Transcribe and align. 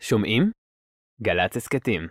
שומעים? 0.00 0.50
גל"צ 1.22 1.56
הסכתים. 1.56 2.08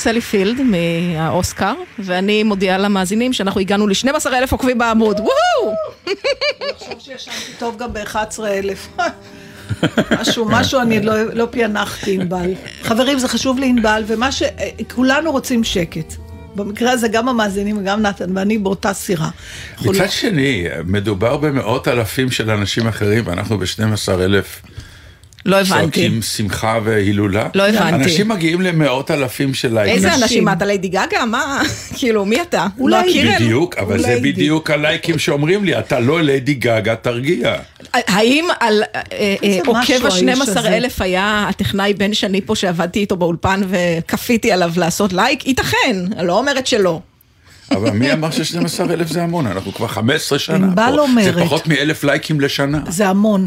סלי 0.00 0.20
פילד 0.20 0.60
מהאוסקר, 0.60 1.74
ואני 1.98 2.42
מודיעה 2.42 2.78
למאזינים 2.78 3.32
שאנחנו 3.32 3.60
הגענו 3.60 3.86
ל-12 3.86 4.26
אלף 4.26 4.52
עוקבים 4.52 4.78
בעמוד, 4.78 5.20
וואו! 5.20 5.74
אני 6.06 6.14
חושב 6.78 6.98
שישנתי 6.98 7.52
טוב 7.58 7.76
גם 7.78 7.92
ב-11 7.92 8.44
אלף. 8.46 8.88
משהו, 10.20 10.44
משהו 10.48 10.80
אני 10.80 11.00
לא, 11.02 11.24
לא 11.34 11.48
פענחתי 11.50 12.14
ענבל. 12.14 12.54
חברים, 12.82 13.18
זה 13.18 13.28
חשוב 13.28 13.58
לענבל, 13.58 14.04
ומה 14.06 14.32
ש... 14.32 14.42
כולנו 14.94 15.32
רוצים 15.32 15.64
שקט. 15.64 16.14
במקרה 16.54 16.90
הזה 16.90 17.08
גם 17.08 17.28
המאזינים 17.28 17.78
וגם 17.78 18.02
נתן 18.02 18.36
ואני 18.36 18.58
באותה 18.58 18.92
סירה. 18.92 19.28
מצד 19.84 20.10
שני, 20.10 20.66
מדובר 20.86 21.36
במאות 21.36 21.88
אלפים 21.88 22.30
של 22.30 22.50
אנשים 22.50 22.86
אחרים, 22.86 23.26
ואנחנו 23.26 23.58
ב-12 23.58 24.12
אלף 24.20 24.62
לא 25.46 25.56
הבנתי. 25.60 25.80
צועקים 25.80 26.22
שמחה 26.22 26.78
והילולה. 26.84 27.48
לא 27.54 27.68
הבנתי. 27.68 27.94
אנשים 27.94 28.28
מגיעים 28.28 28.60
למאות 28.60 29.10
אלפים 29.10 29.54
של 29.54 29.74
לייקים. 29.74 29.94
איזה 29.94 30.08
נשים. 30.08 30.22
אנשים? 30.22 30.44
מה, 30.44 30.52
אתה 30.52 30.66
ליידי 30.66 30.88
גגה? 30.88 31.24
מה? 31.26 31.62
כאילו, 31.98 32.24
מי 32.24 32.42
אתה? 32.42 32.66
אולי 32.78 33.24
לא 33.24 33.32
בדיוק, 33.34 33.78
אבל 33.78 33.98
זה. 33.98 34.18
בדיוק 34.22 34.70
הלייקים 34.70 35.18
שאומרים 35.18 35.64
לי, 35.64 35.78
אתה 35.78 36.00
לא 36.00 36.22
ליידי 36.22 36.54
גגה, 36.54 36.96
תרגיע. 36.96 37.54
האם 37.94 38.44
על 38.60 38.82
אה, 38.82 39.00
אה, 39.12 39.34
איזה 39.42 39.60
עוקב 39.66 39.78
משהו 39.78 39.94
האיש 39.94 40.40
ה-12 40.40 40.58
הזה. 40.58 40.76
אלף 40.76 41.02
היה 41.02 41.46
הטכנאי 41.48 41.94
בן 41.94 42.14
שני 42.14 42.40
פה 42.40 42.56
שעבדתי 42.56 42.98
איתו 42.98 43.16
באולפן 43.16 43.60
וכפיתי 43.68 44.52
עליו 44.52 44.72
לעשות 44.76 45.12
לייק? 45.12 45.46
ייתכן, 45.46 45.96
אני 46.16 46.26
לא 46.26 46.38
אומרת 46.38 46.66
שלא. 46.66 47.00
אבל 47.70 47.90
מי 47.90 48.12
אמר 48.12 48.30
ש-12 48.30 48.90
אלף 48.90 49.08
זה 49.08 49.22
המון? 49.22 49.46
אנחנו 49.46 49.74
כבר 49.74 49.86
15 49.86 50.38
שנה 50.38 50.56
ענבל 50.56 50.96
פה. 50.96 51.22
זה. 51.22 51.44
פחות 51.44 51.66
מאלף 51.66 52.04
לייקים 52.04 52.40
לשנה. 52.40 52.80
זה 52.88 53.08
המון. 53.08 53.46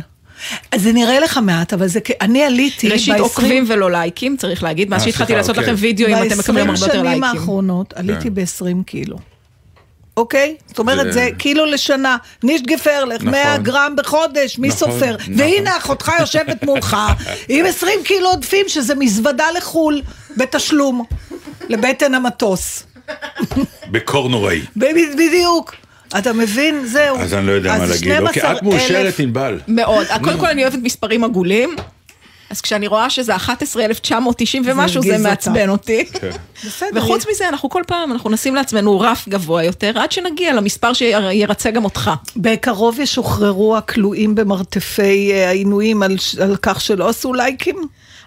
אז 0.71 0.81
זה 0.81 0.91
נראה 0.93 1.19
לך 1.19 1.37
מעט, 1.37 1.73
אבל 1.73 1.87
זה... 1.87 1.99
אני 2.21 2.43
עליתי 2.43 2.89
ראשית 2.89 3.13
ב- 3.17 3.19
עוקבים 3.19 3.65
ולא 3.67 3.91
לייקים, 3.91 4.37
צריך 4.37 4.63
להגיד, 4.63 4.89
מאז 4.89 5.01
אה, 5.01 5.05
שהתחלתי 5.05 5.35
לעשות 5.35 5.57
אוקיי. 5.57 5.73
לכם 5.73 5.81
וידאו 5.81 6.07
אם 6.07 6.27
אתם 6.27 6.37
מקבלים 6.39 6.69
הרבה 6.69 6.79
יותר 6.79 6.87
ב-20 6.87 6.93
שנים 6.93 7.03
לייקים. 7.05 7.23
האחרונות 7.23 7.93
עליתי 7.93 8.23
כן. 8.23 8.33
ב-20 8.33 8.83
קילו. 8.85 9.17
אוקיי? 10.17 10.55
זאת 10.67 10.79
אומרת, 10.79 11.03
זה- 11.05 11.11
זה 11.11 11.29
קילו 11.37 11.65
לשנה, 11.65 12.17
נישט 12.43 12.65
גפרלך, 12.65 13.15
נכון. 13.21 13.31
100 13.31 13.57
גרם 13.57 13.95
בחודש, 13.97 14.59
מי 14.59 14.67
נכון, 14.67 14.79
סופר? 14.91 15.15
נכון. 15.19 15.33
והנה 15.37 15.77
אחותך 15.77 16.11
יושבת 16.19 16.63
מולך 16.63 16.97
עם 17.49 17.65
20 17.65 17.99
קילו 18.03 18.29
עודפים, 18.29 18.65
שזה 18.69 18.95
מזוודה 18.95 19.45
לחו"ל, 19.57 20.01
בתשלום, 20.37 21.03
לבטן 21.69 22.13
המטוס. 22.13 22.83
בקור 23.91 24.29
נוראי. 24.29 24.61
בדיוק. 24.75 25.75
אתה 26.17 26.33
מבין? 26.33 26.85
זהו. 26.85 27.17
אז 27.19 27.33
אני 27.33 27.47
לא 27.47 27.51
יודע 27.51 27.77
מה 27.77 27.83
אז 27.83 27.89
להגיד. 27.89 28.19
אוקיי, 28.21 28.41
12,000 28.41 28.57
את 28.57 28.63
מאושרת, 28.63 29.19
ענבל. 29.19 29.59
מאוד. 29.67 30.07
קודם 30.23 30.39
כל 30.39 30.47
אני 30.47 30.63
אוהבת 30.63 30.79
מספרים 30.83 31.23
עגולים. 31.23 31.75
אז 32.49 32.61
כשאני 32.61 32.87
רואה 32.87 33.09
שזה 33.09 33.35
11,990 33.35 34.63
ומשהו, 34.65 35.03
זה 35.03 35.17
מעצבן 35.17 35.69
אותי. 35.69 36.05
בסדר. 36.65 36.89
וחוץ 36.93 37.25
מזה, 37.31 37.49
אנחנו 37.49 37.69
כל 37.69 37.81
פעם, 37.87 38.11
אנחנו 38.11 38.29
נשים 38.29 38.55
לעצמנו 38.55 38.99
רף 38.99 39.27
גבוה 39.29 39.63
יותר, 39.63 39.99
עד 39.99 40.11
שנגיע 40.11 40.53
למספר 40.53 40.93
שירצה 40.93 41.71
גם 41.71 41.83
אותך. 41.83 42.11
בקרוב 42.37 42.99
ישוחררו 42.99 43.77
הכלואים 43.77 44.35
במרתפי 44.35 45.31
אה, 45.33 45.47
העינויים 45.47 46.03
על, 46.03 46.15
על 46.41 46.55
כך 46.61 46.81
שלא 46.81 47.09
עשו 47.09 47.33
לייקים? 47.33 47.75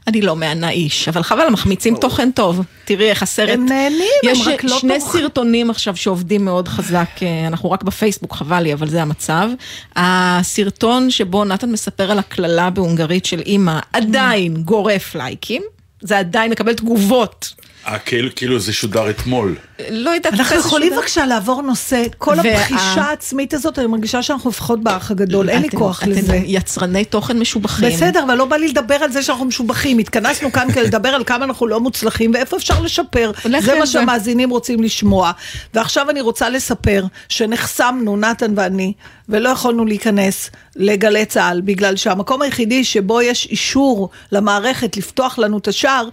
אני 0.06 0.22
לא 0.22 0.36
מהנה 0.36 0.70
איש, 0.70 1.08
אבל 1.08 1.22
חבל, 1.22 1.48
מחמיצים 1.50 1.96
תוכן 1.96 2.30
טוב. 2.30 2.60
תראי 2.84 3.10
איך 3.10 3.22
הסרט... 3.22 3.48
הם 3.48 3.66
נהנים, 3.66 4.00
הם 4.22 4.30
יש 4.30 4.46
רק 4.46 4.64
לא 4.64 4.78
שני 4.78 4.98
טורחים. 4.98 5.20
סרטונים 5.20 5.70
עכשיו 5.70 5.96
שעובדים 5.96 6.44
מאוד 6.44 6.68
חזק, 6.68 7.08
אה, 7.22 7.46
אנחנו 7.46 7.70
רק 7.70 7.82
בפייסבוק, 7.82 8.34
חבל 8.34 8.60
לי, 8.60 8.72
אבל 8.72 8.88
זה 8.88 9.02
המצב. 9.02 9.48
הסרטון 9.96 11.10
שבו 11.10 11.44
נתן 11.44 11.70
מספר 11.70 12.10
על 12.10 12.18
הקללה 12.18 12.70
בהונגרית 12.70 13.26
של 13.26 13.40
אימא, 13.40 13.78
עדיין 13.92 14.56
גורף 14.56 15.14
לייקים. 15.14 15.62
זה 16.00 16.18
עדיין 16.18 16.50
מקבל 16.50 16.74
תגובות. 16.74 17.54
אה, 17.86 17.98
כאילו- 17.98 18.28
כאילו 18.36 18.58
זה 18.58 18.72
שודר 18.72 19.10
אתמול. 19.10 19.54
לא 19.90 20.10
יודעת 20.10 20.32
אנחנו 20.34 20.56
יכולים 20.56 20.88
שודר. 20.88 21.00
בבקשה 21.00 21.26
לעבור 21.26 21.62
נושא, 21.62 22.02
כל 22.18 22.34
וה- 22.44 22.52
הבחישה 22.60 23.02
העצמית 23.02 23.54
הזאת, 23.54 23.78
אני 23.78 23.86
מרגישה 23.86 24.22
שאנחנו 24.22 24.50
לפחות 24.50 24.82
באח 24.82 25.10
הגדול, 25.10 25.50
אין 25.50 25.62
לי 25.62 25.68
אתם- 25.68 25.78
כוח 25.78 26.02
אתם 26.02 26.10
לזה. 26.10 26.40
יצרני 26.44 27.04
תוכן 27.04 27.38
משובחים. 27.38 27.88
בסדר, 27.96 28.22
אבל 28.24 28.34
לא 28.34 28.44
בא 28.44 28.56
לי 28.56 28.68
לדבר 28.68 28.94
על 28.94 29.12
זה 29.12 29.22
שאנחנו 29.22 29.44
משובחים. 29.44 29.98
התכנסנו 29.98 30.52
כאן 30.52 30.72
כדי 30.72 30.82
לדבר 30.84 31.08
על 31.08 31.24
כמה 31.24 31.44
אנחנו 31.44 31.66
לא 31.66 31.80
מוצלחים 31.80 32.30
ואיפה 32.34 32.56
אפשר 32.56 32.80
לשפר. 32.82 33.32
זה 33.60 33.78
מה 33.78 33.86
זה. 33.86 33.92
שהמאזינים 33.92 34.50
רוצים 34.50 34.82
לשמוע. 34.82 35.32
ועכשיו 35.74 36.10
אני 36.10 36.20
רוצה 36.20 36.48
לספר 36.50 37.04
שנחסמנו, 37.28 38.16
נתן 38.16 38.52
ואני, 38.56 38.92
ולא 39.28 39.48
יכולנו 39.48 39.84
להיכנס 39.84 40.50
לגלי 40.76 41.24
צה"ל, 41.26 41.60
בגלל 41.60 41.96
שהמקום 41.96 42.42
היחידי 42.42 42.84
שבו 42.84 43.20
יש 43.22 43.46
אישור 43.50 44.08
למערכת 44.32 44.96
לפתוח 44.96 45.38
לנו 45.38 45.58
את 45.58 45.68
השער, 45.68 46.08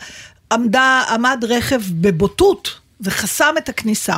עמדה, 0.53 1.03
עמד 1.09 1.43
רכב 1.49 1.81
בבוטות 1.91 2.71
וחסם 3.01 3.53
את 3.57 3.69
הכניסה. 3.69 4.15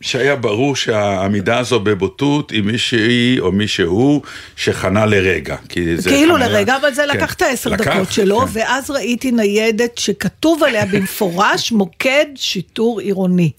שהיה 0.00 0.36
ברור 0.36 0.76
שהעמידה 0.76 1.58
הזו 1.58 1.80
בבוטות 1.80 2.50
היא 2.50 2.62
מישהי 2.62 3.36
או 3.40 3.52
מישהו 3.52 4.22
שחנה 4.56 5.06
לרגע. 5.06 5.56
כי 5.68 5.96
זה 5.96 6.10
כאילו 6.10 6.34
חניה- 6.34 6.48
לרגע, 6.48 6.76
אבל 6.76 6.94
זה 6.94 7.02
כן. 7.12 7.16
לקח 7.16 7.34
את 7.34 7.42
העשר 7.42 7.70
לקח, 7.70 7.86
דקות 7.96 8.12
שלו, 8.12 8.40
כן. 8.40 8.46
ואז 8.52 8.90
ראיתי 8.90 9.30
ניידת 9.32 9.98
שכתוב 9.98 10.62
עליה 10.62 10.86
במפורש 10.86 11.72
מוקד 11.80 12.26
שיטור 12.34 13.00
עירוני. 13.00 13.50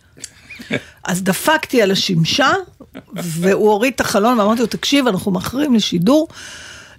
אז 1.03 1.23
דפקתי 1.23 1.81
על 1.81 1.91
השמשה, 1.91 2.51
והוא 3.13 3.71
הוריד 3.71 3.93
את 3.95 4.01
החלון, 4.01 4.39
ואמרתי 4.39 4.61
לו, 4.61 4.67
תקשיב, 4.67 5.07
אנחנו 5.07 5.31
מאחרים 5.31 5.75
לשידור. 5.75 6.27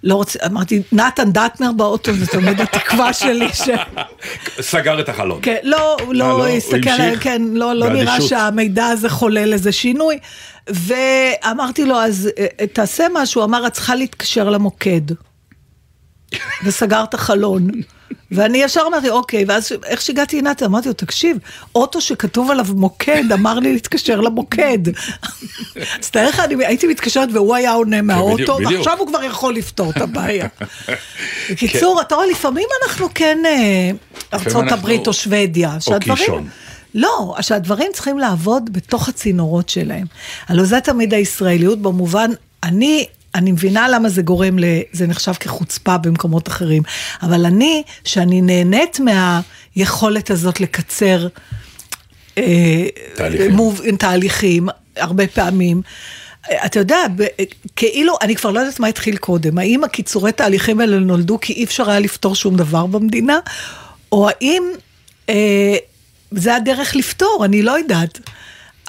לא 0.03 0.15
רוצה, 0.15 0.39
אמרתי, 0.45 0.81
נתן 0.91 1.31
דטנר 1.31 1.71
באוטו, 1.71 2.13
זה 2.13 2.27
תמיד 2.27 2.61
התקווה 2.61 3.13
שלי 3.13 3.49
ש... 3.53 3.69
סגר 4.61 4.99
את 4.99 5.09
החלון. 5.09 5.39
כן, 5.41 5.57
לא, 5.63 5.97
הוא 6.05 6.13
לא, 6.13 6.27
לא 6.27 6.47
הוא 6.47 6.57
הסתכל, 6.57 7.15
כן, 7.19 7.41
לא, 7.53 7.73
לא 7.73 7.89
נראה. 7.89 8.21
שהמידע 8.21 8.85
הזה 8.85 9.09
חולל 9.09 9.53
איזה 9.53 9.71
שינוי. 9.71 10.19
ואמרתי 10.69 11.85
לו, 11.85 11.95
אז 11.95 12.29
אה, 12.39 12.67
תעשה 12.67 13.07
משהו, 13.13 13.43
אמר, 13.43 13.67
את 13.67 13.73
צריכה 13.73 13.95
להתקשר 13.95 14.49
למוקד. 14.49 15.01
וסגר 16.63 17.03
את 17.03 17.13
החלון. 17.13 17.69
ואני 18.31 18.57
ישר 18.57 18.81
אמרתי, 18.87 19.09
אוקיי, 19.09 19.45
ואז 19.47 19.71
איך 19.85 20.01
שהגעתי 20.01 20.41
לנתן, 20.41 20.65
אמרתי 20.65 20.87
לו, 20.87 20.93
תקשיב, 20.93 21.37
אוטו 21.75 22.01
שכתוב 22.01 22.51
עליו 22.51 22.65
מוקד, 22.75 23.23
אמר 23.33 23.59
לי 23.59 23.73
להתקשר 23.73 24.21
למוקד. 24.21 24.79
אז 25.99 26.09
תאר 26.11 26.29
לך, 26.29 26.39
אני 26.39 26.65
הייתי 26.65 26.87
מתקשרת 26.87 27.29
והוא 27.33 27.55
היה 27.55 27.71
עונה 27.71 28.01
מהאוטו, 28.01 28.55
בדיוק. 28.55 28.71
ועכשיו 28.71 28.97
הוא 28.99 29.07
כבר 29.07 29.23
יכול 29.23 29.55
לפתור 29.55 29.89
את 29.91 29.97
הבעיה. 29.97 30.47
בקיצור, 31.49 32.01
אתה 32.01 32.15
רואה, 32.15 32.27
לפעמים 32.27 32.67
אנחנו 32.83 33.07
כן 33.15 33.37
אה, 33.45 33.91
ארצות 34.33 34.71
הברית 34.71 35.07
או 35.07 35.13
שוודיה, 35.13 35.79
שהדברים... 35.79 36.49
לא, 36.95 37.35
שהדברים 37.41 37.91
צריכים 37.93 38.19
לעבוד 38.19 38.73
בתוך 38.73 39.09
הצינורות 39.09 39.69
שלהם. 39.69 40.05
הלוא 40.47 40.65
זה 40.65 40.81
תמיד 40.81 41.13
הישראליות 41.13 41.81
במובן, 41.81 42.31
אני, 42.63 43.05
אני 43.35 43.51
מבינה 43.51 43.87
למה 43.87 44.09
זה 44.09 44.21
גורם 44.21 44.59
ל... 44.59 44.65
זה 44.91 45.07
נחשב 45.07 45.33
כחוצפה 45.33 45.97
במקומות 45.97 46.47
אחרים, 46.47 46.83
אבל 47.21 47.45
אני, 47.45 47.83
שאני 48.03 48.41
נהנית 48.41 48.99
מהיכולת 48.99 50.31
הזאת 50.31 50.61
לקצר 50.61 51.27
אה, 52.37 52.87
תהליכים. 53.15 53.51
מוב, 53.51 53.81
תהליכים, 53.99 54.69
הרבה 54.97 55.27
פעמים. 55.27 55.81
אתה 56.65 56.79
יודע, 56.79 56.97
כאילו, 57.75 58.13
אני 58.21 58.35
כבר 58.35 58.51
לא 58.51 58.59
יודעת 58.59 58.79
מה 58.79 58.87
התחיל 58.87 59.17
קודם, 59.17 59.57
האם 59.57 59.83
הקיצורי 59.83 60.31
תהליכים 60.31 60.79
האלה 60.79 60.99
נולדו 60.99 61.39
כי 61.39 61.53
אי 61.53 61.63
אפשר 61.63 61.89
היה 61.89 61.99
לפתור 61.99 62.35
שום 62.35 62.55
דבר 62.55 62.85
במדינה, 62.85 63.39
או 64.11 64.29
האם 64.29 64.63
אה, 65.29 65.75
זה 66.31 66.55
הדרך 66.55 66.95
לפתור, 66.95 67.41
אני 67.45 67.61
לא 67.61 67.77
יודעת. 67.77 68.19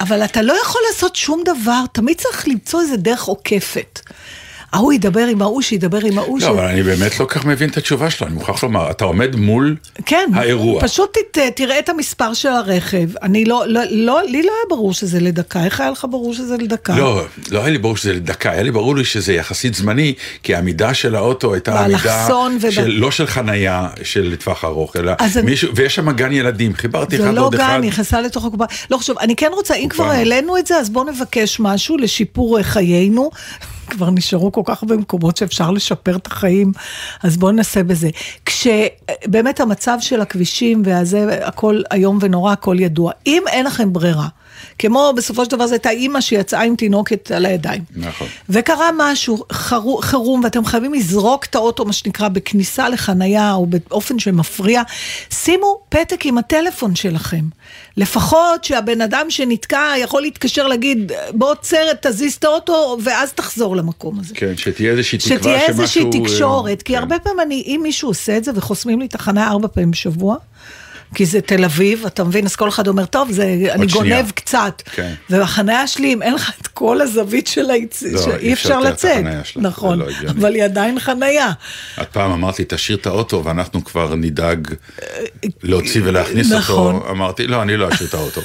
אבל 0.01 0.25
אתה 0.25 0.41
לא 0.41 0.53
יכול 0.61 0.81
לעשות 0.87 1.15
שום 1.15 1.43
דבר, 1.45 1.83
תמיד 1.91 2.17
צריך 2.17 2.47
למצוא 2.47 2.81
איזה 2.81 2.97
דרך 2.97 3.23
עוקפת. 3.23 3.99
ההוא 4.73 4.93
ידבר 4.93 5.27
עם 5.27 5.41
ההוא, 5.41 5.61
שידבר 5.61 5.97
עם 6.05 6.17
ההוא. 6.17 6.39
לא, 6.39 6.45
ש- 6.45 6.49
אבל 6.49 6.65
אני 6.65 6.83
באמת 6.83 7.19
לא 7.19 7.25
כך 7.29 7.45
מבין 7.45 7.69
את 7.69 7.77
התשובה 7.77 8.09
שלו, 8.09 8.27
אני 8.27 8.35
מוכרח 8.35 8.63
לומר, 8.63 8.91
אתה 8.91 9.05
עומד 9.05 9.35
מול 9.35 9.75
כן, 10.05 10.29
האירוע. 10.33 10.81
פשוט 10.81 11.17
ת, 11.31 11.37
תראה 11.55 11.79
את 11.79 11.89
המספר 11.89 12.33
של 12.33 12.47
הרכב. 12.49 13.07
אני 13.23 13.45
לא, 13.45 13.63
לא, 13.67 13.81
לא, 13.89 14.19
לי 14.27 14.43
לא 14.43 14.51
היה 14.51 14.65
ברור 14.69 14.93
שזה 14.93 15.19
לדקה, 15.19 15.65
איך 15.65 15.81
היה 15.81 15.89
לך 15.91 16.05
ברור 16.09 16.33
שזה 16.33 16.57
לדקה? 16.57 16.97
לא, 16.97 17.23
לא 17.51 17.59
היה 17.59 17.69
לי 17.69 17.77
ברור 17.77 17.97
שזה 17.97 18.13
לדקה, 18.13 18.51
היה 18.51 18.63
לי 18.63 18.71
ברור 18.71 18.95
לי 18.95 19.05
שזה 19.05 19.33
יחסית 19.33 19.75
זמני, 19.75 20.13
כי 20.43 20.55
העמידה 20.55 20.93
של 20.93 21.15
האוטו 21.15 21.53
הייתה 21.53 21.79
עמידה 21.85 22.27
וב- 22.61 22.69
של, 22.69 22.87
לא 22.87 23.11
של 23.11 23.27
חנייה 23.27 23.87
של 24.03 24.29
לטווח 24.33 24.65
ארוך, 24.65 24.95
אלא 24.95 25.11
מישהו, 25.43 25.75
ויש 25.75 25.95
שם 25.95 26.11
גן 26.11 26.31
ילדים, 26.31 26.73
חיברתי 26.73 27.17
זה 27.17 27.23
אחד 27.23 27.33
לא 27.33 27.41
עוד 27.45 27.55
אחד. 27.55 27.79
גן, 27.81 27.87
נכנסה 27.87 28.21
לתוך 28.21 28.45
הקופה. 28.45 28.65
לא 28.91 28.97
חשוב, 28.97 29.17
אני 29.19 29.35
כן 29.35 29.49
רוצה, 29.53 29.73
אם. 29.75 29.89
כבר 29.89 30.05
העלינו 30.09 30.57
את 30.57 30.67
זה, 30.67 30.75
אז 30.77 30.89
בואו 30.89 31.05
נבקש 31.11 31.59
משהו 31.59 31.97
לשיפור 31.97 32.57
אה, 32.57 32.63
חיינו. 32.63 33.29
כבר 33.87 34.09
נשארו 34.09 34.51
כל 34.51 34.61
כך 34.65 34.83
הרבה 34.83 34.97
מקומות 34.97 35.37
שאפשר 35.37 35.71
לשפר 35.71 36.15
את 36.15 36.27
החיים, 36.27 36.71
אז 37.23 37.37
בואו 37.37 37.51
ננסה 37.51 37.83
בזה. 37.83 38.09
כשבאמת 38.45 39.59
המצב 39.59 39.97
של 39.99 40.21
הכבישים 40.21 40.81
והזה, 40.85 41.39
הכל 41.47 41.81
איום 41.93 42.17
ונורא, 42.21 42.51
הכל 42.51 42.75
ידוע. 42.79 43.11
אם 43.27 43.43
אין 43.47 43.65
לכם 43.65 43.93
ברירה, 43.93 44.27
כמו 44.79 45.13
בסופו 45.15 45.45
של 45.45 45.51
דבר 45.51 45.67
זו 45.67 45.73
הייתה 45.73 45.89
אימא 45.89 46.21
שיצאה 46.21 46.61
עם 46.61 46.75
תינוקת 46.75 47.31
על 47.31 47.45
הידיים. 47.45 47.81
נכון. 47.95 48.27
וקרה 48.49 48.89
משהו, 48.97 49.43
חרו, 49.51 49.97
חירום, 49.97 50.43
ואתם 50.43 50.65
חייבים 50.65 50.93
לזרוק 50.93 51.45
את 51.45 51.55
האוטו, 51.55 51.85
מה 51.85 51.93
שנקרא, 51.93 52.27
בכניסה 52.27 52.89
לחנייה 52.89 53.53
או 53.53 53.65
באופן 53.65 54.19
שמפריע, 54.19 54.81
שימו 55.29 55.79
פתק 55.89 56.25
עם 56.25 56.37
הטלפון 56.37 56.95
שלכם. 56.95 57.45
לפחות 57.97 58.63
שהבן 58.63 59.01
אדם 59.01 59.25
שנתקע 59.29 59.93
יכול 59.97 60.21
להתקשר 60.21 60.67
להגיד, 60.67 61.11
בוא 61.33 61.51
עוצר, 61.51 61.93
תזיז 62.01 62.33
את 62.33 62.43
האוטו, 62.43 62.97
ואז 63.03 63.33
תחזור 63.33 63.75
למקום 63.75 64.19
הזה. 64.19 64.35
כן, 64.35 64.57
שתהיה 64.57 64.91
איזושהי 64.91 65.17
תקווה 65.17 65.37
שתהיה 65.37 65.65
איזושהי 65.67 66.01
שמשהו, 66.01 66.23
אה, 66.23 66.27
תקשורת, 66.29 66.81
כי 66.81 66.93
כן. 66.93 66.99
הרבה 66.99 67.19
פעמים 67.19 67.39
אני, 67.39 67.63
אם 67.67 67.79
מישהו 67.83 68.09
עושה 68.09 68.37
את 68.37 68.43
זה 68.43 68.51
וחוסמים 68.55 68.99
לי 68.99 69.07
תחנה 69.07 69.47
ארבע 69.47 69.67
פעמים 69.67 69.91
בשבוע, 69.91 70.35
כי 71.15 71.25
זה 71.25 71.41
תל 71.41 71.65
אביב, 71.65 72.05
אתה 72.05 72.23
מבין? 72.23 72.45
אז 72.45 72.55
כל 72.55 72.69
אחד 72.69 72.87
אומר, 72.87 73.05
טוב, 73.05 73.31
זה, 73.31 73.43
אני 73.71 73.89
שנייה." 73.89 74.15
גונב 74.21 74.31
קצת. 74.31 74.81
כן. 74.95 75.13
ובחניה 75.29 75.87
שלי, 75.87 76.13
אם 76.13 76.21
אין 76.21 76.33
לך 76.33 76.51
את 76.61 76.67
כל 76.67 77.01
הזווית 77.01 77.47
של 77.47 77.69
היצ... 77.69 78.03
לא, 78.03 78.21
שאי 78.21 78.31
אי 78.31 78.53
אפשר 78.53 78.69
אפשר 78.69 78.79
לצאת. 78.79 79.25
שלה, 79.43 79.63
נכון, 79.63 79.99
לא. 79.99 80.05
אבל 80.29 80.55
היא 80.55 80.63
עדיין 80.63 80.99
חניה. 80.99 81.51
את 82.01 82.07
פעם 82.11 82.31
אמרת 82.31 82.59
לי, 82.59 82.65
תשאיר 82.67 82.97
את 82.97 83.05
האוטו 83.05 83.43
ואנחנו 83.45 83.83
כבר 83.83 84.15
נדאג 84.15 84.67
להוציא 85.63 86.01
ולהכניס 86.05 86.51
נכון. 86.51 86.95
אותו. 86.95 87.09
אמרתי, 87.09 87.47
לא, 87.47 87.61
אני 87.61 87.77
לא 87.77 87.89
אשאיר 87.89 88.09
את 88.09 88.13
האוטו. 88.13 88.41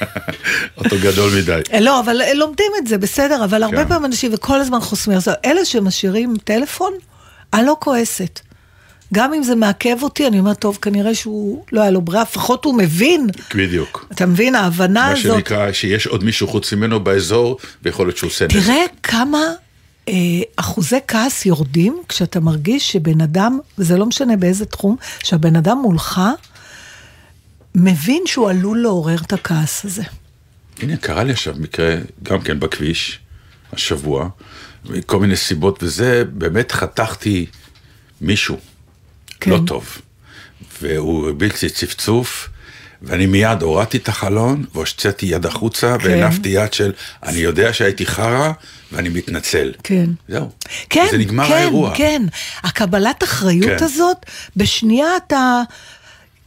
אוטו 0.78 0.96
גדול 1.02 1.30
מדי. 1.38 1.60
אה, 1.72 1.80
לא, 1.80 2.00
אבל 2.00 2.22
אה, 2.22 2.34
לומדים 2.34 2.72
את 2.78 2.86
זה, 2.86 2.98
בסדר, 2.98 3.44
אבל 3.44 3.62
הרבה 3.62 3.82
כן. 3.84 3.88
פעמים 3.88 4.04
אנשים, 4.04 4.30
וכל 4.34 4.60
הזמן 4.60 4.80
חוסמים. 4.80 5.18
אלה 5.44 5.64
שמשאירים 5.64 6.34
טלפון, 6.44 6.92
אני 7.54 7.66
לא 7.66 7.76
כועסת. 7.80 8.40
גם 9.14 9.34
אם 9.34 9.42
זה 9.42 9.54
מעכב 9.54 10.02
אותי, 10.02 10.26
אני 10.26 10.38
אומרת, 10.38 10.58
טוב, 10.58 10.78
כנראה 10.82 11.14
שהוא 11.14 11.64
לא 11.72 11.80
היה 11.80 11.90
לו 11.90 12.00
ברירה, 12.00 12.22
לפחות 12.22 12.64
הוא 12.64 12.74
מבין. 12.74 13.26
בדיוק. 13.54 14.06
אתה 14.12 14.26
מבין, 14.26 14.54
ההבנה 14.54 15.00
מה 15.00 15.10
הזאת... 15.10 15.34
שנקרא, 15.34 15.72
שיש 15.72 16.06
עוד 16.06 16.24
מישהו 16.24 16.48
חוץ 16.48 16.72
ממנו 16.72 17.00
באזור, 17.00 17.58
ויכול 17.82 18.06
להיות 18.06 18.16
שהוא 18.16 18.28
עושה 18.28 18.44
נזק. 18.44 18.66
תראה 18.66 18.84
כמה 19.02 19.38
אה, 20.08 20.14
אחוזי 20.56 20.98
כעס 21.08 21.46
יורדים 21.46 22.02
כשאתה 22.08 22.40
מרגיש 22.40 22.92
שבן 22.92 23.20
אדם, 23.20 23.58
וזה 23.78 23.96
לא 23.96 24.06
משנה 24.06 24.36
באיזה 24.36 24.66
תחום, 24.66 24.96
שהבן 25.22 25.56
אדם 25.56 25.78
מולך 25.78 26.20
מבין 27.74 28.22
שהוא 28.26 28.50
עלול 28.50 28.78
לעורר 28.82 29.18
את 29.26 29.32
הכעס 29.32 29.84
הזה. 29.84 30.02
הנה, 30.82 30.96
קרה 30.96 31.24
לי 31.24 31.32
עכשיו 31.32 31.54
מקרה, 31.58 31.96
גם 32.22 32.40
כן 32.40 32.60
בכביש, 32.60 33.18
השבוע, 33.72 34.28
מכל 34.84 35.20
מיני 35.20 35.36
סיבות, 35.36 35.82
וזה, 35.82 36.24
באמת 36.32 36.72
חתכתי 36.72 37.46
מישהו, 38.20 38.56
כן. 39.40 39.50
לא 39.50 39.60
טוב. 39.66 39.98
והוא 40.82 41.26
הרביץ 41.26 41.62
לי 41.62 41.70
צפצוף, 41.70 42.48
ואני 43.02 43.26
מיד 43.26 43.62
הורדתי 43.62 43.96
את 43.96 44.08
החלון, 44.08 44.64
והוצאתי 44.74 45.26
יד 45.26 45.46
החוצה, 45.46 45.96
כן. 45.98 46.08
והנפתי 46.08 46.48
יד 46.48 46.72
של, 46.72 46.92
אני 47.22 47.38
יודע 47.38 47.72
שהייתי 47.72 48.06
חרא, 48.06 48.52
ואני 48.92 49.08
מתנצל. 49.08 49.72
כן. 49.82 50.10
זהו. 50.28 50.50
כן, 50.90 51.06
זה 51.10 51.18
נגמר 51.18 51.48
כן, 51.48 51.52
האירוע. 51.54 51.92
כן. 51.94 52.22
הקבלת 52.62 53.22
אחריות 53.22 53.78
כן. 53.78 53.84
הזאת, 53.84 54.26
בשנייה 54.56 55.08
אתה... 55.26 55.62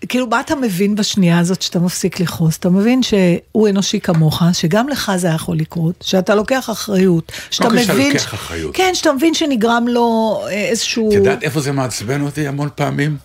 כאילו, 0.09 0.27
מה 0.27 0.39
אתה 0.39 0.55
מבין 0.55 0.95
בשנייה 0.95 1.39
הזאת 1.39 1.61
שאתה 1.61 1.79
מפסיק 1.79 2.19
לכעוס? 2.19 2.57
אתה 2.57 2.69
מבין 2.69 3.03
שהוא 3.03 3.69
אנושי 3.69 3.99
כמוך, 3.99 4.41
שגם 4.53 4.89
לך 4.89 5.11
זה 5.15 5.27
יכול 5.27 5.57
לקרות, 5.57 5.95
שאתה 6.01 6.35
לוקח 6.35 6.69
אחריות, 6.69 7.31
שאתה 7.51 7.67
אוקיי, 7.67 7.83
שאתה 7.83 7.93
מבין... 7.93 8.13
לוקח 8.13 8.31
ש- 8.31 8.33
אחריות. 8.33 8.75
כן, 8.75 8.91
שאתה 8.93 9.13
מבין 9.13 9.33
שנגרם 9.33 9.85
לו 9.87 10.39
אה, 10.47 10.51
איזשהו... 10.51 11.09
את 11.09 11.13
יודעת 11.13 11.43
איפה 11.43 11.61
זה 11.61 11.71
מעצבן 11.71 12.21
אותי 12.21 12.47
המון 12.47 12.69
פעמים? 12.75 13.17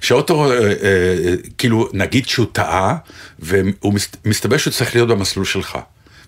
שאוטו, 0.00 0.50
אה, 0.50 0.58
אה, 0.58 1.34
כאילו, 1.58 1.88
נגיד 1.92 2.28
שהוא 2.28 2.46
טעה, 2.52 2.96
ומסתבר 3.40 4.56
שהוא 4.56 4.72
צריך 4.72 4.94
להיות 4.94 5.08
במסלול 5.08 5.44
שלך. 5.44 5.78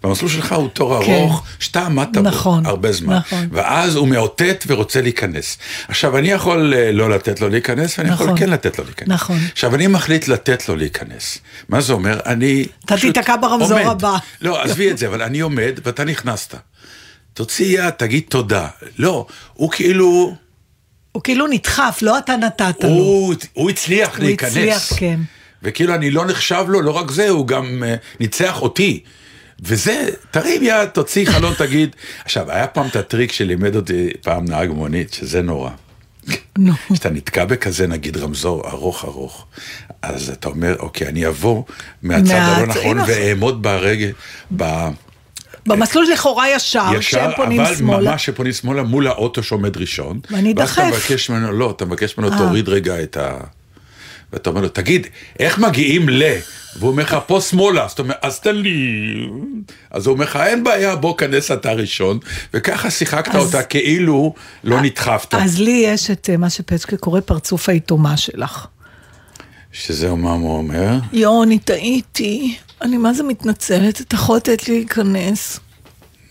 והמסלול 0.06 0.30
שלך 0.30 0.52
הוא 0.52 0.68
תור 0.68 1.04
כן. 1.04 1.12
ארוך, 1.12 1.42
שאתה 1.58 1.86
עמדת 1.86 2.16
נכון, 2.16 2.62
בו 2.62 2.68
הרבה 2.68 2.92
זמן. 2.92 3.16
נכון. 3.16 3.48
ואז 3.52 3.96
הוא 3.96 4.08
מאותת 4.08 4.64
ורוצה 4.66 5.00
להיכנס. 5.00 5.58
עכשיו, 5.88 6.18
אני 6.18 6.30
יכול 6.30 6.74
אה, 6.74 6.92
לא 6.92 7.10
לתת 7.10 7.40
לו 7.40 7.48
להיכנס, 7.48 7.98
ואני 7.98 8.10
יכול 8.10 8.26
נכון. 8.26 8.38
כן 8.38 8.50
לתת 8.50 8.78
לו 8.78 8.84
להיכנס. 8.84 9.08
נכון. 9.08 9.38
עכשיו, 9.52 9.74
אני 9.74 9.86
מחליט 9.86 10.28
לתת 10.28 10.68
לו 10.68 10.76
להיכנס. 10.76 11.38
מה 11.68 11.80
זה 11.80 11.92
אומר? 11.92 12.20
אני 12.26 12.66
אתה 12.84 12.96
תיתקע 12.96 13.36
ברמזור 13.36 13.78
עומד. 13.78 13.90
הבא. 13.90 14.16
לא, 14.40 14.62
עזבי 14.62 14.90
את 14.90 14.98
זה, 14.98 15.06
אבל 15.06 15.22
אני 15.22 15.40
עומד 15.40 15.80
ואתה 15.84 16.04
נכנסת. 16.04 16.54
תוציא 17.34 17.82
יד, 17.82 17.90
תגיד 17.90 18.22
תודה. 18.28 18.66
לא, 18.98 19.26
הוא 19.54 19.70
כאילו... 19.70 20.34
הוא 21.12 21.22
כאילו 21.22 21.46
נדחף, 21.46 21.98
לא 22.02 22.18
אתה 22.18 22.36
נתת 22.36 22.74
לו. 22.82 22.88
הוא, 22.88 23.34
הוא 23.52 23.70
הצליח 23.70 24.16
הוא 24.16 24.24
להיכנס. 24.24 24.50
הצליח, 24.50 24.92
כן. 24.96 25.20
וכאילו 25.62 25.94
אני 25.94 26.10
לא 26.10 26.26
נחשב 26.26 26.64
לו, 26.68 26.82
לא 26.82 26.90
רק 26.90 27.10
זה, 27.10 27.28
הוא 27.28 27.46
גם 27.46 27.82
uh, 27.82 28.20
ניצח 28.20 28.62
אותי. 28.62 29.02
וזה, 29.62 30.08
תרים 30.30 30.62
יד, 30.62 30.88
תוציא 30.88 31.26
חלון, 31.26 31.54
תגיד. 31.58 31.96
עכשיו, 32.24 32.50
היה 32.50 32.66
פעם 32.66 32.86
את 32.86 32.96
הטריק 32.96 33.32
שלימד 33.32 33.76
אותי 33.76 34.10
פעם 34.22 34.44
נהג 34.44 34.70
מונית, 34.70 35.12
שזה 35.12 35.42
נורא. 35.42 35.70
נו. 36.58 36.72
כשאתה 36.92 37.10
נתקע 37.10 37.44
בכזה, 37.44 37.86
נגיד 37.86 38.16
רמזור 38.16 38.68
ארוך 38.68 39.04
ארוך, 39.04 39.46
אז 40.02 40.30
אתה 40.30 40.48
אומר, 40.48 40.76
אוקיי, 40.78 41.08
אני 41.08 41.26
אבוא 41.26 41.62
מהצד 42.02 42.24
מה- 42.34 42.56
הלא 42.56 42.66
נכון. 42.66 42.98
ואעמוד 43.06 43.62
ברגל, 43.62 44.10
ב... 44.56 44.64
במסלול 45.66 46.06
לכאורה 46.12 46.48
ישר, 46.50 46.84
ישר, 46.90 46.98
כשהם 47.00 47.30
פונים 47.36 47.60
אבל 47.60 47.76
שמאלה. 47.76 48.10
ממש 48.10 48.26
שפונים 48.26 48.52
שמאלה 48.52 48.82
מול 48.82 49.06
האוטו 49.06 49.42
שעומד 49.42 49.76
ראשון. 49.76 50.20
ואני 50.30 50.54
ואז 50.56 50.70
אתה 50.70 50.88
אדחף. 50.88 50.96
מבקש 50.96 51.30
ממנו, 51.30 51.52
לא, 51.52 51.70
אתה 51.76 51.84
מבקש 51.84 52.18
ממנו, 52.18 52.32
אה. 52.32 52.38
תוריד 52.38 52.68
רגע 52.68 53.02
את 53.02 53.16
ה... 53.16 53.36
ואתה 54.32 54.50
אומר 54.50 54.60
לו, 54.60 54.68
תגיד, 54.68 55.06
איך 55.40 55.58
מגיעים 55.58 56.08
ל... 56.08 56.22
והוא 56.78 56.90
אומר 56.90 57.02
לך, 57.02 57.16
פה 57.26 57.40
שמאלה, 57.40 57.84
אז 57.84 57.92
אתה 57.92 58.02
אומר, 58.02 58.14
אז 58.22 58.40
תן 58.40 58.56
לי... 58.56 58.76
אז 59.90 60.06
הוא 60.06 60.12
אומר 60.12 60.24
לך, 60.24 60.36
אין 60.36 60.64
בעיה, 60.64 60.96
בוא 60.96 61.16
כנס 61.16 61.50
אתה 61.50 61.72
ראשון, 61.72 62.18
וככה 62.54 62.90
שיחקת 62.90 63.34
אז- 63.34 63.46
אותה 63.46 63.62
כאילו 63.62 64.34
לא 64.64 64.80
נדחפת. 64.80 65.34
אז 65.34 65.60
לי 65.60 65.82
יש 65.86 66.10
את 66.10 66.30
אה, 66.32 66.36
מה 66.36 66.50
שפצ'קה 66.50 66.96
קורא 66.96 67.20
פרצוף 67.20 67.68
היתומה 67.68 68.16
שלך. 68.16 68.66
שזה 69.72 70.14
מה 70.14 70.32
הוא 70.32 70.56
אומר? 70.58 70.98
יואו, 71.12 71.42
אני 71.42 71.58
טעיתי. 71.58 72.56
אני 72.82 72.96
מה 72.96 73.12
זה 73.12 73.22
מתנצלת, 73.22 74.00
אתה 74.00 74.14
יכול 74.14 74.36
לתת 74.36 74.68
לי 74.68 74.74
להיכנס. 74.78 75.60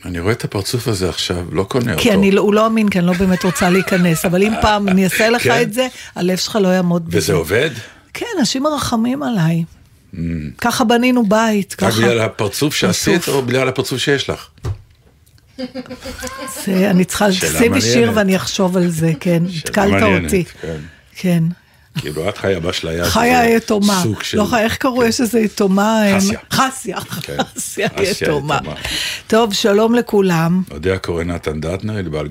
אני 0.06 0.20
רואה 0.20 0.34
את 0.34 0.44
הפרצוף 0.44 0.88
הזה 0.88 1.10
עכשיו, 1.10 1.46
לא 1.52 1.64
קונה 1.64 1.92
אותו. 1.92 2.04
כי 2.04 2.12
אני, 2.14 2.32
לא- 2.32 2.42
הוא 2.42 2.54
לא 2.54 2.68
אמין, 2.68 2.90
כי 2.90 3.00
אני 3.00 3.08
לא 3.08 3.14
באמת 3.14 3.44
רוצה 3.44 3.70
להיכנס, 3.70 4.26
אבל 4.26 4.44
אם 4.44 4.54
פעם 4.62 4.88
אני 4.88 5.04
אעשה 5.04 5.30
לך 5.30 5.44
כן. 5.44 5.62
את 5.62 5.74
זה, 5.74 5.88
הלב 6.16 6.38
שלך 6.38 6.56
לא 6.62 6.68
יעמוד 6.68 7.08
בזה. 7.08 7.18
וזה 7.18 7.34
עובד? 7.34 7.70
כן, 8.14 8.26
אנשים 8.40 8.64
מרחמים 8.64 9.24
עליי. 9.24 9.64
ככה 10.62 10.84
בנינו 10.84 11.26
בית, 11.26 11.74
רק 11.74 11.80
ככה. 11.80 11.98
בגלל 12.02 12.20
הפרצוף 12.22 12.76
שעשית. 12.76 13.28
או 13.28 13.42
בגלל 13.42 13.68
הפרצוף 13.68 14.00
שיש 14.00 14.30
לך? 14.30 14.48
זה, 16.66 16.90
אני 16.90 17.06
צריכה, 17.06 17.32
שאלה 17.32 17.60
שימי 17.60 17.82
שיר. 17.82 18.12
ואני 18.16 18.36
אחשוב 18.36 18.78
על 18.78 18.90
זה, 18.90 19.12
כן. 19.20 19.44
התקלת 19.58 20.04
אותי. 20.24 20.44
כן. 21.16 21.44
כן. 21.96 22.02
כאילו, 22.02 22.30
את 22.30 22.38
חיה 22.38 22.60
באשליה. 22.60 23.06
חיה 23.06 23.56
יתומה. 23.56 24.00
סוג 24.04 24.24
של... 24.24 24.38
לא 24.38 24.46
חיה, 24.46 24.64
איך 24.64 24.78
קראו? 24.78 25.04
יש 25.04 25.22
איזה 25.22 25.40
יתומה? 25.40 26.02
חסיה. 26.18 26.40
חסיה. 26.52 27.02
כן. 27.02 27.38
חסיה 27.56 27.88
יתומה. 28.02 28.60
טוב, 29.28 29.54
שלום 29.54 29.96
לכולם. 29.96 30.64
יודע 30.72 30.98
קורא 30.98 31.24
נתן 31.24 31.62
דטנר, 31.62 31.98
ענבל 31.98 32.28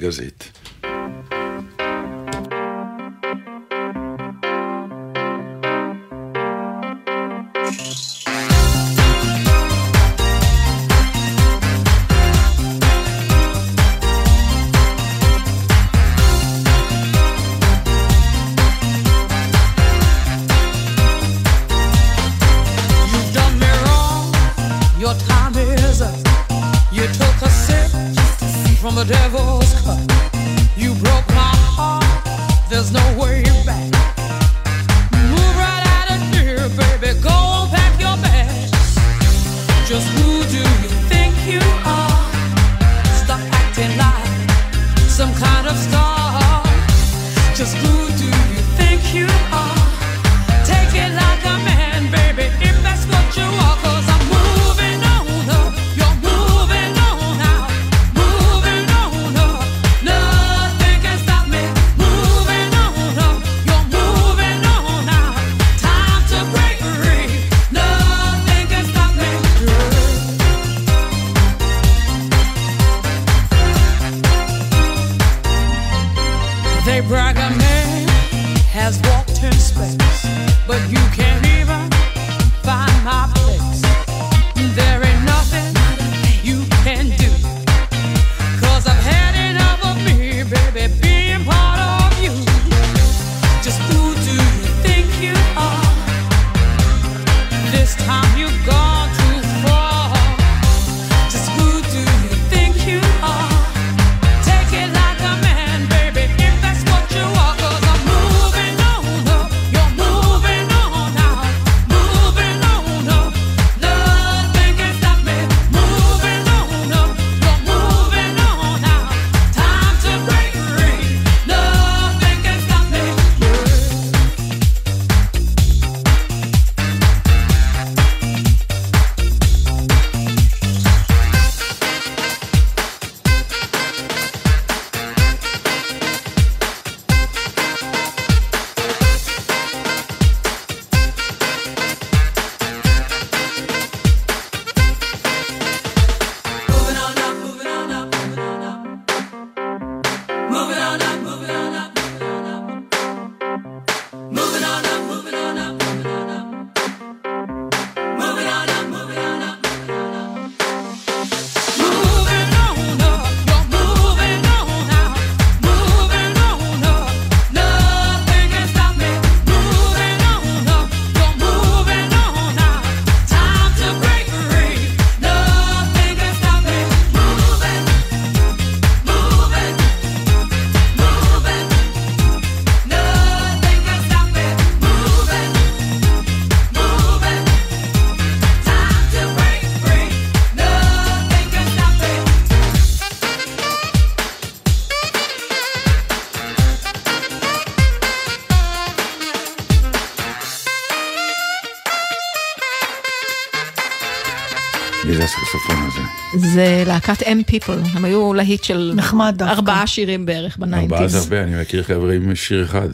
להקת 206.94 207.22
M 207.22 207.50
People, 207.50 207.72
הם 207.96 208.04
היו 208.04 208.34
להיט 208.34 208.64
של 208.64 208.92
נחמד 208.96 209.34
דווקא. 209.38 209.52
ארבעה 209.54 209.86
שירים 209.86 210.26
בערך 210.26 210.58
ארבעה 210.62 210.80
זה 210.80 210.86
בניינטיז. 210.86 211.14
הרבה, 211.14 211.42
אני 211.42 211.60
מכיר 211.60 211.82
חבר'ה 211.82 212.14
עם 212.14 212.34
שיר 212.34 212.64
אחד. 212.64 212.88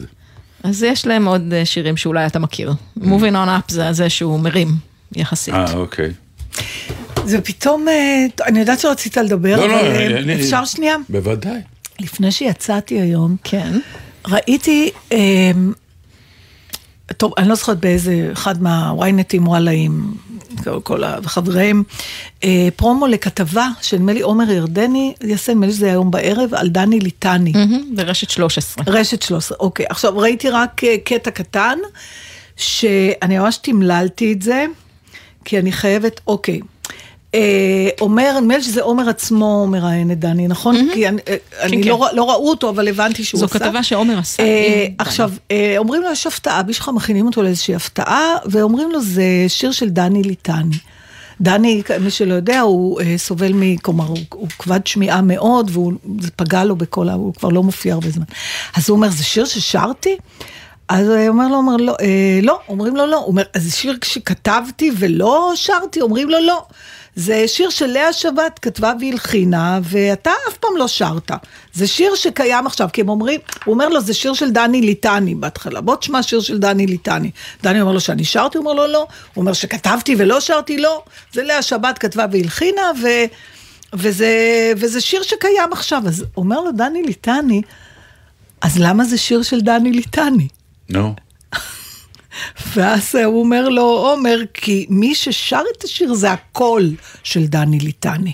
אז 0.63 0.83
יש 0.83 1.07
להם 1.07 1.25
עוד 1.27 1.53
אה, 1.53 1.65
שירים 1.65 1.97
שאולי 1.97 2.25
אתה 2.25 2.39
מכיר. 2.39 2.73
Moving 2.99 3.05
on 3.33 3.47
up 3.47 3.71
זה 3.71 3.93
זה 3.93 4.09
שהוא 4.09 4.39
מרים, 4.39 4.67
יחסית. 5.15 5.53
אה, 5.53 5.73
אוקיי. 5.73 6.09
זה 7.25 7.41
פתאום, 7.41 7.87
אה, 7.87 8.25
אני 8.47 8.59
יודעת 8.59 8.79
שרצית 8.79 9.17
לדבר, 9.17 9.57
לא, 9.57 9.67
לא, 9.67 9.79
אבל 9.79 9.89
אה, 9.89 10.01
אין 10.17 10.27
לי- 10.27 10.35
אפשר 10.35 10.65
שנייה? 10.65 10.95
בוודאי. 11.09 11.59
לפני 11.99 12.31
שיצאתי 12.31 12.99
היום, 13.01 13.35
כן. 13.43 13.79
ראיתי, 14.27 14.89
אה, 15.11 15.51
טוב, 17.17 17.33
אני 17.37 17.49
לא 17.49 17.55
זוכרת 17.55 17.79
באיזה, 17.79 18.29
אחד 18.33 18.61
מהוויינטים 18.63 19.47
וואלאים, 19.47 20.13
כל- 20.83 21.03
החבריהם, 21.03 21.83
אה, 22.43 22.67
פרומו 22.75 23.07
לכתבה 23.07 23.67
שנדמה 23.81 24.13
לי 24.13 24.21
עומר 24.21 24.51
ירדני, 24.51 25.13
יעשה, 25.23 25.51
נדמה 25.53 25.65
לי 25.65 25.71
שזה 25.73 25.85
היום 25.89 26.11
בערב, 26.11 26.53
על 26.53 26.69
דני 26.69 26.99
ליטני. 26.99 27.53
ברשת 27.95 28.29
13. 28.29 28.83
רשת 28.87 29.21
13, 29.21 29.57
אוקיי. 29.59 29.85
עכשיו, 29.89 30.17
ראיתי 30.17 30.49
רק 30.49 30.83
אה, 30.83 30.95
קטע 31.05 31.31
קטן, 31.31 31.77
שאני 32.57 33.37
ממש 33.39 33.57
תמללתי 33.57 34.33
את 34.33 34.41
זה, 34.41 34.65
כי 35.45 35.59
אני 35.59 35.71
חייבת, 35.71 36.21
אוקיי. 36.27 36.59
אה, 37.35 37.89
אומר, 38.01 38.39
נדמה 38.39 38.57
לי 38.57 38.63
שזה 38.63 38.81
עומר 38.81 39.09
עצמו 39.09 39.67
מראיין 39.67 40.11
את 40.11 40.19
דני, 40.19 40.47
נכון? 40.47 40.75
כי 40.93 41.07
אני, 41.07 41.21
אה, 41.27 41.35
אני 41.61 41.83
כן. 41.83 41.89
לא, 41.89 42.07
לא 42.13 42.29
ראו 42.31 42.49
אותו, 42.49 42.69
אבל 42.69 42.87
הבנתי 42.87 43.23
שהוא 43.23 43.39
זו 43.39 43.45
עשה. 43.45 43.59
כתבה 43.59 43.83
שעומר 43.83 44.19
עשה. 44.19 44.43
אה, 44.43 44.87
עכשיו, 44.97 45.31
אה, 45.51 45.75
אומרים 45.77 46.01
לו, 46.01 46.11
יש 46.11 46.27
הפתעה, 46.27 46.59
אבי 46.59 46.73
שלך 46.73 46.89
מכינים 46.93 47.25
אותו 47.25 47.41
לאיזושהי 47.41 47.75
הפתעה, 47.75 48.35
ואומרים 48.45 48.91
לו, 48.91 49.01
זה 49.01 49.23
שיר 49.47 49.71
של 49.71 49.89
דני 49.89 50.23
ליטני. 50.23 50.77
דני, 51.41 51.81
מי 52.01 52.11
שלא 52.11 52.33
יודע, 52.33 52.59
הוא 52.59 53.01
אה, 53.01 53.17
סובל 53.17 53.53
מ... 53.53 53.77
כלומר, 53.77 54.05
הוא, 54.05 54.17
הוא 54.29 54.47
כבד 54.59 54.87
שמיעה 54.87 55.21
מאוד, 55.21 55.69
והוא 55.73 55.93
זה 56.19 56.31
פגע 56.35 56.63
לו 56.63 56.75
בכל 56.75 57.09
ה... 57.09 57.13
הוא 57.13 57.33
כבר 57.33 57.49
לא 57.49 57.63
מופיע 57.63 57.93
הרבה 57.93 58.09
זמן. 58.09 58.25
אז 58.75 58.89
הוא 58.89 58.95
אומר, 58.95 59.09
זה 59.09 59.23
שיר 59.23 59.45
ששרתי? 59.45 60.17
אז 60.89 61.07
הוא 61.07 61.27
אומר 61.27 61.47
לו, 61.47 61.55
אומר 61.55 61.77
לו, 61.77 61.93
אה, 62.01 62.39
לא, 62.43 62.59
אומרים 62.69 62.95
לו 62.95 63.05
לא. 63.05 63.17
הוא 63.17 63.27
אומר, 63.27 63.43
אז 63.53 63.63
זה 63.63 63.71
שיר 63.71 63.97
שכתבתי 64.03 64.91
ולא 64.97 65.51
שרתי? 65.55 66.01
אומרים 66.01 66.29
לו 66.29 66.37
לא. 66.39 66.65
זה 67.15 67.43
שיר 67.47 67.69
של 67.69 67.87
לאה 67.87 68.13
שבת 68.13 68.59
כתבה 68.61 68.93
והלחינה, 68.99 69.79
ואתה 69.83 70.31
אף 70.49 70.57
פעם 70.57 70.77
לא 70.77 70.87
שרת. 70.87 71.31
זה 71.73 71.87
שיר 71.87 72.15
שקיים 72.15 72.67
עכשיו, 72.67 72.89
כי 72.93 73.01
הם 73.01 73.09
אומרים, 73.09 73.39
הוא 73.65 73.73
אומר 73.73 73.89
לו, 73.89 74.01
זה 74.01 74.13
שיר 74.13 74.33
של 74.33 74.51
דני 74.51 74.81
ליטני 74.81 75.35
בהתחלה, 75.35 75.81
בוא 75.81 75.95
תשמע 75.95 76.23
שיר 76.23 76.39
של 76.39 76.59
דני 76.59 76.87
ליטני. 76.87 77.31
דני 77.63 77.81
אומר 77.81 77.91
לו 77.91 77.99
שאני 77.99 78.25
שרתי, 78.25 78.57
הוא 78.57 78.65
אומר 78.65 78.81
לו 78.81 78.91
לא. 78.91 79.07
הוא 79.33 79.41
אומר 79.41 79.53
שכתבתי 79.53 80.15
ולא 80.17 80.39
שרתי, 80.39 80.77
לא. 80.77 81.03
זה 81.33 81.43
לאה 81.43 81.61
שבת 81.61 81.97
כתבה 81.97 82.25
והלחינה, 82.31 82.91
ו... 83.03 83.07
וזה, 83.93 84.33
וזה 84.77 85.01
שיר 85.01 85.23
שקיים 85.23 85.73
עכשיו. 85.73 86.03
אז 86.07 86.25
אומר 86.37 86.61
לו 86.61 86.71
דני 86.71 87.03
ליטני, 87.03 87.61
אז 88.61 88.79
למה 88.79 89.03
זה 89.03 89.17
שיר 89.17 89.41
של 89.41 89.61
דני 89.61 89.91
ליטני? 89.91 90.47
נו. 90.89 91.13
ואז 92.75 93.15
הוא 93.15 93.39
אומר 93.39 93.69
לו, 93.69 93.83
עומר, 93.83 94.39
כי 94.53 94.85
מי 94.89 95.15
ששר 95.15 95.61
את 95.77 95.83
השיר 95.83 96.13
זה 96.13 96.31
הקול 96.31 96.95
של 97.23 97.45
דני 97.45 97.79
ליטני. 97.79 98.33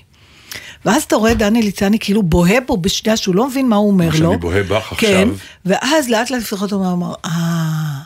ואז 0.86 1.04
אתה 1.04 1.16
רואה 1.16 1.34
דני 1.34 1.62
ליטני 1.62 2.00
כאילו 2.00 2.24
בוהה 2.24 2.62
בו 2.68 2.78
בשנייה 2.78 3.18
שהוא 3.18 3.36
לא 3.36 3.48
מבין 3.48 3.70
מה 3.70 3.76
הוא 3.76 3.92
אומר 3.92 4.10
לו. 4.10 4.14
שאני 4.14 4.38
בוהה 4.38 4.64
בך 4.64 4.94
כן, 4.98 5.30
עכשיו. 5.32 5.48
ואז 5.66 6.10
לאט 6.10 6.30
לאט 6.30 6.42
לפחות 6.42 6.72
הוא 6.72 6.86
אומר, 6.86 7.14
אה, 7.26 8.02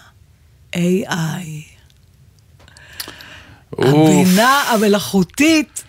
AI. 0.75 1.71
הבינה 3.77 4.63
המלאכותית 4.69 5.83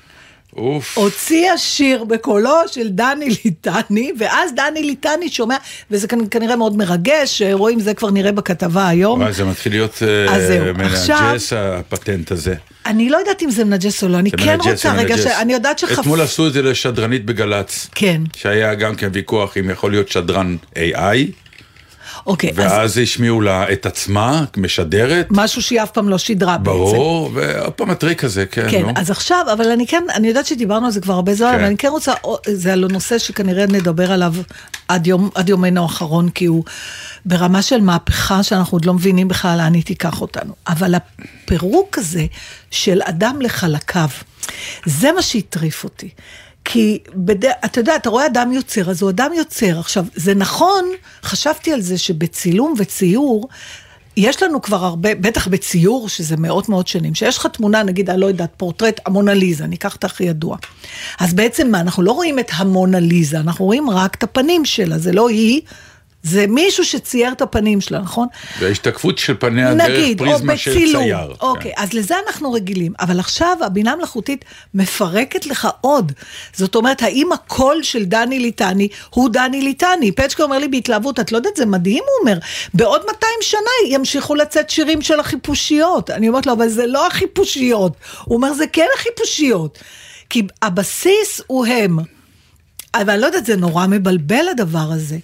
אוף. 0.56 0.99
הוציאה 0.99 1.59
שיר 1.59 2.04
בקולו 2.04 2.50
של 2.73 2.88
דני 2.88 3.28
ליטני, 3.44 4.12
ואז 4.18 4.50
דני 4.56 4.82
ליטני 4.82 5.28
שומע, 5.28 5.56
וזה 5.90 6.06
כנ- 6.12 6.28
כנראה 6.30 6.56
מאוד 6.56 6.76
מרגש, 6.76 7.42
רואים 7.52 7.80
זה 7.80 7.94
כבר 7.94 8.11
נראה 8.11 8.32
בכתבה 8.32 8.88
היום. 8.88 9.21
וואי, 9.21 9.32
זה 9.32 9.44
מתחיל 9.44 9.73
להיות 9.73 10.02
עכשיו- 10.28 11.18
מנג'ס 11.30 11.52
הפטנט 11.52 12.30
הזה. 12.32 12.54
אני 12.87 13.09
לא 13.11 13.16
יודעת 13.16 13.42
אם 13.42 13.50
זה 13.50 13.64
מנג'ס 13.64 14.02
או 14.02 14.09
לא, 14.09 14.18
אני 14.18 14.30
כן 14.30 14.47
מנג'ס, 14.47 14.66
רוצה 14.66 14.92
רגע. 14.94 15.18
ש- 15.18 15.26
אני 15.26 15.52
יודעת 15.52 15.78
שחפ... 15.78 15.99
אתמול 15.99 16.21
עשו 16.21 16.47
את 16.47 16.52
זה 16.52 16.62
לשדרנית 16.62 17.25
בגל"צ. 17.25 17.88
כן, 17.94 18.23
שהיה 18.37 18.75
גם 18.75 18.94
כן 18.94 19.09
ויכוח 19.12 19.56
אם 19.56 19.71
יכול 19.71 19.90
להיות 19.90 20.09
שדרן 20.09 20.56
AI, 20.75 21.16
אוקיי, 22.26 22.50
אז 22.50 22.59
ואז 22.59 22.99
השמיעו 22.99 23.41
לה 23.41 23.73
את 23.73 23.87
עצמה 23.87 24.45
משדרת, 24.57 25.26
משהו 25.31 25.62
שהיא 25.62 25.83
אף 25.83 25.91
פעם 25.91 26.09
לא 26.09 26.19
שידרה 26.19 26.59
בעצם. 26.59 26.71
ברור, 26.79 27.31
ועוד 27.35 27.73
פעם 27.73 27.91
הטריק 27.91 28.25
הזה, 28.25 28.47
כן, 28.47 28.71
כן, 28.71 28.83
נו. 28.83 28.93
אז 28.97 29.11
עכשיו, 29.11 29.47
אבל 29.52 29.71
אני 29.71 29.87
כן, 29.87 30.05
אני 30.14 30.29
יודעת 30.29 30.47
שדיברנו 30.47 30.87
על 30.87 30.93
זה 30.93 31.00
כבר 31.00 31.14
הרבה 31.14 31.35
זמן, 31.35 31.49
כן. 31.49 31.55
אבל 31.55 31.64
אני 31.64 31.76
כן 31.76 31.88
רוצה, 31.88 32.12
זה 32.49 32.73
על 32.73 32.85
הנושא 32.85 33.19
שכנראה 33.19 33.67
נדבר 33.67 34.12
עליו 34.12 34.35
עד, 34.88 35.07
יום, 35.07 35.31
עד 35.35 35.49
יומנו 35.49 35.83
האחרון, 35.83 36.29
כי 36.29 36.45
הוא 36.45 36.64
ברמה 37.26 37.62
של 37.62 37.81
מהפכה 37.81 38.43
שאנחנו 38.43 38.76
עוד 38.76 38.85
לא 38.85 38.95
מבינים 38.95 39.29
בכלל 39.29 39.59
לאן 39.59 39.75
היא 39.75 39.85
תיקח 39.85 40.21
אותנו. 40.21 40.55
אבל 40.69 40.95
הפירוק 40.95 41.99
הזה 41.99 42.26
של 42.71 43.00
אדם 43.05 43.41
לחלקיו, 43.41 44.09
זה 44.87 45.12
מה 45.12 45.23
שהטריף 45.23 45.85
אותי. 45.85 46.09
כי 46.73 46.99
בד... 47.14 47.45
אתה 47.45 47.81
יודע, 47.81 47.97
אתה 47.97 48.11
רואה 48.11 48.26
אדם 48.26 48.52
יוצר, 48.52 48.91
אז 48.91 49.02
הוא 49.02 49.11
אדם 49.11 49.31
יוצר. 49.37 49.79
עכשיו, 49.79 50.05
זה 50.14 50.35
נכון, 50.35 50.85
חשבתי 51.23 51.73
על 51.73 51.81
זה 51.81 51.99
שבצילום 51.99 52.75
וציור, 52.79 53.49
יש 54.17 54.43
לנו 54.43 54.62
כבר 54.62 54.85
הרבה, 54.85 55.14
בטח 55.14 55.49
בציור, 55.49 56.09
שזה 56.09 56.37
מאות 56.37 56.69
מאות 56.69 56.88
שנים, 56.88 57.14
שיש 57.14 57.38
לך 57.38 57.47
תמונה, 57.47 57.83
נגיד, 57.83 58.11
אני 58.11 58.21
לא 58.21 58.26
יודעת, 58.26 58.50
פורטרט 58.57 59.00
המונליזה, 59.07 59.67
ניקח 59.67 59.97
את 59.97 60.05
הכי 60.05 60.25
ידוע. 60.25 60.57
אז 61.21 61.35
בעצם 61.35 61.71
מה, 61.71 61.81
אנחנו 61.81 62.02
לא 62.02 62.12
רואים 62.12 62.38
את 62.38 62.50
המונליזה, 62.55 63.41
אנחנו 63.41 63.64
רואים 63.64 63.91
רק 63.91 64.14
את 64.14 64.23
הפנים 64.23 64.64
שלה, 64.64 64.99
זה 64.99 65.12
לא 65.12 65.29
היא, 65.29 65.61
זה 66.23 66.47
מישהו 66.47 66.85
שצייר 66.85 67.33
את 67.33 67.43
הפנים 67.43 67.81
שלה, 67.81 67.99
נכון? 67.99 68.29
וההשתקפות 68.61 69.19
של 69.19 69.37
פניה 69.38 69.75
דרך 69.75 69.88
נגיד, 69.88 70.21
או 70.21 70.26
פריזמה 70.26 70.57
של 70.57 70.71
בצילום. 70.71 71.02
צייר. 71.02 71.35
אוקיי, 71.41 71.73
כן. 71.76 71.83
אז 71.83 71.93
לזה 71.93 72.14
אנחנו 72.26 72.52
רגילים. 72.52 72.93
אבל 73.00 73.21
עכשיו 73.21 73.57
הבינה 73.61 73.93
המלאכותית 73.93 74.45
מפרקת 74.75 75.47
לך 75.47 75.69
עוד. 75.81 76.12
זאת 76.55 76.75
אומרת, 76.75 77.02
האם 77.02 77.33
הקול 77.33 77.83
של 77.83 78.05
דני 78.05 78.38
ליטני 78.38 78.88
הוא 79.11 79.29
דני 79.29 79.62
ליטני? 79.62 80.12
פצ'קה 80.12 80.43
אומר 80.43 80.59
לי 80.59 80.69
בהתלהבות, 80.69 81.21
את 81.21 81.33
לא 81.33 81.37
יודעת, 81.37 81.57
זה 81.57 81.67
מדהים, 81.67 82.02
הוא 82.07 82.29
אומר. 82.29 82.38
בעוד 82.75 83.00
200 83.07 83.33
שנה 83.41 83.61
ימשיכו 83.88 84.35
לצאת 84.35 84.71
שירים 84.71 85.02
של 85.02 85.21
החיפושיות. 85.21 86.11
אני 86.11 86.29
אומרת 86.29 86.47
לו, 86.47 86.52
אבל 86.52 86.69
זה 86.69 86.87
לא 86.87 87.07
החיפושיות. 87.07 87.93
הוא 88.25 88.37
אומר, 88.37 88.55
זה 88.55 88.64
כן 88.67 88.87
החיפושיות. 88.97 89.79
כי 90.31 90.43
הבסיס 90.62 91.41
הוא 91.47 91.67
הם. 91.67 91.99
אבל 92.95 93.11
אני 93.11 93.21
לא 93.21 93.26
יודעת, 93.26 93.47
זה 93.47 93.57
נורא 93.57 93.87
מבלבל 93.87 94.45
הדבר 94.50 94.88
הזה. 94.93 95.19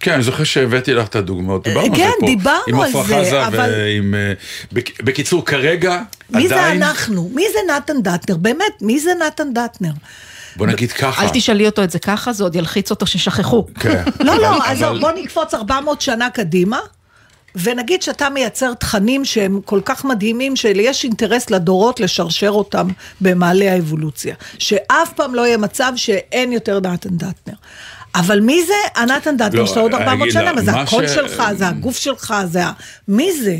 כן, 0.00 0.12
אני 0.12 0.22
זוכר 0.22 0.44
שהבאתי 0.44 0.94
לך 0.94 1.06
את 1.08 1.16
הדוגמאות, 1.16 1.64
דיברנו 1.68 1.86
על 1.86 1.96
זה 1.96 2.02
כן, 2.02 2.10
פה. 2.20 2.26
דיברנו 2.26 2.60
עם 2.68 2.80
על 2.80 2.88
עפרה 2.88 3.02
זה, 3.04 3.14
חזה 3.26 3.46
אבל- 3.46 3.70
ועם... 3.76 4.14
אה, 4.14 4.32
בק- 4.72 5.02
בקיצור, 5.02 5.46
כרגע, 5.46 6.02
מי 6.30 6.48
זה 6.48 6.54
עדיין... 6.54 6.82
אנחנו? 6.82 7.30
מי 7.34 7.44
זה 7.52 7.58
נתן 7.76 8.02
דטנר? 8.02 8.36
באמת, 8.36 8.82
מי 8.82 9.00
זה 9.00 9.10
נתן 9.26 9.52
דטנר? 9.54 9.90
בוא 10.56 10.66
נגיד 10.66 10.92
ככה. 10.92 11.22
אל 11.24 11.28
תשאלי 11.32 11.66
אותו 11.66 11.84
את 11.84 11.90
זה 11.90 11.98
ככה, 11.98 12.32
זה 12.32 12.44
עוד 12.44 12.54
ילחיץ 12.56 12.90
אותו 12.90 13.06
ששכחו. 13.06 13.66
כן. 13.80 14.02
לא, 14.26 14.36
לא, 14.38 14.58
אז 14.66 14.82
אבל- 14.82 15.00
בוא 15.00 15.10
נקפוץ 15.12 15.54
400 15.54 16.00
שנה 16.00 16.30
קדימה, 16.30 16.78
ונגיד 17.56 18.02
שאתה 18.02 18.30
מייצר 18.30 18.74
תכנים 18.74 19.24
שהם 19.24 19.60
כל 19.64 19.80
כך 19.84 20.04
מדהימים, 20.04 20.56
שיש 20.56 21.04
אינטרס 21.04 21.50
לדורות 21.50 22.00
לשרשר 22.00 22.50
אותם 22.50 22.88
במעלה 23.20 23.72
האבולוציה. 23.72 24.34
שאף 24.58 25.12
פעם 25.16 25.34
לא 25.34 25.46
יהיה 25.46 25.56
מצב 25.56 25.92
שאין 25.96 26.52
יותר 26.52 26.80
נתן 26.80 27.10
דטנר. 27.10 27.54
אבל 28.14 28.40
מי 28.40 28.60
זה 28.66 29.00
הנתן 29.00 29.36
דטנר 29.36 29.60
לא, 29.60 29.66
שאתה 29.66 29.80
עוד 29.80 29.94
400 29.94 30.22
אגיד 30.22 30.32
שנה? 30.32 30.62
זה 30.62 30.72
הקול 30.72 31.08
שלך, 31.08 31.42
זה 31.56 31.68
הגוף 31.68 31.96
שלך, 31.96 32.34
זה 32.44 32.66
ה... 32.66 32.72
מי 33.08 33.32
זה? 33.42 33.58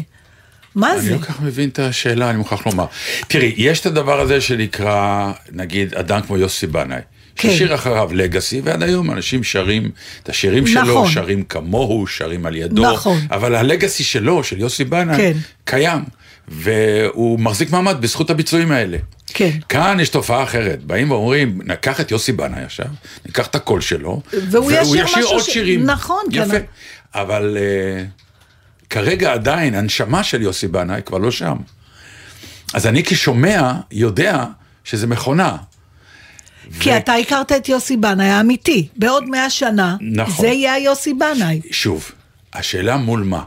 מה 0.74 0.92
אני 0.92 1.00
זה? 1.00 1.10
לא 1.10 1.18
כל 1.18 1.24
כך 1.24 1.40
מבין 1.40 1.68
את 1.68 1.78
השאלה, 1.78 2.30
אני 2.30 2.38
מוכרח 2.38 2.66
לומר. 2.66 2.84
תראי, 3.28 3.54
יש 3.56 3.80
את 3.80 3.86
הדבר 3.86 4.20
הזה 4.20 4.40
שנקרא, 4.40 5.32
נגיד, 5.52 5.94
אדם 5.94 6.20
כמו 6.22 6.36
יוסי 6.36 6.66
בנאי. 6.66 7.00
כן. 7.36 7.50
ששיר 7.50 7.74
אחריו 7.74 8.10
לגאסי, 8.14 8.60
ועד 8.64 8.82
היום 8.82 9.10
אנשים 9.10 9.44
שרים 9.44 9.90
את 10.22 10.28
השירים 10.28 10.66
שלו, 10.66 10.82
נכון. 10.82 11.10
שרים 11.10 11.42
כמוהו, 11.42 12.06
שרים 12.06 12.46
על 12.46 12.56
ידו. 12.56 12.92
נכון. 12.92 13.18
אבל 13.30 13.54
הלגאסי 13.54 14.04
שלו, 14.04 14.44
של 14.44 14.60
יוסי 14.60 14.84
בנאי, 14.84 15.16
כן. 15.16 15.32
קיים. 15.64 16.02
והוא 16.48 17.40
מחזיק 17.40 17.70
מעמד 17.70 17.96
בזכות 18.00 18.30
הביצועים 18.30 18.72
האלה. 18.72 18.98
כן. 19.34 19.50
כאן 19.68 20.00
יש 20.00 20.08
תופעה 20.08 20.42
אחרת, 20.42 20.84
באים 20.84 21.10
ואומרים, 21.10 21.60
ניקח 21.64 22.00
את 22.00 22.10
יוסי 22.10 22.32
בנאי 22.32 22.62
עכשיו, 22.62 22.86
ניקח 23.26 23.46
את 23.46 23.54
הקול 23.54 23.80
שלו, 23.80 24.22
והוא 24.32 24.72
ישיר 24.72 25.04
משהו 25.04 25.30
עוד 25.30 25.42
ש- 25.42 25.46
שירים. 25.52 25.84
נכון, 25.86 26.22
יפה. 26.32 26.50
כן. 26.50 26.62
אבל 27.14 27.56
uh, 27.56 28.86
כרגע 28.90 29.32
עדיין 29.32 29.74
הנשמה 29.74 30.24
של 30.24 30.42
יוסי 30.42 30.68
בנאי 30.68 31.00
כבר 31.06 31.18
לא 31.18 31.30
שם. 31.30 31.56
אז 32.74 32.86
אני 32.86 33.04
כשומע 33.04 33.72
יודע 33.90 34.44
שזה 34.84 35.06
מכונה. 35.06 35.56
כי 36.80 36.96
אתה 36.96 37.14
הכרת 37.14 37.52
את 37.52 37.68
יוסי 37.68 37.96
בנאי 37.96 38.26
האמיתי. 38.26 38.88
בעוד 38.96 39.24
100 39.28 39.50
שנה, 39.50 39.96
נכון. 40.00 40.44
זה 40.44 40.46
יהיה 40.46 40.72
היוסי 40.74 41.14
בנאי. 41.14 41.60
שוב, 41.70 42.10
השאלה 42.52 42.96
מול 42.96 43.22
מה? 43.22 43.42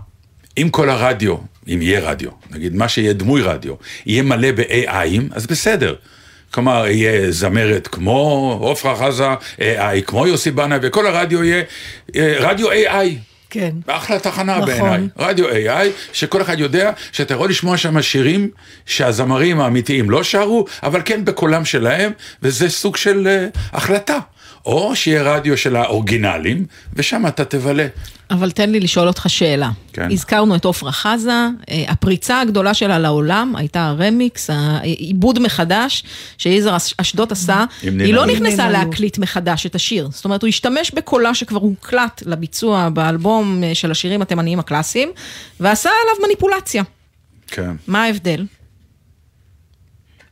אם 0.58 0.70
כל 0.72 0.90
הרדיו, 0.90 1.36
אם 1.68 1.82
יהיה 1.82 2.00
רדיו, 2.00 2.30
נגיד 2.52 2.76
מה 2.76 2.88
שיהיה 2.88 3.14
דמוי 3.14 3.42
רדיו, 3.42 3.74
יהיה 4.06 4.24
מלא 4.24 4.52
ב-AIים, 4.52 5.24
אז 5.32 5.48
בסדר. 5.48 5.96
כלומר, 6.52 6.88
יהיה 6.88 7.32
זמרת 7.32 7.88
כמו 7.88 8.58
עופרה 8.62 8.96
חזה, 8.96 9.28
AI, 9.60 10.02
כמו 10.06 10.28
יוסי 10.28 10.52
בנאי, 10.52 10.78
וכל 10.82 11.08
הרדיו 11.08 11.44
יהיה 11.44 11.64
אה, 12.16 12.36
רדיו 12.40 12.72
AI. 12.72 13.34
כן. 13.50 13.72
אחלה 13.88 14.20
תחנה 14.20 14.58
נכון. 14.58 14.66
בעיניי, 14.66 15.08
רדיו 15.18 15.50
AI, 15.50 15.86
שכל 16.14 16.42
אחד 16.42 16.60
יודע 16.60 16.92
שאתה 17.12 17.34
יכול 17.34 17.50
לשמוע 17.50 17.78
שם 17.78 18.02
שירים 18.02 18.50
שהזמרים 18.86 19.60
האמיתיים 19.60 20.10
לא 20.10 20.24
שרו, 20.24 20.66
אבל 20.84 21.02
כן 21.06 21.26
בקולם 21.26 21.66
שלהם, 21.66 22.12
וזה 22.44 22.70
סוג 22.70 22.98
של 22.98 23.28
uh, 23.54 23.60
החלטה. 23.74 24.20
או 24.66 24.96
שיהיה 24.96 25.24
רדיו 25.24 25.58
של 25.58 25.76
האורגינלים, 25.76 26.66
ושם 26.94 27.28
אתה 27.28 27.46
תבלה. 27.46 27.88
אבל 28.32 28.52
תן 28.52 28.70
לי 28.70 28.80
לשאול 28.80 29.08
אותך 29.08 29.26
שאלה. 29.30 29.70
כן. 29.94 30.12
הזכרנו 30.12 30.56
את 30.56 30.66
עפרה 30.66 30.92
חזה, 30.92 31.32
אה, 31.70 31.84
הפריצה 31.88 32.42
הגדולה 32.42 32.74
שלה 32.74 33.00
לעולם 33.00 33.54
הייתה 33.58 33.88
הרמיקס, 33.88 34.50
העיבוד 34.50 35.40
מחדש 35.40 36.04
שיזהר 36.38 36.78
אש- 36.78 36.94
אשדוד 36.98 37.32
עשה. 37.32 37.66
היא 37.82 38.14
לא 38.14 38.26
נכנסה 38.26 38.70
להקליט 38.70 39.18
מחדש 39.18 39.66
את 39.66 39.76
השיר. 39.76 40.10
זאת 40.12 40.26
אומרת, 40.26 40.42
הוא 40.42 40.48
השתמש 40.48 40.92
בקולה 40.94 41.34
שכבר 41.36 41.60
הוקלט 41.60 42.24
לביצוע 42.26 42.90
באלבום 42.90 43.64
אה, 43.64 43.76
של 43.76 43.92
השירים 43.92 44.22
התימניים 44.22 44.60
הקלאסיים, 44.60 45.12
ועשה 45.60 45.90
עליו 45.90 46.28
מניפולציה. 46.28 46.84
כן. 47.48 47.72
מה 47.88 48.04
ההבדל? 48.04 48.46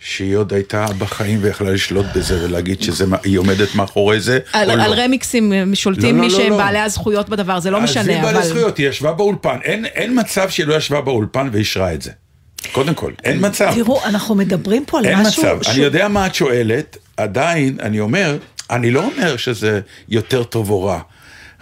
שהיא 0.04 0.36
עוד 0.36 0.54
הייתה 0.54 0.86
בחיים 0.98 1.40
ויכלה 1.42 1.72
לשלוט 1.72 2.06
בזה 2.16 2.46
ולהגיד 2.46 2.82
שהיא 2.82 3.38
עומדת 3.40 3.76
מאחורי 3.76 4.20
זה, 4.20 4.40
על, 4.54 4.72
או 4.72 4.76
לא. 4.76 4.84
על 4.84 4.94
רמיקסים 4.94 5.54
אה, 5.54 5.64
שולטים 5.74 6.16
לא, 6.16 6.22
לא, 6.22 6.28
מי 6.28 6.34
לא, 6.34 6.38
שהם 6.40 6.50
לא. 6.52 6.58
בעלי 6.58 6.80
הזכויות 6.80 7.30
בדבר, 7.30 7.60
זה 7.60 7.72
לא 7.72 7.82
משנה, 7.82 8.22
בעלי 8.22 8.38
אבל... 8.38 8.44
זכויות, 8.44 8.78
היא 8.78 8.90
ישבה 8.90 9.12
באולפן, 9.12 9.58
אין, 9.64 9.86
אין 9.86 10.20
מצב 10.20 10.50
שהיא 10.50 10.66
לא 10.66 10.74
ישבה 10.74 11.02
באולפן 11.02 11.50
ואישרה 11.52 11.94
את 11.94 12.02
זה. 12.02 12.12
קודם 12.72 12.94
כל, 12.94 13.12
אין 13.24 13.46
מצב. 13.46 13.72
תראו, 13.76 14.06
אנחנו 14.06 14.36
מדברים 14.36 14.86
פה 14.86 15.00
על 15.00 15.06
אין 15.06 15.20
משהו... 15.20 15.44
מצב. 15.44 15.58
ש- 15.62 15.70
אני 15.70 15.84
יודע 15.84 16.08
מה 16.08 16.26
את 16.28 16.36
שואלת, 16.36 16.98
עדיין, 17.18 17.78
אני 17.82 18.00
אומר, 18.00 18.38
אני 18.70 18.92
לא 18.92 19.04
אומר 19.04 19.38
שזה 19.38 19.80
יותר 20.10 20.44
טוב 20.44 20.70
או 20.70 20.84
רע, 20.84 21.00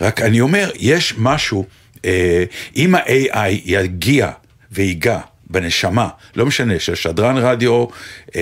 רק 0.02 0.21
אני 0.21 0.41
אומר, 0.41 0.69
יש 0.75 1.13
משהו, 1.17 1.65
אה, 2.06 2.43
אם 2.75 2.95
ה-AI 2.95 3.49
יגיע 3.65 4.32
ויגע 4.71 5.19
בנשמה, 5.49 6.07
לא 6.35 6.45
משנה, 6.45 6.79
של 6.79 6.95
שדרן 6.95 7.38
רדיו, 7.38 7.85
אה, 8.35 8.41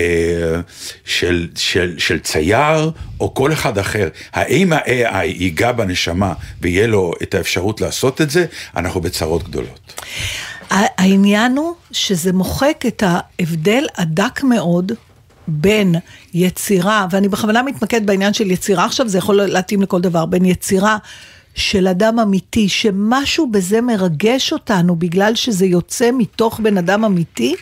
של, 1.04 1.48
של, 1.56 1.94
של 1.98 2.18
צייר, 2.18 2.90
או 3.20 3.34
כל 3.34 3.52
אחד 3.52 3.78
אחר, 3.78 4.08
האם 4.32 4.72
ה-AI 4.72 5.24
ייגע 5.24 5.72
בנשמה 5.72 6.32
ויהיה 6.60 6.86
לו 6.86 7.12
את 7.22 7.34
האפשרות 7.34 7.80
לעשות 7.80 8.20
את 8.20 8.30
זה, 8.30 8.46
אנחנו 8.76 9.00
בצרות 9.00 9.48
גדולות. 9.48 10.02
העניין 10.70 11.56
הוא 11.56 11.74
שזה 11.92 12.32
מוחק 12.32 12.84
את 12.86 13.02
ההבדל 13.06 13.84
הדק 13.96 14.42
מאוד 14.42 14.92
בין 15.48 15.94
יצירה, 16.34 17.06
ואני 17.10 17.28
בכוונה 17.28 17.62
מתמקד 17.62 18.06
בעניין 18.06 18.32
של 18.32 18.50
יצירה 18.50 18.84
עכשיו, 18.84 19.08
זה 19.08 19.18
יכול 19.18 19.36
להתאים 19.36 19.82
לכל 19.82 20.00
דבר, 20.00 20.26
בין 20.26 20.44
יצירה 20.44 20.98
של 21.58 21.88
אדם 21.88 22.18
אמיתי, 22.18 22.68
שמשהו 22.68 23.50
בזה 23.50 23.80
מרגש 23.80 24.52
אותנו 24.52 24.96
בגלל 24.96 25.34
שזה 25.34 25.66
יוצא 25.66 26.10
מתוך 26.12 26.60
בן 26.60 26.78
אדם 26.78 27.04
אמיתי, 27.04 27.54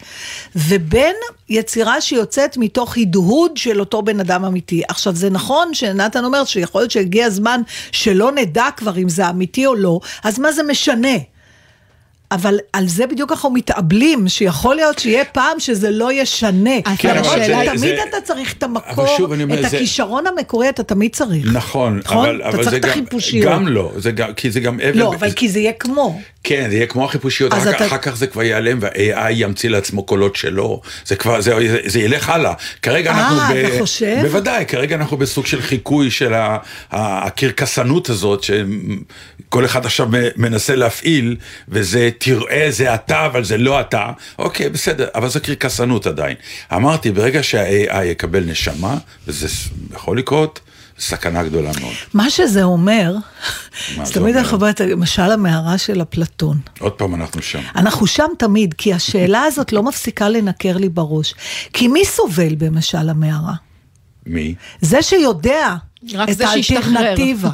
ובין 0.56 1.16
יצירה 1.48 2.00
שיוצאת 2.00 2.56
מתוך 2.56 2.98
הדהוד 2.98 3.56
של 3.56 3.80
אותו 3.80 4.02
בן 4.02 4.20
אדם 4.20 4.44
אמיתי. 4.44 4.82
עכשיו 4.88 5.14
זה 5.14 5.30
נכון 5.30 5.74
שנתן 5.74 6.24
אומר 6.24 6.44
שיכול 6.44 6.80
להיות 6.80 6.90
שהגיע 6.90 7.26
הזמן 7.26 7.60
שלא 7.92 8.32
נדע 8.32 8.66
כבר 8.76 8.98
אם 8.98 9.08
זה 9.08 9.30
אמיתי 9.30 9.66
או 9.66 9.74
לא, 9.74 10.00
אז 10.24 10.38
מה 10.38 10.52
זה 10.52 10.62
משנה? 10.62 11.16
אבל 12.32 12.58
על 12.72 12.88
זה 12.88 13.06
בדיוק 13.06 13.32
אנחנו 13.32 13.50
מתאבלים, 13.50 14.28
שיכול 14.28 14.76
להיות 14.76 14.98
שיהיה 14.98 15.24
פעם 15.24 15.60
שזה 15.60 15.90
לא 15.90 16.12
ישנה. 16.12 16.70
כן, 16.98 17.16
אבל 17.16 17.38
זה- 17.46 17.62
תמיד 17.66 17.78
זה- 17.78 17.98
אתה 18.08 18.20
צריך 18.24 18.52
את 18.52 18.62
המקור, 18.62 19.06
שוב, 19.16 19.32
אומר, 19.32 19.54
את 19.64 19.70
זה- 19.70 19.76
הכישרון 19.76 20.24
המקורי 20.26 20.68
אתה 20.68 20.82
תמיד 20.82 21.14
צריך. 21.14 21.46
נכון, 21.52 22.00
נכון? 22.04 22.18
אבל, 22.26 22.40
אתה 22.40 22.48
אבל 22.48 22.56
צריך 22.56 22.70
זה 22.70 22.78
גם, 22.78 22.88
החיפושיות. 22.90 23.46
גם 23.52 23.68
לא, 23.68 23.92
זה 23.96 24.10
גם, 24.10 24.32
כי 24.34 24.50
זה 24.50 24.60
גם 24.60 24.80
אבל, 24.80 24.98
לא, 24.98 25.14
אבל 25.14 25.30
כי 25.32 25.48
זה 25.48 25.58
יהיה 25.58 25.72
כמו. 25.72 26.20
כן, 26.44 26.66
זה 26.70 26.76
יהיה 26.76 26.86
כמו 26.86 27.04
החיפושיות, 27.04 27.52
אחר, 27.52 27.70
אתה- 27.70 27.86
אחר 27.86 27.98
כך 27.98 28.16
זה 28.16 28.26
כבר 28.26 28.42
ייעלם 28.42 28.78
וה-AI 28.80 29.30
ימציא 29.30 29.70
לעצמו 29.70 30.02
קולות 30.02 30.36
שלו, 30.36 30.80
זה 31.06 31.16
כבר, 31.16 31.40
זה, 31.40 31.54
זה, 31.68 31.78
זה 31.86 32.00
ילך 32.00 32.28
הלאה. 32.28 32.52
כרגע 32.82 33.10
אה, 33.12 33.18
אנחנו 33.18 33.36
אתה 33.60 33.78
חושב? 33.78 34.16
בוודאי, 34.22 34.64
כרגע 34.66 34.96
אנחנו 34.96 35.16
בסוג 35.16 35.46
של 35.46 35.62
חיקוי 35.62 36.10
של 36.10 36.32
הקרקסנות 36.90 38.10
הזאת, 38.10 38.42
שכל 38.44 39.64
אחד 39.64 39.86
עכשיו 39.86 40.08
מנסה 40.36 40.74
להפעיל, 40.76 41.36
וזה 41.68 42.10
תראה 42.18 42.66
זה 42.70 42.94
אתה, 42.94 43.26
אבל 43.26 43.44
זה 43.44 43.58
לא 43.58 43.80
אתה. 43.80 44.12
אוקיי, 44.38 44.68
בסדר, 44.68 45.08
אבל 45.14 45.28
זו 45.28 45.40
קרקסנות 45.42 46.06
עדיין. 46.06 46.36
אמרתי, 46.72 47.10
ברגע 47.10 47.42
שה-AI 47.42 48.04
יקבל 48.04 48.44
נשמה, 48.44 48.98
וזה 49.26 49.48
יכול 49.94 50.18
לקרות, 50.18 50.60
סכנה 50.98 51.42
גדולה 51.42 51.70
מאוד. 51.80 51.94
מה 52.14 52.30
שזה 52.30 52.62
אומר, 52.62 53.14
מה 53.96 54.04
זה 54.04 54.14
תמיד? 54.14 54.36
אנחנו 54.36 54.56
אומרים, 54.56 54.74
למשל 54.90 55.22
המערה 55.22 55.78
של 55.78 56.02
אפלטון. 56.02 56.58
עוד 56.78 56.92
פעם 56.92 57.14
אנחנו 57.14 57.42
שם. 57.42 57.60
אנחנו 57.76 58.06
שם 58.06 58.28
תמיד, 58.38 58.74
כי 58.78 58.94
השאלה 58.94 59.42
הזאת 59.42 59.72
לא 59.72 59.82
מפסיקה 59.82 60.28
לנקר 60.28 60.76
לי 60.76 60.88
בראש. 60.88 61.34
כי 61.72 61.88
מי 61.88 62.04
סובל 62.04 62.54
במשל 62.54 63.10
המערה? 63.10 63.54
מי? 64.26 64.54
זה 64.80 65.02
שיודע 65.02 65.74
רק 66.14 66.28
את. 66.30 66.40
האלטרנטיבה. 66.40 67.48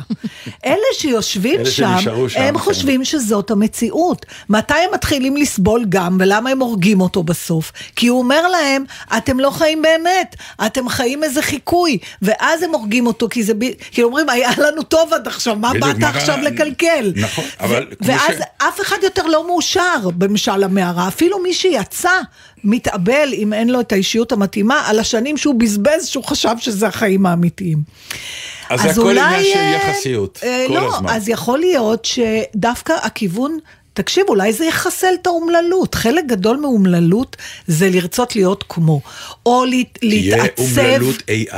אלה 0.67 0.77
שיושבים 0.93 1.61
אלה 1.61 1.71
שם, 1.71 1.95
שם, 2.01 2.11
הם 2.41 2.53
כן. 2.55 2.59
חושבים 2.59 3.05
שזאת 3.05 3.51
המציאות. 3.51 4.27
מתי 4.49 4.75
הם 4.75 4.91
מתחילים 4.95 5.37
לסבול 5.37 5.85
גם, 5.89 6.17
ולמה 6.21 6.51
הם 6.51 6.59
הורגים 6.61 7.01
אותו 7.01 7.23
בסוף? 7.23 7.73
כי 7.97 8.07
הוא 8.07 8.19
אומר 8.19 8.49
להם, 8.49 8.85
אתם 9.17 9.41
לא 9.41 9.51
חיים 9.51 9.83
באמת, 9.83 10.37
אתם 10.67 10.89
חיים 10.89 11.25
איזה 11.25 11.43
חיקוי. 11.43 11.99
ואז 12.23 12.63
הם 12.63 12.71
הורגים 12.71 13.07
אותו, 13.07 13.29
כי 13.31 13.43
זה... 13.43 13.55
ב- 13.55 13.73
כי 13.91 14.03
אומרים, 14.03 14.29
היה 14.29 14.51
לנו 14.59 14.83
טוב 14.83 15.13
עד 15.13 15.27
עכשיו, 15.27 15.57
מה 15.57 15.73
באת 15.81 15.99
מה- 15.99 16.09
עכשיו 16.09 16.39
לקלקל? 16.43 17.13
נכון, 17.17 17.45
אבל 17.61 17.87
ואז 18.01 18.21
ש- 18.39 18.63
אף 18.69 18.81
אחד 18.81 18.97
יותר 19.03 19.27
לא 19.27 19.47
מאושר 19.47 19.81
במשל 20.19 20.65
המערה. 20.65 21.09
אפילו 21.09 21.39
מי 21.43 21.55
שיצא 21.55 22.11
מתאבל, 22.65 23.29
אם 23.33 23.53
אין 23.53 23.71
לו 23.71 23.81
את 23.81 23.93
האישיות 23.93 24.33
המתאימה, 24.33 24.83
על 24.87 24.99
השנים 24.99 25.37
שהוא 25.37 25.55
בזבז, 25.61 26.07
שהוא 26.07 26.25
חשב 26.25 26.55
שזה 26.59 26.87
החיים 26.87 27.27
האמיתיים. 27.27 27.79
אז 28.71 28.81
זה 28.83 28.91
הכל 28.91 29.19
עניין 29.19 29.45
של 29.53 29.59
אה, 29.59 29.77
יחסיות, 29.89 30.41
אה, 30.43 30.65
כל 30.69 30.75
לא, 30.75 30.95
הזמן. 30.97 31.09
אז 31.11 31.29
יכול 31.29 31.59
להיות 31.59 32.05
שדווקא 32.05 32.93
הכיוון... 33.03 33.59
תקשיב, 33.95 34.25
אולי 34.29 34.53
זה 34.53 34.65
יחסל 34.65 35.15
את 35.23 35.27
האומללות. 35.27 35.95
חלק 35.95 36.25
גדול 36.27 36.57
מאומללות 36.57 37.37
זה 37.67 37.91
לרצות 37.91 38.37
להיות 38.37 38.65
כמו. 38.69 39.01
או 39.47 39.65
להת- 39.65 39.99
תהיה 40.01 40.37
להתעצב, 40.37 40.79
אומללות 40.79 41.17
AI. 41.17 41.55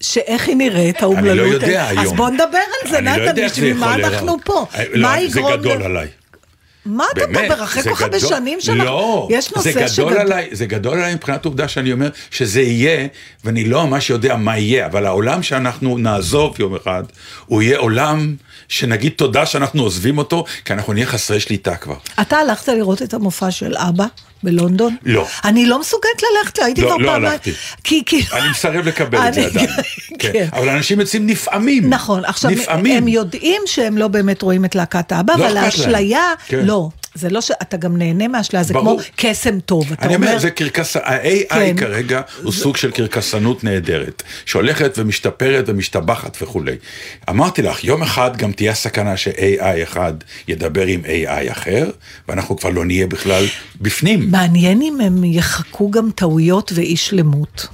שאיך 0.00 0.48
היא 0.48 0.56
נראית, 0.56 1.02
האומללות. 1.02 1.30
אני 1.30 1.50
לא 1.50 1.54
יודע 1.54 1.90
אז 1.90 1.98
היום. 1.98 2.16
בוא 2.16 2.30
נדבר 2.30 2.44
על 2.82 2.90
זה, 2.90 3.00
לא 3.00 3.10
נתן, 3.10 3.46
בשביל 3.46 3.74
מה 3.76 3.94
אנחנו. 3.94 4.36
פה? 4.44 4.66
לא, 4.92 5.08
מה 5.08 5.16
זה. 5.28 5.40
גדול 5.40 5.82
עליי. 5.82 6.08
מה 6.86 7.04
אתה 7.12 7.26
מדבר? 7.26 7.64
אחרי 7.64 7.82
כל 7.82 7.94
כך 7.94 8.02
הרבה 8.02 8.20
שנים 8.20 8.60
שאנחנו... 8.60 8.84
לא, 8.84 9.28
יש 9.30 9.52
נושא 9.56 9.70
זה 9.72 9.80
גדול 9.80 9.88
שגדול- 9.88 10.18
עליי, 10.18 10.48
זה 10.52 10.66
גדול 10.66 10.98
עליי 10.98 11.14
מבחינת 11.14 11.44
עובדה 11.44 11.68
שאני 11.68 11.92
אומר 11.92 12.08
שזה 12.30 12.60
יהיה, 12.62 13.06
ואני 13.44 13.64
לא 13.64 13.86
ממש 13.86 14.10
יודע 14.10 14.36
מה 14.36 14.58
יהיה, 14.58 14.86
אבל 14.86 15.06
העולם 15.06 15.42
שאנחנו 15.42 15.98
נעזוב 15.98 16.56
יום 16.58 16.74
אחד, 16.74 17.02
הוא 17.46 17.62
יהיה 17.62 17.78
עולם 17.78 18.34
שנגיד 18.68 19.12
תודה 19.16 19.46
שאנחנו 19.46 19.82
עוזבים 19.82 20.18
אותו, 20.18 20.44
כי 20.64 20.72
אנחנו 20.72 20.92
נהיה 20.92 21.06
חסרי 21.06 21.40
שליטה 21.40 21.76
כבר. 21.76 21.96
אתה 22.20 22.36
הלכת 22.36 22.68
לראות 22.68 23.02
את 23.02 23.14
המופע 23.14 23.50
של 23.50 23.76
אבא 23.76 24.06
בלונדון? 24.42 24.96
לא. 25.04 25.26
אני 25.44 25.66
לא 25.66 25.80
מסוגלת 25.80 26.22
ללכת, 26.22 26.58
הייתי 26.58 26.80
לא, 26.80 26.88
כבר 26.88 26.96
לא 26.96 27.06
פעמיים. 27.06 27.32
הלכתי. 27.32 27.52
כי, 27.84 28.02
כי... 28.06 28.22
אני 28.32 28.50
מסרב 28.50 28.86
לקבל 28.86 29.28
את 29.28 29.34
זה 29.34 29.46
עדיין. 29.46 29.68
כן. 30.18 30.32
כן. 30.32 30.48
אבל 30.52 30.68
אנשים 30.68 31.00
יוצאים 31.00 31.26
נפעמים. 31.26 31.90
נכון, 31.90 32.24
עכשיו, 32.24 32.50
נפעמים. 32.50 32.96
הם 32.96 33.08
יודעים 33.08 33.62
שהם 33.66 33.98
לא 33.98 34.08
באמת 34.08 34.42
רואים 34.42 34.64
את 34.64 34.74
להקת 34.74 35.12
האבא, 35.12 35.34
לא 35.38 35.46
אבל. 35.46 35.56
האשליה, 35.56 36.32
כן. 36.46 36.64
לא. 36.64 36.88
זה 37.16 37.30
לא 37.30 37.40
שאתה 37.40 37.76
גם 37.76 37.96
נהנה 37.96 38.28
מהאשליה, 38.28 38.62
זה 38.62 38.74
ברור. 38.74 39.00
כמו 39.00 39.10
קסם 39.16 39.60
טוב. 39.60 39.92
אתה 39.92 40.06
אני 40.06 40.14
אומר, 40.14 40.26
אומר, 40.28 40.38
זה 40.38 40.50
קרקס... 40.50 40.96
ה-AI 40.96 41.48
כן. 41.48 41.76
כרגע 41.76 42.20
הוא 42.42 42.52
סוג 42.52 42.76
של 42.76 42.90
קרקסנות 42.90 43.64
נהדרת, 43.64 44.22
שהולכת 44.46 44.94
ומשתפרת 44.98 45.64
ומשתבחת 45.68 46.36
וכולי. 46.42 46.76
אמרתי 47.30 47.62
לך, 47.62 47.84
יום 47.84 48.02
אחד 48.02 48.36
גם 48.36 48.52
תהיה 48.52 48.74
סכנה 48.74 49.16
ש-AI 49.16 49.82
אחד 49.82 50.14
ידבר 50.48 50.86
עם 50.86 51.00
AI 51.04 51.52
אחר, 51.52 51.90
ואנחנו 52.28 52.56
כבר 52.56 52.70
לא 52.70 52.84
נהיה 52.84 53.06
בכלל 53.06 53.44
בפנים. 53.80 54.30
מעניין 54.30 54.82
אם 54.82 55.00
הם 55.00 55.24
יחקו 55.24 55.90
גם 55.90 56.10
טעויות 56.14 56.72
ואי 56.74 56.96
שלמות. 56.96 57.66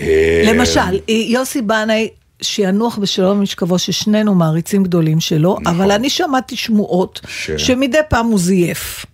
אה, 0.00 0.42
למשל, 0.44 0.98
יוסי 1.08 1.62
בנאי, 1.62 2.08
שינוח 2.42 2.98
בשלום 2.98 3.42
משכבו, 3.42 3.78
ששנינו 3.78 4.34
מעריצים 4.34 4.82
גדולים 4.82 5.20
שלו, 5.20 5.58
אבל 5.66 5.90
אני 5.90 6.10
שמעתי 6.10 6.56
שמועות 6.56 7.20
נכון. 7.24 7.58
ש- 7.58 7.66
שמדי 7.66 7.98
פעם 8.08 8.26
הוא 8.26 8.38
זייף. 8.38 9.06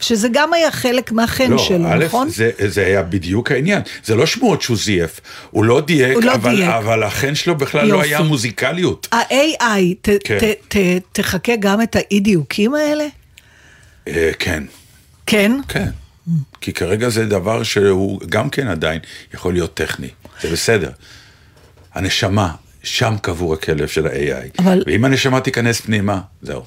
שזה 0.00 0.28
גם 0.32 0.52
היה 0.52 0.70
חלק 0.70 1.12
מהחן 1.12 1.50
לא, 1.50 1.58
שלו, 1.58 1.88
א', 1.92 2.04
נכון? 2.04 2.28
זה, 2.28 2.50
זה 2.66 2.86
היה 2.86 3.02
בדיוק 3.02 3.52
העניין. 3.52 3.82
זה 4.04 4.14
לא 4.14 4.26
שמועות 4.26 4.62
שהוא 4.62 4.76
זייף, 4.76 5.20
הוא 5.50 5.64
לא 5.64 5.80
דייק, 5.80 6.14
הוא 6.14 6.22
לא 6.22 6.34
אבל, 6.34 6.56
דייק. 6.56 6.68
אבל 6.70 7.02
החן 7.02 7.34
שלו 7.34 7.54
בכלל 7.56 7.86
לא 7.86 7.94
יופי. 7.94 8.08
היה 8.08 8.20
מוזיקליות. 8.22 9.08
ה-AI, 9.12 9.64
ת, 10.02 10.08
כן. 10.24 10.38
ת, 10.38 10.44
ת, 10.68 10.76
תחכה 11.12 11.52
גם 11.60 11.82
את 11.82 11.96
האי 11.96 12.20
דיוקים 12.20 12.74
האלה? 12.74 13.04
אה, 14.08 14.30
כן. 14.38 14.64
כן? 15.26 15.52
כן. 15.68 15.88
כי 16.60 16.72
כרגע 16.72 17.08
זה 17.08 17.26
דבר 17.26 17.62
שהוא 17.62 18.20
גם 18.28 18.50
כן 18.50 18.68
עדיין 18.68 19.00
יכול 19.34 19.52
להיות 19.52 19.74
טכני, 19.74 20.08
זה 20.42 20.50
בסדר. 20.52 20.90
הנשמה, 21.94 22.50
שם 22.82 23.14
קבור 23.22 23.54
הכלב 23.54 23.86
של 23.88 24.06
ה-AI. 24.06 24.62
אבל- 24.62 24.82
ואם 24.86 25.04
הנשמה 25.04 25.40
תיכנס 25.40 25.80
פנימה, 25.80 26.20
זהו. 26.42 26.62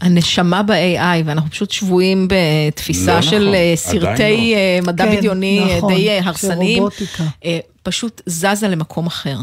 הנשמה 0.00 0.62
ב-AI, 0.62 1.02
ואנחנו 1.24 1.50
פשוט 1.50 1.70
שבויים 1.70 2.28
בתפיסה 2.28 3.14
לא 3.14 3.22
של 3.22 3.38
נכון, 3.42 3.54
אה, 3.54 3.72
סרטי 3.76 4.00
לא. 4.52 4.56
אה, 4.56 4.78
מדע 4.86 5.04
כן, 5.06 5.16
בדיוני 5.16 5.60
אה, 5.70 5.76
נכון, 5.78 5.94
די 5.94 6.10
הרסניים, 6.22 6.84
פשוט 7.82 8.22
זזה 8.26 8.68
למקום 8.68 9.06
אחר. 9.06 9.36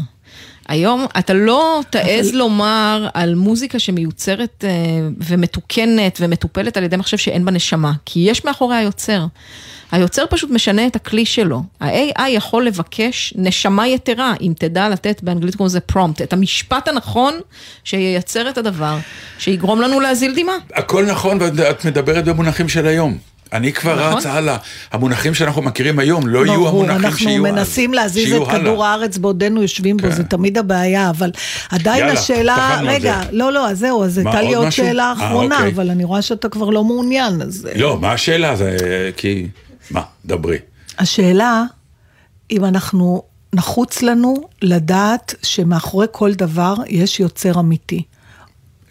היום 0.68 1.06
אתה 1.18 1.32
לא 1.34 1.80
תעז 1.90 2.34
לומר 2.34 3.08
על 3.14 3.34
מוזיקה 3.34 3.78
שמיוצרת 3.78 4.64
ומתוקנת 5.26 6.18
ומטופלת 6.20 6.76
על 6.76 6.84
ידי 6.84 6.96
מחשב 6.96 7.16
שאין 7.16 7.44
בה 7.44 7.50
נשמה, 7.52 7.92
כי 8.04 8.20
יש 8.20 8.44
מאחורי 8.44 8.76
היוצר. 8.76 9.26
היוצר 9.92 10.24
פשוט 10.30 10.50
משנה 10.50 10.86
את 10.86 10.96
הכלי 10.96 11.26
שלו. 11.26 11.62
ה-AI 11.80 12.28
יכול 12.28 12.66
לבקש 12.66 13.34
נשמה 13.36 13.88
יתרה, 13.88 14.34
אם 14.40 14.52
תדע 14.58 14.88
לתת, 14.88 15.22
באנגלית 15.22 15.54
קוראים 15.54 15.66
לזה 15.68 15.80
פרומפט, 15.80 16.22
את 16.22 16.32
המשפט 16.32 16.88
הנכון 16.88 17.34
שייצר 17.84 18.48
את 18.48 18.58
הדבר, 18.58 18.98
שיגרום 19.38 19.80
לנו 19.80 20.00
להזיל 20.00 20.34
דמעה. 20.36 20.56
הכל 20.74 21.04
נכון, 21.04 21.38
ואת 21.40 21.84
מדברת 21.84 22.24
במונחים 22.24 22.68
של 22.68 22.86
היום. 22.86 23.18
אני 23.52 23.72
כבר 23.72 23.94
נכון. 23.94 24.18
רץ 24.18 24.26
הלאה. 24.26 24.56
המונחים 24.92 25.34
שאנחנו 25.34 25.62
מכירים 25.62 25.98
היום 25.98 26.26
לא 26.26 26.46
יהיו 26.46 26.64
ברור, 26.64 26.84
המונחים 26.84 27.16
שיהיו 27.16 27.30
אז. 27.30 27.46
אנחנו 27.46 27.56
מנסים 27.56 27.94
להזיז 27.94 28.32
את 28.32 28.48
הלאה. 28.48 28.60
כדור 28.60 28.84
הארץ 28.84 29.18
בעודנו 29.18 29.62
יושבים 29.62 29.96
בו, 29.96 30.08
כן. 30.08 30.14
זה 30.14 30.24
תמיד 30.24 30.58
הבעיה, 30.58 31.10
אבל 31.10 31.30
עדיין 31.70 32.00
יאללה, 32.00 32.20
השאלה, 32.20 32.80
רגע, 32.82 33.20
זה. 33.22 33.28
לא, 33.32 33.52
לא, 33.52 33.68
אז 33.70 33.78
זהו, 33.78 34.04
אז 34.04 34.18
הייתה 34.18 34.42
לי 34.42 34.54
עוד 34.54 34.66
משהו? 34.66 34.84
שאלה 34.84 35.04
אה, 35.04 35.12
אחרונה, 35.12 35.56
אוקיי. 35.56 35.72
אבל 35.72 35.90
אני 35.90 36.04
רואה 36.04 36.22
שאתה 36.22 36.48
כבר 36.48 36.70
לא 36.70 36.84
מעוניין, 36.84 37.42
אז... 37.42 37.68
אה, 37.72 37.80
לא, 37.80 37.98
מה 38.00 38.12
השאלה? 38.12 38.56
זה 38.56 38.76
כי... 39.16 39.46
מה? 39.90 40.02
דברי. 40.26 40.58
השאלה, 40.98 41.64
אם 42.50 42.64
אנחנו, 42.64 43.22
נחוץ 43.52 44.02
לנו 44.02 44.36
לדעת 44.62 45.34
שמאחורי 45.42 46.06
כל 46.12 46.34
דבר 46.34 46.74
יש 46.88 47.20
יוצר 47.20 47.60
אמיתי. 47.60 48.02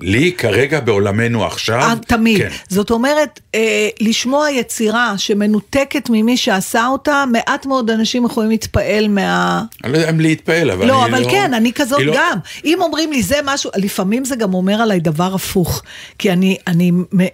לי 0.01 0.31
כרגע 0.31 0.79
בעולמנו 0.79 1.45
עכשיו... 1.45 1.81
אה, 1.81 1.93
תמיד. 2.07 2.37
כן. 2.37 2.49
זאת 2.69 2.91
אומרת, 2.91 3.39
אה, 3.55 3.87
לשמוע 3.99 4.51
יצירה 4.51 5.13
שמנותקת 5.17 6.09
ממי 6.09 6.37
שעשה 6.37 6.87
אותה, 6.87 7.23
מעט 7.31 7.65
מאוד 7.65 7.89
אנשים 7.89 8.25
יכולים 8.25 8.49
להתפעל 8.49 9.07
מה... 9.07 9.63
אני 9.83 9.93
לא 9.93 9.97
יודע 9.97 10.09
אם 10.09 10.19
להתפעל, 10.19 10.71
אבל 10.71 10.87
לא, 10.87 11.05
אני 11.05 11.13
אבל 11.13 11.31
כן, 11.31 11.53
אני 11.53 11.73
כזאת 11.73 11.99
לא- 12.01 12.13
גם. 12.15 12.37
אם 12.65 12.77
אומרים 12.81 13.11
לי 13.11 13.23
זה 13.23 13.35
משהו, 13.43 13.71
לפעמים 13.75 14.25
זה 14.25 14.35
גם 14.35 14.53
אומר 14.53 14.81
עליי 14.81 14.99
דבר 14.99 15.35
הפוך. 15.35 15.81
כי 16.19 16.31
אני, 16.31 16.57
אני 16.67 16.91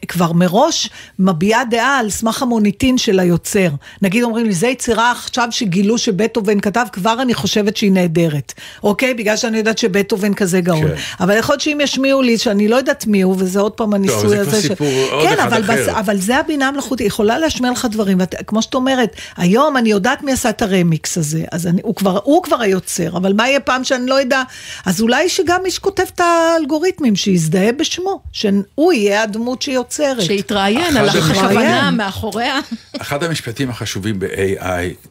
כבר 0.08 0.34
מראש 0.34 0.90
מביעה 1.20 1.66
דעה 1.66 1.98
על 2.00 2.10
סמך 2.10 2.42
המוניטין 2.42 2.98
של 2.98 3.20
היוצר. 3.20 3.70
נגיד 4.02 4.24
אומרים 4.24 4.46
לי, 4.46 4.54
זה 4.54 4.68
יצירה 4.68 5.12
עכשיו 5.12 5.48
שגילו 5.52 5.98
שבטהובן 5.98 6.60
כתב, 6.60 6.86
כבר 6.92 7.22
אני 7.22 7.34
חושבת 7.34 7.78
שהיא 7.78 7.92
נהדרת. 7.92 8.54
אוקיי? 8.84 9.14
בגלל 9.14 9.38
שאני 9.38 9.58
יודעת 9.58 9.78
שבטהובן 9.78 10.34
כזה 10.34 10.62
גאון. 10.62 10.88
כן. 10.88 10.94
אבל 11.20 11.38
יכול 11.38 11.54
להיות 11.54 11.62
שאם 11.62 11.80
ישמיעו 11.82 12.22
לי. 12.22 12.38
שאני 12.52 12.68
לא 12.68 12.76
יודעת 12.76 13.08
מי 13.08 13.22
הוא, 13.22 13.36
וזה 13.40 13.60
עוד 13.60 13.72
פעם 13.72 13.94
הניסוי 13.94 14.30
זה 14.30 14.42
הזה. 14.42 14.50
כבר 14.52 14.60
ש- 14.60 14.68
סיפור 14.68 14.88
עוד 15.12 15.28
כן, 15.28 15.34
אחד 15.40 15.54
אבל, 15.54 15.62
אחר. 15.64 15.74
בס- 15.74 15.88
אבל 15.88 16.18
זה 16.18 16.38
הבינה 16.38 16.68
המלאכותית, 16.68 17.00
היא 17.00 17.08
יכולה 17.08 17.38
להשמיע 17.40 17.72
לך 17.72 17.88
דברים, 17.92 18.20
ואת, 18.20 18.36
כמו 18.48 18.62
שאת 18.62 18.74
אומרת, 18.74 19.16
היום 19.38 19.78
אני 19.78 19.90
יודעת 19.92 20.24
מי 20.24 20.32
עשה 20.32 20.50
את 20.50 20.62
הרמיקס 20.62 21.18
הזה, 21.18 21.44
אז 21.52 21.68
אני, 21.68 21.82
הוא, 21.84 21.96
כבר, 21.96 22.20
הוא 22.24 22.44
כבר 22.44 22.62
היוצר, 22.62 23.18
אבל 23.18 23.34
מה 23.34 23.48
יהיה 23.48 23.60
פעם 23.60 23.84
שאני 23.84 24.06
לא 24.08 24.22
אדע? 24.22 24.44
אז 24.86 25.02
אולי 25.02 25.30
שגם 25.30 25.60
מי 25.64 25.72
שכותב 25.72 26.04
את 26.16 26.20
האלגוריתמים, 26.22 27.16
שיזדהה 27.16 27.72
בשמו, 27.72 28.22
שהוא 28.32 28.94
יהיה 28.94 29.24
הדמות 29.24 29.62
שיוצרת. 29.62 30.22
שיתראיין 30.22 30.98
אחד 30.98 30.98
על 30.98 31.10
הכוונה 31.10 31.92
מאחוריה. 31.92 32.60
אחד 33.02 33.24
המשפטים 33.24 33.70
החשובים 33.70 34.20
ב-AI 34.20 34.64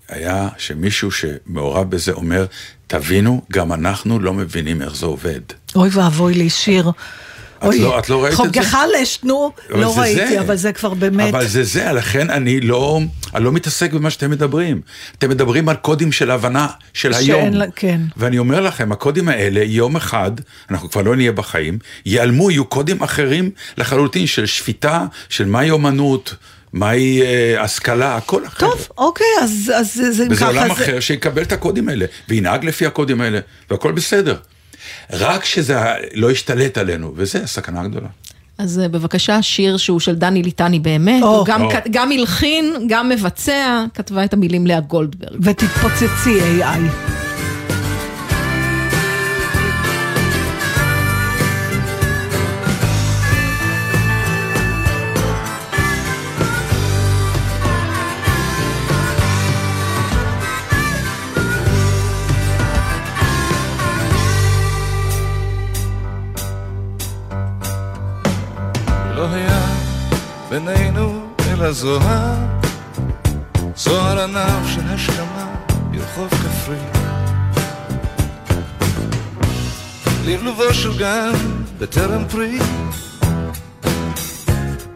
היה 0.08 0.48
שמישהו 0.58 1.10
שמעורב 1.10 1.90
בזה 1.90 2.12
אומר, 2.12 2.46
תבינו, 2.86 3.42
גם 3.52 3.72
אנחנו 3.72 4.18
לא 4.18 4.32
מבינים 4.34 4.82
איך 4.82 4.96
זה 4.96 5.06
עובד. 5.06 5.40
אוי 5.76 5.88
ואבוי 5.92 6.34
לי, 6.34 6.50
שיר. 6.50 6.90
אוי, 7.62 7.78
לא- 7.78 7.98
את 7.98 8.08
לא 8.08 8.22
ראית 8.24 8.32
את 8.32 8.38
זה? 8.38 8.42
חוגך 8.62 8.76
לשט, 9.00 9.24
נו, 9.24 9.50
לא 9.70 9.92
זה 9.94 10.00
ראיתי, 10.00 10.28
זה. 10.34 10.40
אבל 10.40 10.56
זה 10.56 10.72
כבר 10.72 10.94
באמת... 10.94 11.34
אבל 11.34 11.46
זה 11.46 11.62
זה, 11.64 11.92
לכן 11.92 12.30
אני 12.30 12.60
לא, 12.60 13.00
אני 13.34 13.44
לא 13.44 13.52
מתעסק 13.52 13.92
במה 13.92 14.10
שאתם 14.10 14.30
מדברים. 14.30 14.80
אתם 15.18 15.30
מדברים 15.30 15.68
על 15.68 15.76
קודים 15.76 16.12
של 16.12 16.30
הבנה 16.30 16.66
של 16.94 17.12
שאין 17.12 17.22
היום. 17.30 17.48
לה- 17.54 17.64
כן. 17.76 18.00
ואני 18.16 18.38
אומר 18.38 18.60
לכם, 18.60 18.92
הקודים 18.92 19.28
האלה, 19.28 19.62
יום 19.64 19.96
אחד, 19.96 20.30
אנחנו 20.70 20.90
כבר 20.90 21.02
לא 21.02 21.16
נהיה 21.16 21.32
בחיים, 21.32 21.78
ייעלמו, 22.06 22.50
יהיו 22.50 22.64
קודים 22.64 23.02
אחרים 23.02 23.50
לחלוטין 23.78 24.26
של 24.26 24.46
שפיטה, 24.46 25.04
של 25.28 25.44
מהי 25.46 25.70
אומנות, 25.70 26.34
מהי 26.72 27.22
אה, 27.22 27.62
השכלה, 27.62 28.16
הכל 28.16 28.46
אחר. 28.46 28.58
טוב, 28.70 28.88
אוקיי, 28.98 29.26
אז, 29.42 29.72
אז 29.76 29.94
זה- 30.10 30.22
אם 30.22 30.28
וזה 30.30 30.36
ככה... 30.40 30.46
עולם 30.46 30.66
זה- 30.66 30.72
אחר 30.72 31.00
שיקבל 31.00 31.42
את 31.42 31.52
הקודים 31.52 31.88
האלה, 31.88 32.06
וינהג 32.28 32.64
לפי 32.64 32.86
הקודים 32.86 33.20
האלה, 33.20 33.38
והכל 33.70 33.92
בסדר. 33.92 34.36
רק 35.12 35.44
שזה 35.44 35.78
לא 36.14 36.30
ישתלט 36.30 36.78
עלינו, 36.78 37.12
וזה 37.16 37.42
הסכנה 37.42 37.80
הגדולה. 37.80 38.08
אז 38.58 38.78
אה, 38.78 38.88
בבקשה, 38.88 39.42
שיר 39.42 39.76
שהוא 39.76 40.00
של 40.00 40.14
דני 40.14 40.42
ליטני 40.42 40.78
באמת, 40.78 41.22
או. 41.22 41.38
הוא 41.38 41.46
גם 41.90 42.12
הלחין, 42.12 42.86
גם 42.88 43.08
מבצע, 43.08 43.84
כתבה 43.94 44.24
את 44.24 44.32
המילים 44.32 44.66
לאה 44.66 44.80
גולדברג. 44.80 45.38
ותתפוצצי 45.42 46.40
AI. 46.40 47.29
בינינו 70.50 71.26
אלא 71.48 71.72
זוהר, 71.72 72.34
זוהר 73.76 74.22
ענב 74.22 74.66
של 74.66 74.80
השכמה 74.88 75.54
ברחוב 75.90 76.28
כפרי. 76.28 76.76
לבלובו 80.24 80.74
של 80.74 80.98
גן 80.98 81.32
בטרם 81.78 82.24
פרי, 82.28 82.58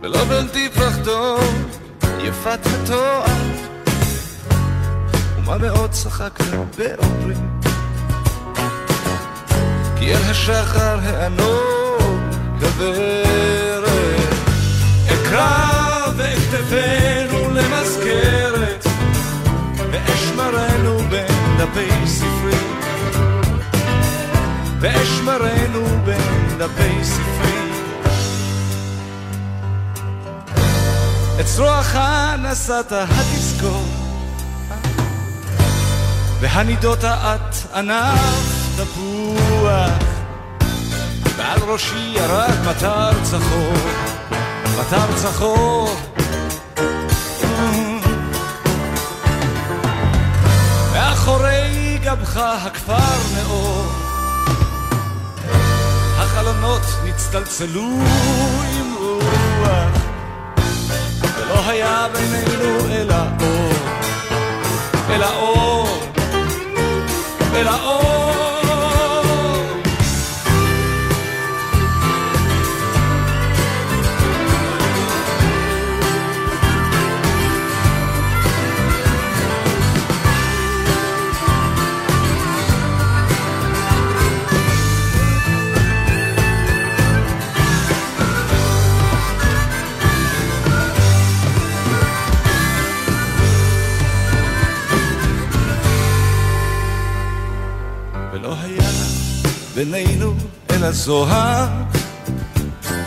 ולא 0.03 0.25
בלתי 0.25 0.69
פרחתו 0.75 1.37
יפת 2.19 2.59
התואר, 2.67 3.25
ומה 5.39 5.59
מאוד 5.59 5.91
צחקת 5.91 6.45
באומרי, 6.79 7.35
כי 9.99 10.15
אל 10.15 10.31
השחר 10.31 10.99
הענוג 11.03 12.15
כוורת. 15.35 15.75
אקרא 16.05 16.11
ואכתבנו 16.17 17.51
למזכרת, 17.51 18.87
ואשמרנו 19.93 20.99
בין 20.99 21.57
דפי 21.59 22.07
ספרי. 22.07 22.59
ואשמרנו 24.81 25.87
בין 26.05 26.59
דפי 26.59 27.05
ספרי. 27.05 27.71
את 31.41 31.47
זרועך 31.47 31.99
נשאת 32.39 32.93
התזכור, 32.93 33.87
והנידות 36.41 37.05
את 37.05 37.75
ענף 37.75 38.77
תפוח. 38.77 40.15
ועל 41.37 41.59
ראשי 41.63 42.13
ירד 42.15 42.55
מטר 42.67 43.11
צחור, 43.23 43.73
מטר 44.79 45.17
צחור. 45.17 45.89
מאחורי 50.93 51.99
גבך 52.03 52.37
הכפר 52.37 53.19
נאור, 53.35 53.87
החלונות 56.17 56.83
נצטלצלו 57.05 57.91
עם 58.73 58.95
רוח, 58.99 59.99
ולא 61.37 61.69
היה 61.69 62.07
בינינו 62.13 62.87
אלא 62.91 63.17
אור, 63.41 63.73
אלא 65.11 65.31
אור, 65.37 65.89
אלא 67.55 67.75
אור. 67.85 68.04
בינינו 99.75 100.35
אלא 100.71 100.91
זוהר, 100.91 101.69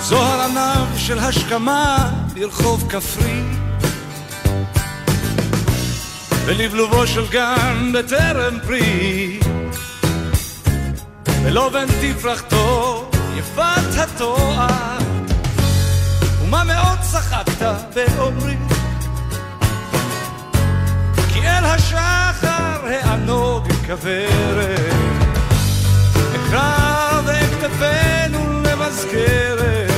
זוהר 0.01 0.41
ענב 0.41 0.97
של 0.97 1.19
השכמה 1.19 2.11
ברחוב 2.33 2.87
כפרי. 2.89 3.41
ולבלובו 6.45 7.07
של 7.07 7.27
גן 7.27 7.91
בטרם 7.93 8.59
פרי, 8.65 9.39
ולא 11.43 11.69
בן 11.69 11.85
תפרחתו 12.01 13.09
יפת 13.35 13.97
התואר, 13.97 14.97
ומה 16.41 16.63
מאוד 16.63 16.99
צחקת 17.11 17.67
באומרי, 17.95 18.57
כי 21.33 21.39
אל 21.39 21.65
השחר 21.65 22.85
הענוג 22.85 23.67
כוורת. 23.85 25.06
אקרא 26.47 27.21
ואכתבנו 27.25 28.61
למזכרת, 28.63 29.91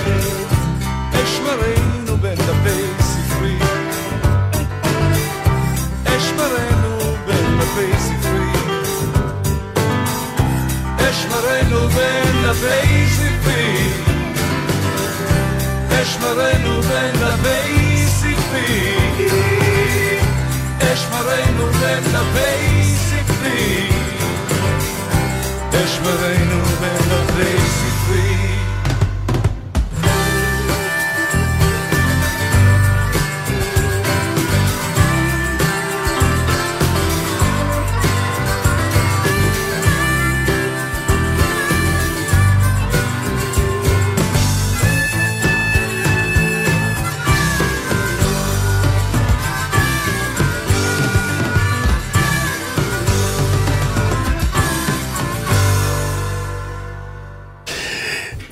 אשמרנו 1.23 2.17
בין 2.21 2.35
דפי 2.35 3.03
ספרי. 3.03 3.57
אשמרנו 6.05 6.97
בין 7.27 7.59
דפי 7.59 7.99
ספרי. 7.99 8.51
אשמרנו 10.97 11.89
בין 11.89 12.43
דפי 12.43 13.07
ספרי. 13.09 13.89
אשמרנו 16.01 16.81
בין 16.81 17.12
דפי 17.12 18.07
ספרי. 18.07 18.95
אשמרנו 20.93 21.65
בין 21.79 22.03
דפי 22.03 22.95
ספרי. 22.97 23.88
אשמרנו 25.75 26.65
בין 26.65 26.97
דפי 26.97 27.58
ספרי. 27.69 27.88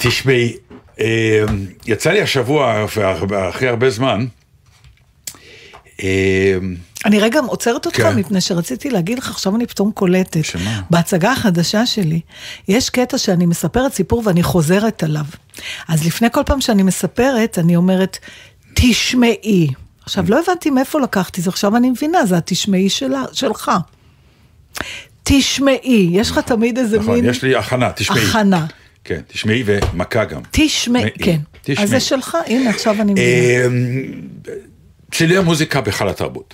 תשמעי, 0.08 0.54
אה, 1.00 1.46
יצא 1.86 2.12
לי 2.12 2.22
השבוע, 2.22 2.86
אחרי 3.50 3.68
הרבה 3.68 3.90
זמן, 3.90 4.26
אה, 6.04 6.58
אני 7.06 7.20
רגע 7.20 7.40
עוצרת 7.40 7.86
אותך, 7.86 7.98
כן. 7.98 8.16
מפני 8.16 8.42
שרציתי 8.42 8.90
להגיד 8.90 9.20
לך, 9.20 9.30
עכשיו 9.30 9.56
אני 9.56 9.68
פתאום 9.68 9.92
קולטת. 9.92 10.46
שמה? 10.46 10.82
בהצגה 10.90 11.32
החדשה 11.32 11.86
שלי, 11.86 12.20
יש 12.68 12.90
קטע 12.90 13.18
שאני 13.18 13.46
מספרת 13.46 13.94
סיפור 13.94 14.22
ואני 14.26 14.44
חוזרת 14.44 15.04
עליו. 15.04 15.26
אז 15.88 16.06
לפני 16.06 16.28
כל 16.32 16.42
פעם 16.46 16.62
שאני 16.62 16.84
מספרת, 16.84 17.60
אני 17.60 17.76
אומרת, 17.76 18.18
תשמעי. 18.74 19.68
עכשיו, 20.06 20.26
לא 20.28 20.40
הבנתי 20.40 20.70
מאיפה 20.70 21.00
לקחתי 21.00 21.42
זה, 21.42 21.50
עכשיו 21.50 21.76
אני 21.76 21.90
מבינה, 21.90 22.26
זה 22.26 22.38
התשמעי 22.38 22.90
שלה, 22.90 23.24
שלך. 23.34 23.72
תשמעי, 25.24 26.10
יש 26.12 26.32
לך 26.32 26.40
תמיד 26.40 26.78
איזה 26.78 27.00
נכון, 27.00 27.16
מין... 27.16 27.26
יש 27.26 27.44
לי 27.44 27.56
הכנה, 27.56 27.92
תשמעי. 27.96 28.24
הכנה. 28.30 28.66
כן, 29.08 29.22
תשמעי 29.28 29.64
ומכה 29.66 30.26
גם. 30.26 30.42
תשמעי, 30.52 31.10
כן. 31.24 31.40
תשמעי. 31.62 31.84
אז 31.84 31.90
זה 31.90 32.00
שלך, 32.00 32.38
הנה, 32.48 32.70
עכשיו 32.70 33.02
אני 33.02 33.12
מבינה. 33.12 33.28
אה, 33.28 33.68
צלילי 35.12 35.38
המוזיקה 35.38 35.82
בהיכל 35.82 36.10
התרבות. 36.10 36.54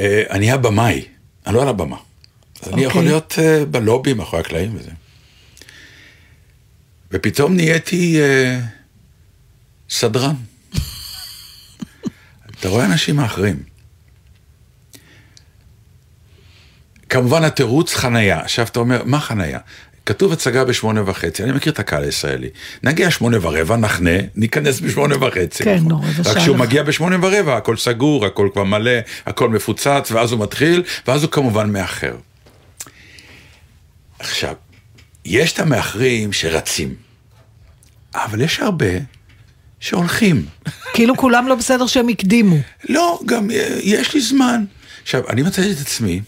אה, 0.00 0.22
אני 0.30 0.52
הבמאי, 0.52 1.04
אני 1.46 1.54
לא 1.54 1.62
על 1.62 1.68
הבמה. 1.68 1.96
אז 2.62 2.72
אני 2.72 2.84
יכול 2.84 2.98
אוקיי. 2.98 3.12
להיות 3.12 3.34
אה, 3.38 3.64
בלובי, 3.64 4.14
מאחורי 4.14 4.40
הקלעים 4.40 4.76
וזה. 4.76 4.90
ופתאום 7.12 7.56
נהייתי 7.56 8.20
אה, 8.20 8.60
סדרן. 9.90 10.34
אתה 12.60 12.68
רואה 12.68 12.84
אנשים 12.84 13.20
האחרים. 13.20 13.62
כמובן 17.08 17.44
התירוץ 17.44 17.94
חנייה. 17.94 18.40
עכשיו 18.40 18.66
אתה 18.66 18.80
אומר, 18.80 19.02
מה 19.04 19.20
חנייה? 19.20 19.58
כתוב 20.06 20.32
הצגה 20.32 20.64
בשמונה 20.64 21.02
וחצי, 21.06 21.42
אני 21.42 21.52
מכיר 21.52 21.72
את 21.72 21.78
הקהל 21.78 22.02
הישראלי. 22.02 22.48
נגיע 22.82 23.10
שמונה 23.10 23.36
ורבע, 23.40 23.76
נחנה, 23.76 24.10
ניכנס 24.34 24.80
בשמונה 24.80 25.26
וחצי. 25.26 25.64
כן, 25.64 25.74
נכון? 25.74 25.88
נו, 25.88 26.00
רק 26.00 26.24
שעה 26.24 26.34
כשהוא 26.34 26.56
לך. 26.56 26.62
מגיע 26.62 26.82
בשמונה 26.82 27.16
ורבע, 27.22 27.56
הכל 27.56 27.76
סגור, 27.76 28.26
הכל 28.26 28.48
כבר 28.52 28.64
מלא, 28.64 28.90
הכל 29.26 29.48
מפוצץ, 29.48 30.10
ואז 30.10 30.32
הוא 30.32 30.40
מתחיל, 30.40 30.82
ואז 31.06 31.22
הוא 31.22 31.30
כמובן 31.30 31.72
מאחר. 31.72 32.16
עכשיו, 34.18 34.54
יש 35.24 35.52
את 35.52 35.58
המאחרים 35.60 36.32
שרצים, 36.32 36.94
אבל 38.14 38.40
יש 38.40 38.60
הרבה 38.60 38.86
שהולכים. 39.80 40.46
כאילו 40.94 41.16
כולם 41.16 41.48
לא 41.48 41.54
בסדר 41.54 41.86
שהם 41.86 42.08
הקדימו. 42.08 42.56
לא, 42.88 43.20
גם 43.26 43.50
אה, 43.50 43.78
יש 43.82 44.14
לי 44.14 44.20
זמן. 44.20 44.64
עכשיו, 45.02 45.22
אני 45.28 45.42
מצאתי 45.42 45.72
את 45.72 45.80
עצמי 45.80 46.20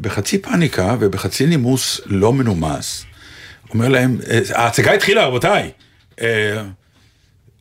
בחצי 0.00 0.38
פאניקה 0.38 0.96
ובחצי 1.00 1.46
נימוס 1.46 2.00
לא 2.06 2.32
מנומס. 2.32 3.04
אומר 3.74 3.88
להם, 3.88 4.18
אה, 4.30 4.40
ההצגה 4.54 4.92
התחילה, 4.92 5.26
רבותיי. 5.26 5.70
אה, 6.20 6.64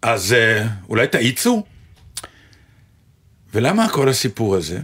אז 0.01 0.33
אה, 0.33 0.67
אולי 0.89 1.07
תאיצו? 1.07 1.63
ולמה 3.53 3.89
כל 3.89 4.09
הסיפור 4.09 4.55
הזה? 4.55 4.79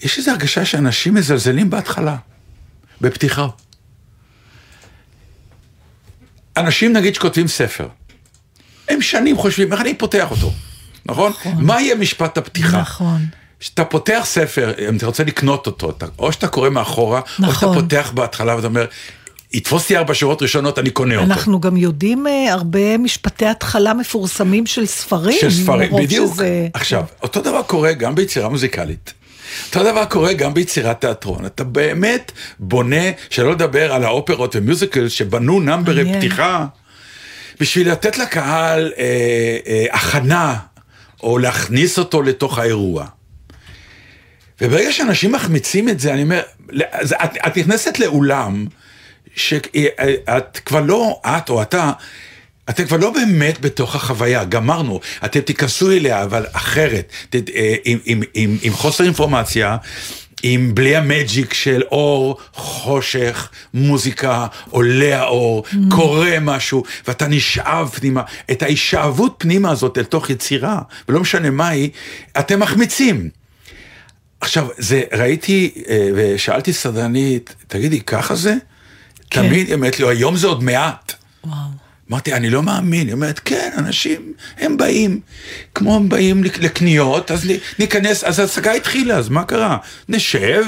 יש 0.00 0.18
איזו 0.18 0.30
הרגשה 0.30 0.64
שאנשים 0.64 1.14
מזלזלים 1.14 1.70
בהתחלה, 1.70 2.16
בפתיחה. 3.00 3.46
אנשים 6.56 6.92
נגיד 6.92 7.14
שכותבים 7.14 7.48
ספר, 7.48 7.88
הם 8.88 9.02
שנים 9.02 9.36
חושבים, 9.36 9.72
איך 9.72 9.80
אני 9.80 9.94
פותח 9.94 10.30
אותו, 10.30 10.52
נכון? 11.06 11.32
מה 11.58 11.80
יהיה 11.80 11.94
משפט 11.94 12.38
הפתיחה? 12.38 12.80
נכון. 12.80 13.26
כשאתה 13.62 13.84
פותח 13.84 14.22
ספר, 14.24 14.72
אם 14.88 14.96
אתה 14.96 15.06
רוצה 15.06 15.24
לקנות 15.24 15.66
אותו, 15.66 15.90
אתה, 15.90 16.06
או 16.18 16.32
שאתה 16.32 16.48
קורא 16.48 16.68
מאחורה, 16.70 17.18
או 17.20 17.24
נכון. 17.38 17.54
שאתה 17.54 17.80
פותח 17.80 18.10
בהתחלה 18.14 18.56
ואתה 18.56 18.66
אומר, 18.66 18.86
יתפוס 19.52 19.82
אותי 19.82 19.96
ארבע 19.96 20.14
שורות 20.14 20.42
ראשונות, 20.42 20.78
אני 20.78 20.90
קונה 20.90 21.14
אותו. 21.16 21.26
אנחנו 21.26 21.60
גם 21.60 21.76
יודעים 21.76 22.26
אה, 22.26 22.52
הרבה 22.52 22.98
משפטי 22.98 23.46
התחלה 23.46 23.94
מפורסמים 23.94 24.66
של 24.66 24.86
ספרים. 24.86 25.38
של 25.40 25.50
ספרים, 25.50 25.90
בדיוק. 25.96 26.32
שזה- 26.34 26.68
עכשיו, 26.74 27.04
אותו 27.22 27.40
דבר 27.40 27.62
קורה 27.62 27.92
גם 27.92 28.14
ביצירה 28.14 28.48
מוזיקלית. 28.48 29.12
אותו 29.66 29.82
דבר 29.90 30.04
קורה 30.04 30.32
גם 30.32 30.54
ביצירת 30.54 31.00
תיאטרון. 31.00 31.46
אתה 31.46 31.64
באמת 31.64 32.32
בונה, 32.58 33.04
שלא 33.30 33.52
לדבר 33.52 33.92
על 33.92 34.04
האופרות 34.04 34.56
ומיוזיקל 34.56 35.08
שבנו 35.08 35.60
נאמברי 35.60 35.96
מעניין. 36.02 36.18
פתיחה, 36.20 36.66
בשביל 37.60 37.90
לתת 37.92 38.18
לקהל 38.18 38.92
אה, 38.98 39.04
אה, 39.66 39.86
הכנה, 39.90 40.56
או 41.22 41.38
להכניס 41.38 41.98
אותו 41.98 42.22
לתוך 42.22 42.58
האירוע. 42.58 43.06
וברגע 44.62 44.92
שאנשים 44.92 45.32
מחמיצים 45.32 45.88
את 45.88 46.00
זה, 46.00 46.12
אני 46.12 46.22
אומר, 46.22 46.40
את, 47.24 47.36
את 47.46 47.58
נכנסת 47.58 47.98
לאולם, 47.98 48.66
שאת 49.36 50.60
כבר 50.64 50.80
לא, 50.80 51.20
את 51.26 51.50
או 51.50 51.62
אתה, 51.62 51.92
אתם 52.70 52.84
כבר 52.84 52.96
לא 52.96 53.10
באמת 53.10 53.60
בתוך 53.60 53.94
החוויה, 53.94 54.44
גמרנו, 54.44 55.00
אתם 55.24 55.40
תיכנסו 55.40 55.90
אליה, 55.90 56.22
אבל 56.22 56.46
אחרת, 56.52 57.12
ת, 57.30 57.34
אה, 57.54 57.74
עם, 57.84 57.98
עם, 58.04 58.22
עם, 58.34 58.56
עם 58.62 58.72
חוסר 58.72 59.04
אינפורמציה, 59.04 59.76
עם 60.42 60.74
בלי 60.74 60.96
המג'יק 60.96 61.54
של 61.54 61.82
אור, 61.82 62.38
חושך, 62.52 63.48
מוזיקה, 63.74 64.46
עולה 64.70 65.20
האור, 65.20 65.64
mm. 65.66 65.76
קורה 65.90 66.40
משהו, 66.40 66.82
ואתה 67.08 67.28
נשאב 67.28 67.88
פנימה. 67.88 68.22
את 68.50 68.62
ההישאבות 68.62 69.34
פנימה 69.38 69.70
הזאת 69.70 69.98
אל 69.98 70.04
תוך 70.04 70.30
יצירה, 70.30 70.78
ולא 71.08 71.20
משנה 71.20 71.50
מה 71.50 71.68
היא, 71.68 71.90
אתם 72.38 72.60
מחמיצים. 72.60 73.41
עכשיו, 74.42 74.66
זה, 74.78 75.02
ראיתי 75.12 75.70
אה, 75.88 76.08
ושאלתי 76.14 76.72
סדרנית, 76.72 77.54
תגידי, 77.68 78.00
ככה 78.00 78.34
זה? 78.34 78.54
כן. 79.30 79.46
תמיד, 79.48 79.66
היא 79.66 79.74
אומרת 79.74 79.98
לי, 80.00 80.08
היום 80.08 80.36
זה 80.36 80.46
עוד 80.46 80.62
מעט. 80.62 81.12
וואו. 81.44 81.56
אמרתי, 82.10 82.32
אני 82.32 82.50
לא 82.50 82.62
מאמין. 82.62 83.06
היא 83.06 83.14
אומרת, 83.14 83.40
כן, 83.44 83.70
אנשים, 83.78 84.32
הם 84.58 84.76
באים, 84.76 85.20
כמו 85.74 85.96
הם 85.96 86.08
באים 86.08 86.44
לק- 86.44 86.58
לקניות, 86.58 87.30
אז 87.30 87.46
ניכנס, 87.78 88.24
אז 88.24 88.38
ההצגה 88.38 88.72
התחילה, 88.72 89.16
אז 89.16 89.28
מה 89.28 89.44
קרה? 89.44 89.76
נשב, 90.08 90.64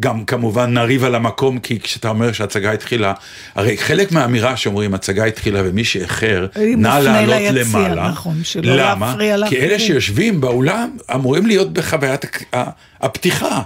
גם 0.00 0.24
כמובן 0.24 0.74
נריב 0.74 1.04
על 1.04 1.14
המקום, 1.14 1.58
כי 1.58 1.80
כשאתה 1.80 2.08
אומר 2.08 2.32
שההצגה 2.32 2.72
התחילה, 2.72 3.12
הרי 3.54 3.78
חלק 3.78 4.12
מהאמירה 4.12 4.56
שאומרים, 4.56 4.94
הצגה 4.94 5.24
התחילה 5.24 5.60
ומי 5.64 5.84
שאיחר, 5.84 6.46
נא 6.76 6.88
לעלות 6.88 7.36
ליציע, 7.40 7.52
למעלה. 7.52 8.08
נכון, 8.08 8.44
שלא 8.44 8.76
למה? 8.76 9.06
להפריע 9.06 9.36
כי 9.48 9.56
אלה. 9.56 9.78
שיושבים 9.78 10.40
באולם 10.40 10.96
אמורים 11.14 11.46
להיות 11.46 11.72
בחוויית 11.72 12.24
הפתיחה. 13.00 13.62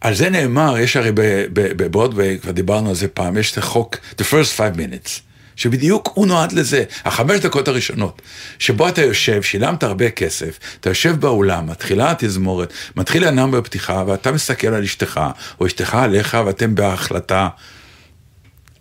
על 0.00 0.14
זה 0.14 0.30
נאמר, 0.30 0.78
יש 0.78 0.96
הרי 0.96 1.12
ב- 1.12 1.20
ב- 1.52 1.72
בברודוויי, 1.82 2.38
כבר 2.38 2.52
דיברנו 2.52 2.88
על 2.88 2.94
זה 2.94 3.08
פעם, 3.08 3.36
יש 3.38 3.52
את 3.52 3.58
החוק, 3.58 3.96
the 3.96 4.24
first 4.24 4.58
five 4.58 4.76
minutes, 4.76 5.20
שבדיוק 5.56 6.10
הוא 6.14 6.26
נועד 6.26 6.52
לזה, 6.52 6.84
החמש 7.04 7.40
דקות 7.40 7.68
הראשונות, 7.68 8.22
שבו 8.58 8.88
אתה 8.88 9.02
יושב, 9.02 9.42
שילמת 9.42 9.82
הרבה 9.82 10.10
כסף, 10.10 10.58
אתה 10.80 10.90
יושב 10.90 11.20
באולם, 11.20 11.66
מתחילה 11.66 12.10
התזמורת, 12.10 12.72
מתחיל 12.96 13.24
ה 13.24 13.29
number 13.29 13.60
בפתיחה, 13.60 14.04
ואתה 14.06 14.32
מסתכל 14.32 14.68
על 14.68 14.82
אשתך, 14.82 15.20
או 15.60 15.66
אשתך 15.66 15.94
עליך, 15.94 16.36
ואתם 16.46 16.74
בהחלטה, 16.74 17.48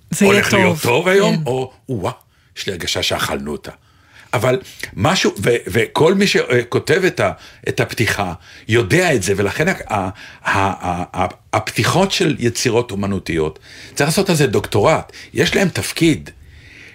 זה 0.10 0.26
יהיה 0.26 0.34
הולך 0.36 0.50
טוב. 0.50 0.60
להיות 0.60 0.78
טוב 0.82 1.08
היום, 1.08 1.36
כן. 1.36 1.44
או 1.46 1.72
וואה, 1.90 2.12
יש 2.58 2.68
לי 2.68 2.74
הרגשה 2.74 3.04
שאכלנו 3.04 3.52
אותה. 3.52 3.72
אבל 4.34 4.60
משהו, 4.94 5.32
ו, 5.44 5.50
וכל 5.68 6.14
מי 6.14 6.28
שכותב 6.28 7.02
את, 7.08 7.20
ה, 7.20 7.32
את 7.70 7.80
הפתיחה 7.80 8.34
יודע 8.68 9.16
את 9.16 9.24
זה, 9.24 9.34
ולכן 9.38 9.68
ה, 9.68 9.74
ה, 9.90 10.10
ה, 10.44 11.04
ה, 11.22 11.28
הפתיחות 11.54 12.12
של 12.12 12.36
יצירות 12.40 12.92
אומנותיות, 12.92 13.60
צריך 13.96 14.10
לעשות 14.10 14.30
על 14.30 14.36
זה 14.36 14.48
דוקטורט, 14.48 15.12
יש 15.34 15.56
להם 15.56 15.70
תפקיד. 15.70 16.30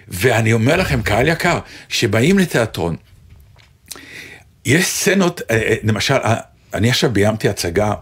ואני 0.09 0.53
אומר 0.53 0.75
לכם, 0.75 1.01
קהל 1.01 1.27
יקר, 1.27 1.59
שבאים 1.89 2.39
לתיאטרון, 2.39 2.95
יש 4.65 4.85
סצנות, 4.85 5.41
אה, 5.51 5.55
אה, 5.55 5.75
למשל, 5.83 6.13
אה, 6.13 6.35
אני 6.73 6.89
עכשיו 6.89 7.09
ביימתי 7.13 7.49
הצגה 7.49 7.93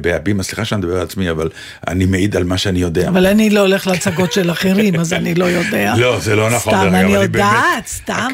בהבימה, 0.00 0.42
סליחה 0.42 0.64
שאני 0.64 0.78
מדבר 0.78 0.96
על 0.96 1.02
עצמי, 1.02 1.30
אבל 1.30 1.50
אני 1.88 2.06
מעיד 2.06 2.36
על 2.36 2.44
מה 2.44 2.58
שאני 2.58 2.78
יודע. 2.78 3.08
אבל 3.08 3.26
אני 3.26 3.50
לא 3.50 3.60
הולך 3.60 3.86
להצגות 3.86 4.32
של 4.32 4.50
אחרים, 4.50 5.00
אז 5.00 5.12
אני 5.12 5.34
לא 5.34 5.44
יודע. 5.44 5.94
לא, 5.96 6.20
זה 6.20 6.36
לא 6.36 6.50
נכון. 6.50 6.74
סתם, 6.74 6.94
אני 6.94 7.12
יודעת, 7.12 7.86
סתם, 7.86 8.28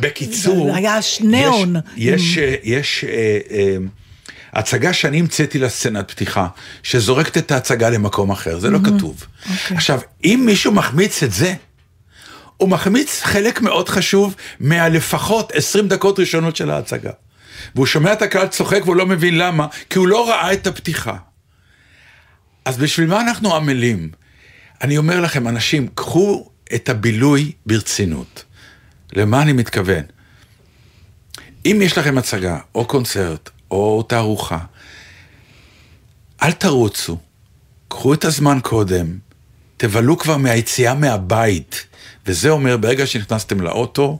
בקיצור, 0.00 0.66
זה 0.66 0.76
היה 0.76 1.02
שניאון. 1.02 1.76
יש, 1.96 3.04
אה, 3.04 3.76
הצגה 4.52 4.92
שאני 4.92 5.18
המצאתי 5.18 5.58
לסצנת 5.58 6.10
פתיחה, 6.10 6.46
שזורקת 6.82 7.38
את 7.38 7.50
ההצגה 7.50 7.90
למקום 7.90 8.30
אחר, 8.30 8.58
זה 8.58 8.70
לא 8.70 8.78
כתוב. 8.84 9.26
אוקיי. 9.42 9.76
עכשיו, 9.76 10.00
אם 10.24 10.42
מישהו 10.46 10.72
מחמיץ 10.72 11.22
את 11.22 11.32
זה, 11.32 11.54
הוא 12.58 12.68
מחמיץ 12.68 13.20
חלק 13.22 13.60
מאוד 13.60 13.88
חשוב 13.88 14.34
מהלפחות 14.60 15.52
20 15.54 15.88
דקות 15.88 16.18
ראשונות 16.18 16.56
של 16.56 16.70
ההצגה. 16.70 17.10
והוא 17.74 17.86
שומע 17.86 18.12
את 18.12 18.22
הקהל 18.22 18.46
צוחק 18.46 18.80
והוא 18.84 18.96
לא 18.96 19.06
מבין 19.06 19.38
למה, 19.38 19.66
כי 19.90 19.98
הוא 19.98 20.08
לא 20.08 20.28
ראה 20.28 20.52
את 20.52 20.66
הפתיחה. 20.66 21.16
אז 22.64 22.76
בשביל 22.76 23.08
מה 23.08 23.20
אנחנו 23.20 23.56
עמלים? 23.56 24.10
אני 24.82 24.98
אומר 24.98 25.20
לכם, 25.20 25.48
אנשים, 25.48 25.88
קחו 25.94 26.50
את 26.74 26.88
הבילוי 26.88 27.52
ברצינות. 27.66 28.44
למה 29.12 29.42
אני 29.42 29.52
מתכוון? 29.52 30.02
אם 31.66 31.78
יש 31.82 31.98
לכם 31.98 32.18
הצגה, 32.18 32.58
או 32.74 32.84
קונצרט, 32.84 33.50
או 33.70 34.02
תערוכה, 34.02 34.58
אל 36.42 36.52
תרוצו, 36.52 37.18
קחו 37.88 38.14
את 38.14 38.24
הזמן 38.24 38.58
קודם, 38.62 39.18
תבלו 39.76 40.18
כבר 40.18 40.36
מהיציאה 40.36 40.94
מהבית. 40.94 41.86
וזה 42.28 42.50
אומר, 42.50 42.76
ברגע 42.76 43.06
שנכנסתם 43.06 43.60
לאוטו, 43.60 44.18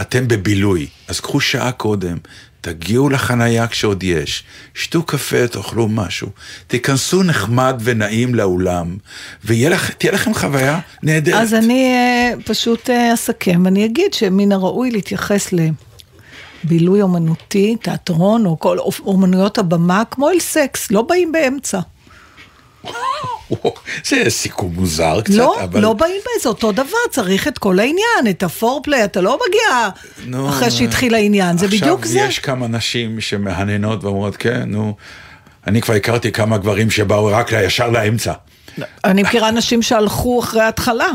אתם 0.00 0.28
בבילוי. 0.28 0.86
אז 1.08 1.20
קחו 1.20 1.40
שעה 1.40 1.72
קודם, 1.72 2.16
תגיעו 2.60 3.08
לחנייה 3.08 3.66
כשעוד 3.66 4.02
יש, 4.02 4.44
שתו 4.74 5.02
קפה, 5.02 5.48
תאכלו 5.48 5.88
משהו, 5.88 6.28
תיכנסו 6.66 7.22
נחמד 7.22 7.80
ונעים 7.80 8.34
לאולם, 8.34 8.96
ותהיה 9.44 10.12
לכם 10.12 10.34
חוויה 10.34 10.80
נהדרת. 11.02 11.42
אז 11.42 11.54
אני 11.54 11.94
אה, 11.94 12.32
פשוט 12.44 12.90
אה, 12.90 13.14
אסכם, 13.14 13.62
ואני 13.64 13.84
אגיד 13.84 14.14
שמן 14.14 14.52
הראוי 14.52 14.90
להתייחס 14.90 15.48
לבילוי 16.64 17.02
אומנותי, 17.02 17.76
תיאטרון, 17.82 18.46
או 18.46 18.58
כל 18.58 18.78
אומנויות 19.00 19.58
הבמה, 19.58 20.02
כמו 20.10 20.30
אל 20.30 20.40
סקס, 20.40 20.90
לא 20.90 21.02
באים 21.02 21.32
באמצע. 21.32 21.80
זה 24.08 24.24
סיכום 24.28 24.74
מוזר 24.74 25.20
קצת, 25.20 25.34
לא, 25.34 25.62
אבל... 25.64 25.80
לא 25.80 25.92
באים 25.92 26.20
באיזה 26.24 26.48
אותו 26.48 26.72
דבר, 26.72 26.98
צריך 27.10 27.48
את 27.48 27.58
כל 27.58 27.78
העניין, 27.78 28.30
את 28.30 28.42
הפורפליי, 28.42 29.04
אתה 29.04 29.20
לא 29.20 29.38
מגיע 29.48 29.88
נו, 30.26 30.48
אחרי 30.48 30.70
שהתחיל 30.70 31.14
העניין, 31.14 31.58
זה 31.58 31.66
בדיוק 31.66 32.04
זה. 32.04 32.18
עכשיו 32.18 32.28
יש 32.28 32.38
כמה 32.38 32.66
נשים 32.66 33.20
שמהנהנות 33.20 34.04
ואומרות, 34.04 34.36
כן, 34.36 34.62
נו, 34.66 34.94
אני 35.66 35.80
כבר 35.80 35.94
הכרתי 35.94 36.32
כמה 36.32 36.58
גברים 36.58 36.90
שבאו 36.90 37.26
רק 37.26 37.52
ישר 37.52 37.90
לאמצע. 37.90 38.32
אני 39.04 39.22
מכירה 39.22 39.48
אנשים 39.48 39.82
שהלכו 39.82 40.40
אחרי 40.40 40.60
ההתחלה. 40.60 41.08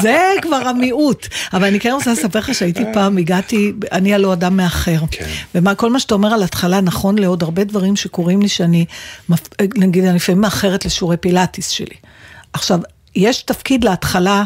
זה 0.00 0.30
כבר 0.42 0.56
המיעוט. 0.68 1.26
אבל 1.52 1.64
אני 1.64 1.80
כן 1.80 1.90
רוצה 1.92 2.12
לספר 2.12 2.38
לך 2.38 2.54
שהייתי 2.54 2.82
פעם, 2.92 3.18
הגעתי, 3.18 3.72
אני 3.92 4.14
הלא 4.14 4.32
אדם 4.32 4.56
מאחר. 4.56 4.98
כן. 5.10 5.26
וכל 5.54 5.90
מה 5.90 6.00
שאתה 6.00 6.14
אומר 6.14 6.34
על 6.34 6.42
התחלה 6.42 6.80
נכון 6.80 7.18
לעוד 7.18 7.42
הרבה 7.42 7.64
דברים 7.64 7.96
שקורים 7.96 8.42
לי, 8.42 8.48
שאני, 8.48 8.84
נגיד, 9.74 10.04
אני 10.04 10.16
לפעמים 10.16 10.40
מאחרת 10.40 10.84
לשיעורי 10.84 11.16
פילאטיס 11.16 11.68
שלי. 11.68 11.96
עכשיו, 12.52 12.80
יש 13.16 13.42
תפקיד 13.42 13.84
להתחלה. 13.84 14.44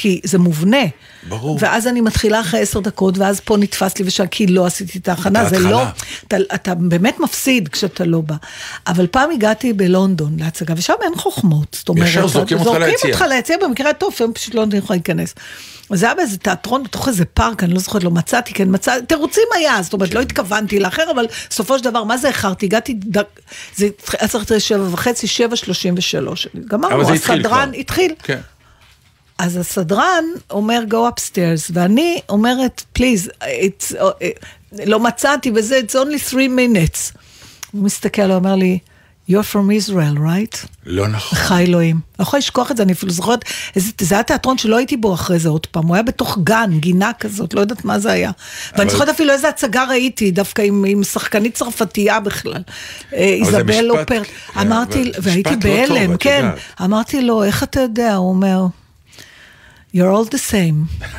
כי 0.00 0.20
זה 0.24 0.38
מובנה. 0.38 0.82
ברור. 1.28 1.58
ואז 1.60 1.86
אני 1.86 2.00
מתחילה 2.00 2.40
אחרי 2.40 2.60
עשר 2.60 2.80
דקות, 2.80 3.18
ואז 3.18 3.40
פה 3.40 3.56
נתפס 3.56 3.98
לי 3.98 4.04
ושאל, 4.06 4.26
כי 4.26 4.46
לא 4.46 4.66
עשיתי 4.66 4.98
את 4.98 5.08
ההכנה, 5.08 5.48
זה. 5.48 5.58
לא, 5.58 5.82
אתה, 6.26 6.36
אתה 6.54 6.74
באמת 6.74 7.20
מפסיד 7.20 7.68
כשאתה 7.68 8.04
לא 8.04 8.20
בא. 8.20 8.34
אבל 8.86 9.06
פעם 9.06 9.30
הגעתי 9.30 9.72
בלונדון 9.72 10.36
להצגה, 10.38 10.74
ושם 10.76 10.94
אין 11.02 11.12
חוכמות. 11.16 11.76
זאת 11.78 11.88
אומרת, 11.88 12.08
ישר 12.08 12.26
זורקים 12.26 12.58
אותך 12.58 12.70
זורקים 12.70 12.86
ליציע. 12.86 13.10
אותך 13.10 13.24
ליציע, 13.28 13.56
במקרה 13.62 13.90
הטוב, 13.90 14.14
הם 14.20 14.32
פשוט 14.32 14.54
לא 14.54 14.64
נותנים 14.64 14.82
לך 14.82 14.90
להיכנס. 14.90 15.34
זה 15.92 16.06
היה 16.06 16.14
באיזה 16.14 16.38
תיאטרון 16.38 16.82
בתוך 16.82 17.08
איזה 17.08 17.24
פארק, 17.24 17.62
אני 17.64 17.74
לא 17.74 17.80
זוכרת, 17.80 18.04
לא 18.04 18.10
מצאתי, 18.10 18.52
כן 18.52 18.68
מצאתי, 18.70 19.06
תירוצים 19.06 19.44
היה, 19.54 19.82
זאת 19.82 19.92
אומרת, 19.92 20.08
כן. 20.08 20.16
לא 20.16 20.20
התכוונתי 20.20 20.78
לאחר, 20.78 21.10
אבל 21.14 21.26
בסופו 21.50 21.78
של 21.78 21.84
דבר, 21.84 22.04
מה 22.04 22.16
זה 22.16 22.28
איחרתי? 22.28 22.66
הגעתי, 22.66 22.94
דק, 22.94 23.40
זה 23.76 23.88
היה 24.18 24.28
צריך 24.28 24.50
להיות 24.50 24.62
שבע 24.62 24.88
וחצי, 24.90 25.26
שבע 25.26 25.56
שלושים 25.56 25.94
ושלוש. 25.96 26.48
גמרנו, 26.68 27.10
הסדרן. 27.10 27.70
התחיל. 27.74 28.14
כן. 28.22 28.38
אז 29.40 29.56
הסדרן 29.56 30.24
אומר 30.50 30.82
go 30.90 30.94
upstairs, 30.94 31.70
ואני 31.72 32.20
אומרת, 32.28 32.82
it's, 32.98 33.92
uh, 33.92 34.02
לא 34.86 35.00
מצאתי 35.00 35.50
וזה, 35.54 35.80
it's 35.86 35.92
only 35.92 36.30
three 36.32 36.34
minutes. 36.58 37.18
הוא 37.72 37.84
מסתכל, 37.84 38.22
הוא 38.22 38.34
אומר 38.34 38.54
לי, 38.54 38.78
you're 39.30 39.52
from 39.52 39.88
Israel, 39.88 40.18
right? 40.18 40.66
לא 40.86 41.08
נכון. 41.08 41.38
חי 41.38 41.62
אלוהים. 41.66 41.96
אני 41.96 42.02
לא 42.18 42.22
יכולה 42.22 42.38
לשכוח 42.38 42.70
את 42.70 42.76
זה, 42.76 42.82
אני 42.82 42.92
אפילו 42.92 43.12
זוכרת, 43.12 43.44
זה 44.00 44.14
היה 44.14 44.22
תיאטרון 44.22 44.58
שלא 44.58 44.76
הייתי 44.76 44.96
בו 44.96 45.14
אחרי 45.14 45.38
זה 45.38 45.48
עוד 45.48 45.66
פעם, 45.66 45.86
הוא 45.86 45.94
היה 45.94 46.02
בתוך 46.02 46.38
גן, 46.44 46.70
גינה 46.80 47.10
כזאת, 47.20 47.54
לא 47.54 47.60
יודעת 47.60 47.84
מה 47.84 47.98
זה 47.98 48.12
היה. 48.12 48.30
ואני 48.72 48.82
אבל- 48.82 48.90
זוכרת 48.90 49.08
אפילו 49.08 49.32
איזה 49.32 49.48
הצגה 49.48 49.84
ראיתי, 49.84 50.30
דווקא 50.30 50.62
עם, 50.62 50.84
עם 50.88 51.04
שחקנית 51.04 51.54
צרפתייה 51.54 52.20
בכלל. 52.20 52.62
אה, 53.14 53.18
איזבל 53.18 53.80
לופרט. 53.80 54.08
כן, 54.08 54.22
אמרתי, 54.60 55.12
והייתי 55.22 55.50
לא 55.50 55.56
בהלם, 55.56 56.14
את 56.14 56.22
כן. 56.22 56.46
אמרתי 56.84 57.22
לו, 57.22 57.44
איך 57.44 57.62
אתה 57.62 57.80
יודע? 57.80 58.14
הוא 58.14 58.28
אומר, 58.28 58.66
you're 59.94 59.98
all 60.00 60.30
the 60.30 60.52
same. 60.52 61.06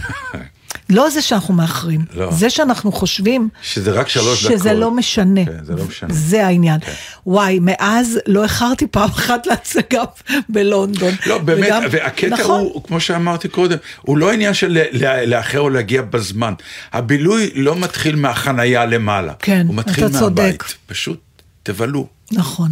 לא 0.90 1.10
זה 1.10 1.22
שאנחנו 1.22 1.54
מאחרים, 1.54 2.06
לא. 2.14 2.32
זה 2.32 2.50
שאנחנו 2.50 2.92
חושבים 2.92 3.50
שזה 3.62 3.92
רק 3.92 4.10
שלוש 4.10 4.46
דקות. 4.46 4.58
שזה 4.60 4.74
לא 4.74 4.92
משנה. 4.92 5.46
כן, 5.46 5.64
זה 5.64 5.76
לא 5.76 5.84
משנה. 5.86 6.14
זה 6.14 6.46
העניין. 6.46 6.80
וואי, 7.26 7.60
מאז 7.62 8.20
לא 8.28 8.44
איחרתי 8.44 8.88
פעם 8.88 9.10
אחת 9.10 9.48
להצגה 9.48 10.04
בלונדון. 10.50 11.14
לא, 11.28 11.38
באמת, 11.38 11.66
וגם- 11.68 11.84
והקטע 11.92 12.28
נכון. 12.28 12.60
הוא, 12.62 12.84
כמו 12.84 13.00
שאמרתי 13.00 13.48
קודם, 13.48 13.78
הוא 14.02 14.18
לא 14.18 14.32
עניין 14.32 14.54
של 14.54 14.78
לאחר 15.26 15.60
או 15.60 15.70
להגיע 15.70 16.02
בזמן. 16.02 16.54
הבילוי 16.94 17.52
לא 17.56 17.76
מתחיל 17.76 18.16
מהחנייה 18.16 18.86
למעלה. 18.86 19.34
כן, 19.40 19.66
הוא 19.68 19.76
מתחיל 19.76 20.06
אתה 20.06 20.20
צודק. 20.20 20.42
מהבית. 20.42 20.64
פשוט 20.88 21.20
תבלו. 21.64 22.08
נכון. 22.32 22.72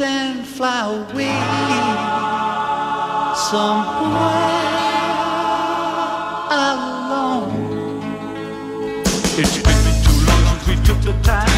and 0.00 0.46
fly 0.46 0.86
away 0.86 1.28
somewhere 3.50 4.14
alone. 6.50 8.00
It's 9.36 9.58
been 9.58 9.86
too 10.04 10.18
long 10.26 10.58
since 10.64 10.68
we 10.68 10.74
took 10.86 11.00
the 11.02 11.12
time. 11.22 11.53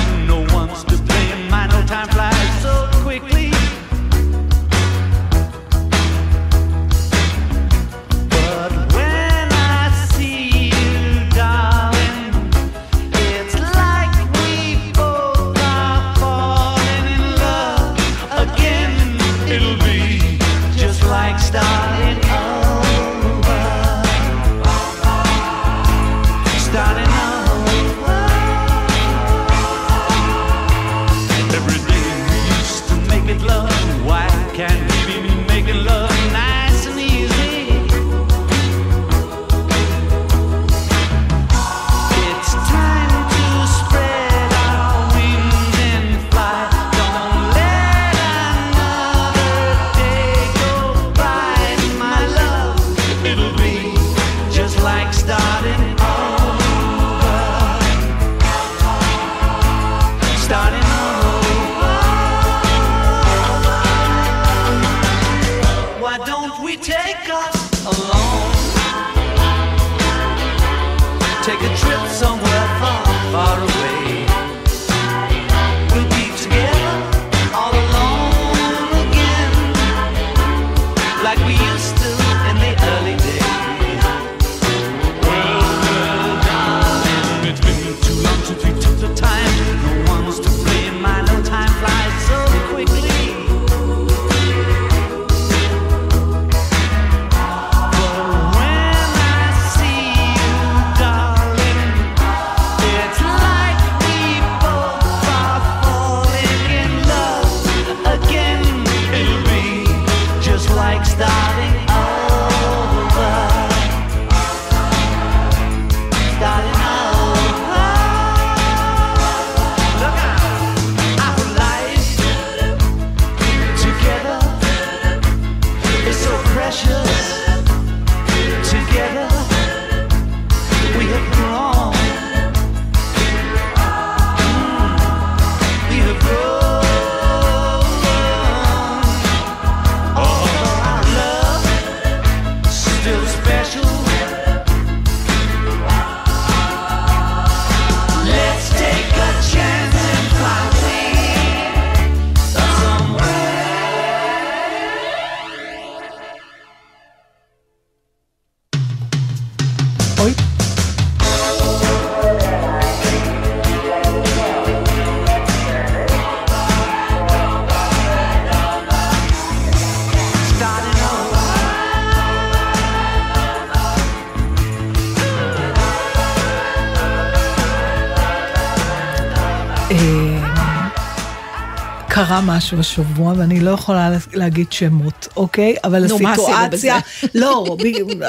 קרה 182.27 182.41
משהו 182.41 182.81
השבוע, 182.81 183.35
ואני 183.37 183.61
לא 183.61 183.71
יכולה 183.71 184.11
להגיד 184.35 184.73
שמות, 184.73 185.29
אוקיי? 185.37 185.77
אבל 185.85 186.07
נו, 186.07 186.19
הסיטואציה... 186.29 186.99
לא, 187.35 187.77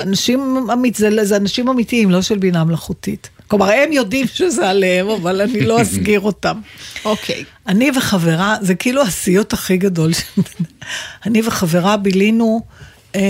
אנשים 0.01 0.69
אמית, 0.73 0.95
זה, 0.95 1.25
זה 1.25 1.35
אנשים 1.35 1.69
אמיתיים, 1.69 2.11
לא 2.11 2.21
של 2.21 2.37
בינה 2.37 2.63
מלאכותית. 2.63 3.29
כלומר, 3.47 3.71
הם 3.71 3.91
יודעים 3.91 4.27
שזה 4.27 4.69
עליהם, 4.69 5.09
אבל 5.09 5.41
אני 5.41 5.61
לא 5.61 5.81
אסגיר 5.81 6.19
אותם. 6.19 6.59
אוקיי. 7.05 7.43
אני 7.67 7.91
וחברה, 7.95 8.55
זה 8.61 8.75
כאילו 8.75 9.01
הסיוט 9.01 9.53
הכי 9.53 9.77
גדול. 9.77 10.11
אני 11.25 11.41
וחברה 11.45 11.97
בילינו 11.97 12.61
אה, 13.15 13.21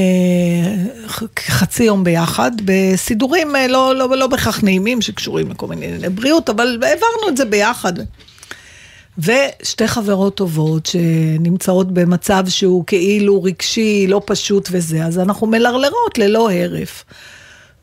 חצי 1.40 1.84
יום 1.84 2.04
ביחד, 2.04 2.52
בסידורים 2.66 3.56
אה, 3.56 3.68
לא, 3.68 3.96
לא, 3.96 4.18
לא 4.18 4.28
בהכרח 4.28 4.64
נעימים 4.64 5.02
שקשורים 5.02 5.52
לכל 5.52 5.68
מיני 5.68 6.10
בריאות, 6.10 6.50
אבל 6.50 6.80
העברנו 6.84 7.30
את 7.30 7.38
זה 7.38 7.46
ביחד. 7.46 7.94
ושתי 9.18 9.88
חברות 9.88 10.36
טובות 10.36 10.86
שנמצאות 10.86 11.92
במצב 11.92 12.44
שהוא 12.50 12.84
כאילו 12.88 13.44
רגשי, 13.44 14.08
לא 14.08 14.22
פשוט 14.26 14.70
וזה, 14.72 15.06
אז 15.06 15.20
אנחנו 15.20 15.48
מלרלרות 15.48 16.18
ללא 16.18 16.52
הרף. 16.52 17.04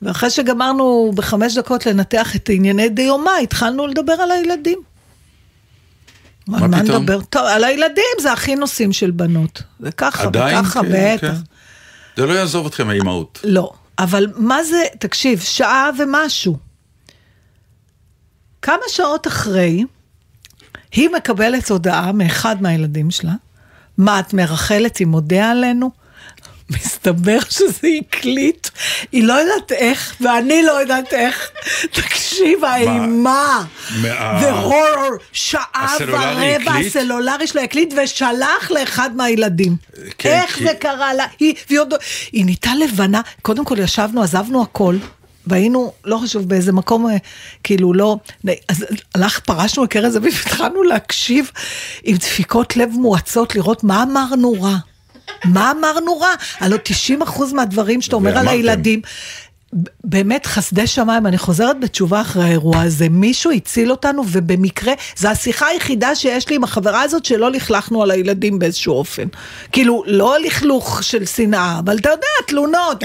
ואחרי 0.03 0.31
שגמרנו 0.31 1.13
בחמש 1.15 1.59
דקות 1.59 1.87
לנתח 1.87 2.37
את 2.37 2.51
ענייני 2.53 2.89
דיומא, 2.89 3.31
התחלנו 3.43 3.87
לדבר 3.87 4.13
על 4.13 4.31
הילדים. 4.31 4.79
מה 6.49 6.59
פתאום? 6.59 6.75
נדבר? 6.75 7.21
טוב, 7.21 7.43
על 7.47 7.65
הילדים 7.65 8.05
זה 8.21 8.33
הכי 8.33 8.55
נושאים 8.55 8.93
של 8.93 9.11
בנות. 9.11 9.63
וככה, 9.81 10.23
עדיין? 10.23 10.59
וככה, 10.59 10.81
כן, 10.83 10.89
בטח. 10.91 11.21
כן. 11.21 11.35
זה 12.17 12.27
לא 12.27 12.33
יעזוב 12.33 12.67
אתכם 12.67 12.89
האימהות. 12.91 13.41
לא, 13.45 13.73
אבל 13.99 14.27
מה 14.37 14.65
זה, 14.65 14.83
תקשיב, 14.99 15.41
שעה 15.41 15.91
ומשהו. 15.99 16.57
כמה 18.63 18.83
שעות 18.89 19.27
אחרי, 19.27 19.85
היא 20.95 21.09
מקבלת 21.09 21.71
הודעה 21.71 22.13
מאחד 22.13 22.63
מהילדים 22.63 23.11
שלה, 23.11 23.33
מה, 23.99 24.21
את 24.21 24.35
מרחלת 24.35 25.01
עם 25.01 25.09
מודה 25.09 25.51
עלינו? 25.51 25.91
מסתבר 26.71 27.39
שזה 27.51 27.89
הקליט, 28.01 28.69
היא 29.13 29.25
לא 29.25 29.33
יודעת 29.33 29.73
איך, 29.73 30.15
ואני 30.21 30.63
לא 30.63 30.73
יודעת 30.73 31.13
איך. 31.15 31.51
תקשיב, 31.91 32.65
האימה, 32.65 33.65
מה- 34.03 34.39
והורור, 34.43 34.97
שעה 35.33 35.97
ורבע? 36.01 36.73
הסלולרי 36.87 37.47
שלו 37.47 37.61
הקליט 37.63 37.95
ושלח 38.05 38.71
לאחד 38.71 39.11
מהילדים. 39.17 39.77
כן, 40.19 40.29
איך 40.43 40.55
כי- 40.57 40.65
זה 40.65 40.73
קרה 40.81 41.15
לה? 41.15 41.27
היא, 41.41 41.55
והיא 41.69 41.81
עוד... 41.81 41.95
היא 42.33 42.45
נהייתה 42.45 42.71
לבנה, 42.75 43.21
קודם 43.43 43.65
כל 43.65 43.77
ישבנו, 43.79 44.23
עזבנו 44.23 44.63
הכל. 44.63 44.97
והיינו, 45.47 45.93
לא 46.05 46.19
חשוב, 46.23 46.49
באיזה 46.49 46.73
מקום, 46.73 47.07
אה, 47.07 47.17
כאילו 47.63 47.95
לא, 47.95 48.17
אז 48.69 48.85
הלך, 49.15 49.39
פרשנו 49.39 49.85
לקרן 49.85 50.11
זווית 50.11 50.35
והתחלנו 50.35 50.83
להקשיב 50.83 51.51
עם 52.05 52.17
דפיקות 52.17 52.77
לב 52.77 52.91
מואצות, 52.93 53.55
לראות 53.55 53.85
מה 53.85 54.03
אמרנו 54.03 54.53
רע. 54.63 54.77
מה 55.45 55.71
אמרנו 55.71 56.19
רע? 56.19 56.35
הלוא 56.61 56.79
90 56.83 57.23
אחוז 57.23 57.53
מהדברים 57.53 58.03
שאתה 58.03 58.17
אומר 58.17 58.39
על. 58.39 58.49
הילדים, 58.49 59.01
באמת 60.05 60.47
חסדי 60.47 60.87
שמיים, 60.87 61.27
אני 61.27 61.39
חוזרת 61.39 61.81
בתשובה 61.81 62.21
אחרי 62.21 62.45
האירוע 62.45 62.81
הזה, 62.81 63.09
מישהו 63.09 63.51
הציל 63.51 63.91
אותנו 63.91 64.23
ובמקרה, 64.29 64.93
זו 65.17 65.29
השיחה 65.29 65.67
היחידה 65.67 66.15
שיש 66.15 66.49
לי 66.49 66.57
עם 66.57 66.65
החברה 66.65 67.03
הזאת 67.03 67.25
שלא 67.25 67.51
לכלכנו 67.51 68.03
על 68.03 68.11
הילדים 68.11 68.59
באיזשהו 68.59 68.95
אופן. 68.95 69.27
כאילו, 69.73 70.03
לא 70.07 70.37
לכלוך 70.41 71.03
של 71.03 71.27
שנאה, 71.27 71.79
אבל 71.79 71.99
אתה 71.99 72.09
יודע, 72.11 72.27
תלונות. 72.47 73.03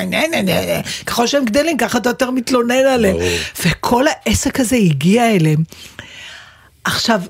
ככל 1.06 1.28
שהם 1.28 1.46
גדלים 1.46 1.78
ככה 1.78 1.98
אתה 1.98 2.10
יותר 2.10 2.32
מתלונן 2.32 2.86
עליהם. 2.94 3.18
וכל 3.66 4.06
העסק 4.08 4.60
הזה 4.60 4.76
הגיע 4.76 5.32
אליהם. 5.36 5.64
עכשיו, 6.84 7.22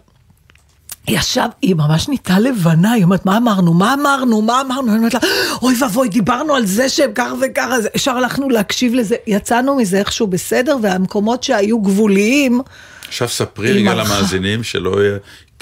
ישב, 1.09 1.41
היא 1.61 1.75
ממש 1.75 2.07
נהייתה 2.07 2.39
לבנה, 2.39 2.91
היא 2.91 3.03
אומרת, 3.03 3.25
מה 3.25 3.37
אמרנו, 3.37 3.73
מה 3.73 3.93
אמרנו, 3.93 4.41
מה 4.41 4.61
אמרנו, 4.61 4.89
אני 4.91 4.97
אומרת 4.97 5.13
לה, 5.13 5.19
אוי 5.61 5.75
ואבוי, 5.81 6.09
דיברנו 6.09 6.55
על 6.55 6.65
זה 6.65 6.89
שהם 6.89 7.11
ככה 7.15 7.33
וככה, 7.41 7.75
אז 7.75 7.87
ישר 7.95 8.11
הלכנו 8.11 8.49
להקשיב 8.49 8.93
לזה, 8.93 9.15
יצאנו 9.27 9.75
מזה 9.75 9.97
איכשהו 9.99 10.27
בסדר, 10.27 10.77
והמקומות 10.81 11.43
שהיו 11.43 11.79
גבוליים, 11.81 12.61
עכשיו 13.07 13.29
ספרי 13.29 13.71
רגע. 13.71 13.93
למאזינים 13.93 14.63
שלא 14.63 15.03
יהיה, 15.03 15.17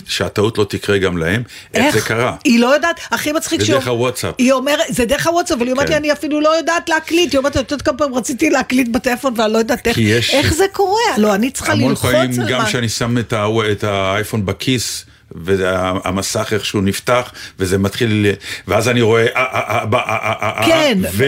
שהטעות 0.07 0.57
לא 0.57 0.63
תקרה 0.63 0.97
גם 0.97 1.17
להם, 1.17 1.43
איך 1.73 1.93
זה 1.95 2.01
קרה. 2.01 2.35
היא 2.43 2.59
לא 2.59 2.67
יודעת, 2.73 2.99
הכי 3.11 3.31
מצחיק 3.31 3.59
זה 3.59 3.65
שהיא- 3.65 3.77
דרך 3.77 3.87
הוואטסאפ. 3.87 4.33
היא 4.37 4.51
אומרת, 4.53 4.85
זה 4.89 5.05
דרך 5.05 5.27
הוואטסאפ, 5.27 5.57
אבל 5.57 5.65
היא 5.65 5.71
אומרת 5.73 5.85
כן. 5.87 5.91
לי, 5.93 5.97
אני 5.97 6.11
אפילו 6.11 6.41
לא 6.41 6.57
יודעת 6.57 6.89
להקליט, 6.89 7.31
היא 7.33 7.37
אומרת, 7.37 7.57
את 7.57 7.71
יודעת 7.71 7.81
כמה 7.81 7.97
פעמים 7.97 8.15
רציתי 8.15 8.49
להקליט 8.49 8.87
בטלפון 8.87 9.33
ואני 9.37 9.53
לא 9.53 9.57
יודעת 9.57 9.87
איך, 9.87 9.97
יש- 9.97 10.29
איך 10.33 10.53
זה 10.53 10.65
קורה, 10.73 11.01
לא, 11.17 11.35
אני 11.35 11.51
צריכה 11.51 11.71
המון 11.73 11.89
ללחוץ 11.89 12.11
פעמים 12.11 12.41
על 12.41 12.47
גם 12.49 12.57
מה. 12.61 12.65
כשאני 12.65 12.89
שם 12.89 13.17
את, 13.17 13.33
ה, 13.33 13.45
את 13.71 13.83
האייפון 13.83 14.45
בכיס. 14.45 15.05
והמסך 15.31 16.53
איכשהו 16.53 16.81
נפתח, 16.81 17.31
וזה 17.59 17.77
מתחיל, 17.77 18.25
ואז 18.67 18.89
אני 18.89 19.01
רואה, 19.01 19.25
כן. 20.65 20.97
ו... 21.13 21.25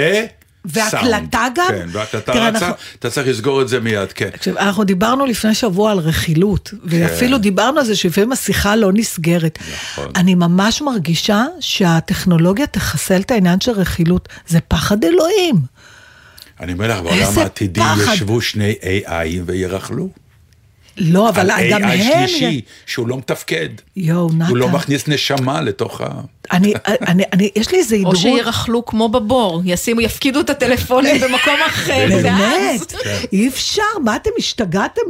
והקלטה 0.66 1.48
גם? 1.56 1.68
כן, 1.70 1.88
והקלטה 1.92 2.32
רצה, 2.32 2.48
אנחנו... 2.48 2.74
אתה 3.00 3.10
צריך 3.10 3.28
לסגור 3.28 3.62
את 3.62 3.68
זה 3.68 3.80
מיד, 3.80 4.12
כן. 4.12 4.30
עכשיו, 4.34 4.58
אנחנו 4.58 4.84
דיברנו 4.84 5.26
לפני 5.26 5.56
שבוע 5.56 5.92
על 5.92 5.98
רכילות, 5.98 6.74
ואפילו 6.84 7.38
כן. 7.38 7.42
דיברנו 7.42 7.80
על 7.80 7.86
זה 7.86 7.96
שלפעמים 7.96 8.32
השיחה 8.32 8.76
לא 8.76 8.92
נסגרת. 8.94 9.60
נכון. 9.74 10.12
אני 10.16 10.36
ממש 10.36 10.82
מרגישה 10.82 11.46
שהטכנולוגיה 11.60 12.68
תחסל 12.68 13.22
את 13.22 13.32
העניין 13.32 13.60
של 13.60 13.72
רכילות, 13.72 14.30
זה 14.48 14.60
פחד 14.68 15.04
אלוהים. 15.04 15.56
אני 16.60 16.74
אומר 16.74 16.88
לך, 16.88 17.02
בעולם 17.02 17.38
העתידי 17.38 17.82
ישבו 18.14 18.42
שני 18.42 18.76
AI 18.82 19.42
וירכלו. 19.46 20.10
לא, 21.00 21.30
אבל 21.30 21.50
גם 21.72 21.84
AI 21.84 21.86
הם... 21.86 22.28
שלישי, 22.28 22.62
שהוא 22.86 23.08
לא 23.08 23.18
מתפקד. 23.18 23.70
יואו, 23.96 24.30
נתן. 24.34 24.50
הוא 24.50 24.58
לא 24.58 24.70
מכניס 24.70 25.08
נשמה 25.08 25.62
לתוך 25.62 26.02
ה... 26.02 26.08
אני, 26.52 26.74
אני, 26.88 27.24
אני, 27.34 27.50
יש 27.56 27.72
לי 27.72 27.78
איזה 27.78 27.96
או 27.96 28.00
הידרות. 28.00 28.18
שירכלו 28.18 28.86
כמו 28.86 29.10
בבור, 29.10 29.62
ישימו, 29.66 30.02
יפקידו 30.02 30.40
את 30.40 30.50
הטלפונים 30.50 31.16
במקום 31.24 31.56
אחר, 31.68 32.08
ואז... 32.10 32.24
באמת, 32.24 32.94
אי 33.34 33.48
אפשר, 33.48 33.82
מה 34.04 34.16
אתם 34.16 34.30
השתגעתם? 34.38 35.02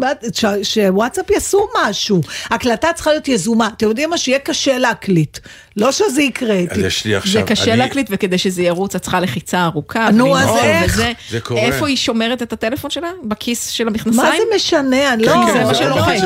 שוואטסאפ 0.64 1.30
יעשו 1.30 1.68
משהו. 1.84 2.22
הקלטה 2.50 2.88
צריכה 2.96 3.12
להיות 3.12 3.28
יזומה. 3.28 3.70
אתם 3.78 3.88
יודעים 3.88 4.10
מה? 4.10 4.18
שיהיה 4.18 4.40
קשה 4.40 4.78
להקליט. 4.78 5.38
לא 5.78 5.92
שזה 5.92 6.22
יקרה. 6.22 6.60
אז 6.70 6.78
יש 6.78 7.06
לי 7.06 7.16
עכשיו... 7.16 7.34
זה 7.34 7.42
קשה 7.42 7.76
להקליט, 7.76 8.08
וכדי 8.10 8.38
שזה 8.38 8.62
ירוץ, 8.62 8.96
את 8.96 9.02
צריכה 9.02 9.20
לחיצה 9.20 9.66
ארוכה. 9.66 10.10
נו, 10.12 10.38
אז 10.38 10.50
איך? 10.64 11.02
זה 11.30 11.40
קורה. 11.40 11.62
איפה 11.62 11.88
היא 11.88 11.98
שומרת 11.98 12.42
את 12.42 12.54
הטלפון 12.54 12.92
שלה? 12.92 13.12
בכיס 13.24 13.68
של 13.68 13.88
המכנסיים? 13.88 14.16
מה 14.16 14.32
זה 14.32 14.56
משנה? 14.56 15.14
אני 15.14 15.24
כן, 15.24 15.40
לא, 15.40 15.46
כן, 15.46 15.54
זה 15.54 15.64
מה 15.64 15.76
שלא 15.76 16.00
או 16.00 16.04
חייב. 16.04 16.24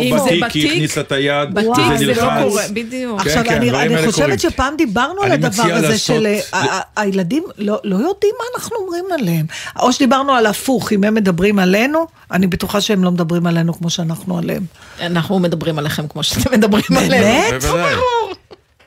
אם 0.00 0.12
או 0.12 0.18
זה 0.18 0.24
בתיק, 0.24 0.44
בתיק, 0.44 0.70
הכניס 0.70 0.98
את 0.98 1.12
היד, 1.12 1.54
בתיק 1.54 1.68
וואו. 1.68 1.98
זה 1.98 2.06
לא 2.06 2.12
נלחץ. 2.12 2.42
קורה, 2.42 2.62
בדיוק. 2.72 3.22
כן, 3.22 3.28
עכשיו, 3.28 3.44
כן, 3.44 3.54
אני, 3.54 3.70
האלה 3.70 4.35
חושבת. 4.36 4.52
שפעם 4.52 4.74
דיברנו 4.78 5.22
על 5.22 5.32
הדבר 5.32 5.62
הזה 5.62 5.88
לעשות- 5.88 6.16
של 6.16 6.26
ה- 6.52 6.56
ה- 6.56 6.80
הילדים 6.96 7.44
לא, 7.58 7.80
לא 7.84 7.96
יודעים 7.96 8.34
מה 8.38 8.44
אנחנו 8.54 8.76
אומרים 8.76 9.04
עליהם. 9.20 9.46
או 9.80 9.92
שדיברנו 9.92 10.32
על 10.32 10.46
הפוך, 10.46 10.92
אם 10.92 11.04
הם 11.04 11.14
מדברים 11.14 11.58
עלינו, 11.58 12.06
אני 12.30 12.46
בטוחה 12.46 12.80
שהם 12.80 13.04
לא 13.04 13.10
מדברים 13.10 13.46
עלינו 13.46 13.74
כמו 13.78 13.90
שאנחנו 13.90 14.38
עליהם. 14.38 14.62
אנחנו 15.00 15.38
מדברים 15.38 15.78
עליכם 15.78 16.08
כמו 16.08 16.22
שאתם 16.22 16.52
מדברים 16.52 16.84
עלינו. 16.96 17.24
באמת? 17.24 17.62
בוודאי. 17.62 17.94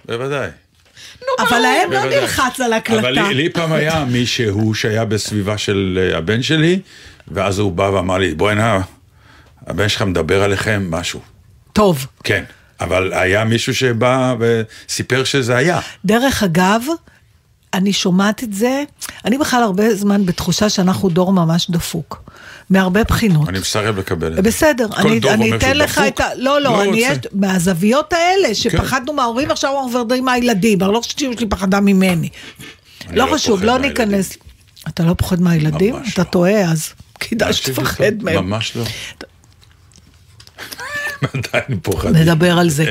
בוודאי. 0.05 0.49
אבל 1.39 1.59
להם 1.59 1.91
לא. 1.91 2.05
נלחץ 2.05 2.59
על 2.59 2.65
אבל 2.65 2.73
הקלטה. 2.73 3.09
לי, 3.11 3.33
לי 3.33 3.49
פעם 3.49 3.71
היה 3.73 4.05
מישהו 4.05 4.73
שהיה 4.75 5.05
בסביבה 5.05 5.57
של 5.57 5.99
אה, 6.11 6.17
הבן 6.17 6.41
שלי, 6.43 6.79
ואז 7.27 7.59
הוא 7.59 7.71
בא 7.71 7.83
ואמר 7.83 8.17
לי, 8.17 8.35
בואי 8.35 8.55
נא, 8.55 8.77
הבן 9.67 9.89
שלך 9.89 10.01
מדבר 10.01 10.43
עליכם 10.43 10.87
משהו. 10.91 11.19
טוב. 11.73 12.07
כן, 12.23 12.43
אבל 12.82 13.13
היה 13.13 13.43
מישהו 13.43 13.75
שבא 13.75 14.36
וסיפר 14.39 15.23
שזה 15.23 15.57
היה. 15.57 15.80
דרך 16.05 16.43
אגב, 16.43 16.82
אני 17.73 17.93
שומעת 17.93 18.43
את 18.43 18.53
זה, 18.53 18.84
אני 19.25 19.38
בכלל 19.38 19.63
הרבה 19.63 19.95
זמן 19.95 20.25
בתחושה 20.25 20.69
שאנחנו 20.69 21.09
דור 21.09 21.34
ממש 21.34 21.71
דפוק. 21.71 22.23
מהרבה 22.69 23.03
בחינות. 23.03 23.49
אני 23.49 23.59
מסרב 23.59 23.97
לקבל 23.97 24.27
את 24.27 24.36
זה. 24.36 24.41
בסדר, 24.41 24.88
אני, 24.97 25.19
אני 25.30 25.55
אתן 25.55 25.77
לך. 25.77 26.01
את 26.07 26.19
ה... 26.19 26.36
לא, 26.36 26.61
לא, 26.61 26.61
לא 26.61 26.82
אני 26.82 26.88
רוצה. 26.88 26.99
יש... 26.99 27.17
מהזוויות 27.34 28.13
האלה, 28.13 28.55
שפחדנו 28.55 29.13
מההורים, 29.13 29.51
עכשיו 29.51 29.73
אנחנו 29.84 29.99
מדברים 29.99 30.25
מהילדים, 30.25 30.84
אני 30.84 30.93
לא 30.93 30.99
חושבת 30.99 31.19
שאמא 31.19 31.34
שלי 31.36 31.45
פחדה 31.45 31.80
ממני. 31.80 32.30
לא 33.11 33.25
לא 33.25 33.34
חשוב, 33.34 33.63
לא. 33.63 33.77
ניכנס... 33.77 34.38
אתה 34.88 35.03
לא 35.03 35.13
פוחד 35.13 35.41
מהילדים? 35.41 35.95
אתה 35.95 36.21
לא. 36.21 36.23
טועה 36.23 36.71
אז. 36.71 36.89
כדאי 37.19 37.53
שתפחד. 37.53 38.23
מהם. 38.23 38.45
ממש 38.45 38.75
לא. 38.75 38.84
עדיין 41.22 41.80
פוחד. 41.82 42.09
נדבר 42.15 42.59
על 42.59 42.70
זה. 42.70 42.86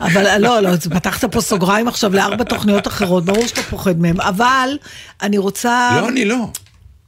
אבל 0.00 0.38
לא, 0.38 0.60
לא, 0.60 0.76
פתחת 0.76 1.24
פה 1.24 1.40
סוגריים 1.40 1.88
עכשיו 1.88 2.14
לארבע 2.14 2.44
תוכניות 2.44 2.86
אחרות, 2.86 3.24
ברור 3.24 3.46
שאתה 3.46 3.62
פוחד 3.62 4.00
מהם. 4.00 4.20
אבל 4.20 4.68
אני 5.22 5.38
רוצה... 5.38 5.98
לא, 6.00 6.08
אני 6.08 6.24
לא. 6.24 6.46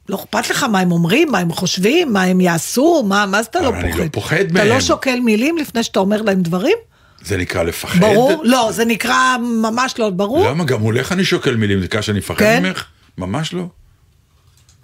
לא 0.09 0.15
אכפת 0.15 0.49
לך 0.49 0.63
מה 0.63 0.79
הם 0.79 0.91
אומרים, 0.91 1.31
מה 1.31 1.39
הם 1.39 1.51
חושבים, 1.51 2.13
מה 2.13 2.23
הם 2.23 2.41
יעשו, 2.41 3.03
מה, 3.07 3.25
מה 3.25 3.43
זה 3.43 3.49
אתה 3.49 3.61
לא 3.61 3.67
אבל 3.67 3.77
אני 3.77 3.91
פוחד? 3.91 4.03
לא 4.03 4.09
פוחד 4.11 4.35
אתה 4.35 4.53
מהם. 4.53 4.67
לא 4.67 4.81
שוקל 4.81 5.19
מילים 5.19 5.57
לפני 5.57 5.83
שאתה 5.83 5.99
אומר 5.99 6.21
להם 6.21 6.41
דברים? 6.41 6.77
זה 7.21 7.37
נקרא 7.37 7.63
לפחד? 7.63 7.99
ברור? 7.99 8.41
לא, 8.43 8.69
זה 8.71 8.85
נקרא 8.85 9.37
ממש 9.61 9.93
לא 9.99 10.09
ברור. 10.09 10.49
למה? 10.49 10.63
גם 10.63 10.79
מולך 10.79 11.11
אני 11.11 11.25
שוקל 11.25 11.55
מילים, 11.55 11.81
זה 11.81 12.01
שאני 12.01 12.19
אפחד 12.19 12.39
כן? 12.39 12.65
ממך? 12.65 12.85
ממש 13.17 13.53
לא. 13.53 13.67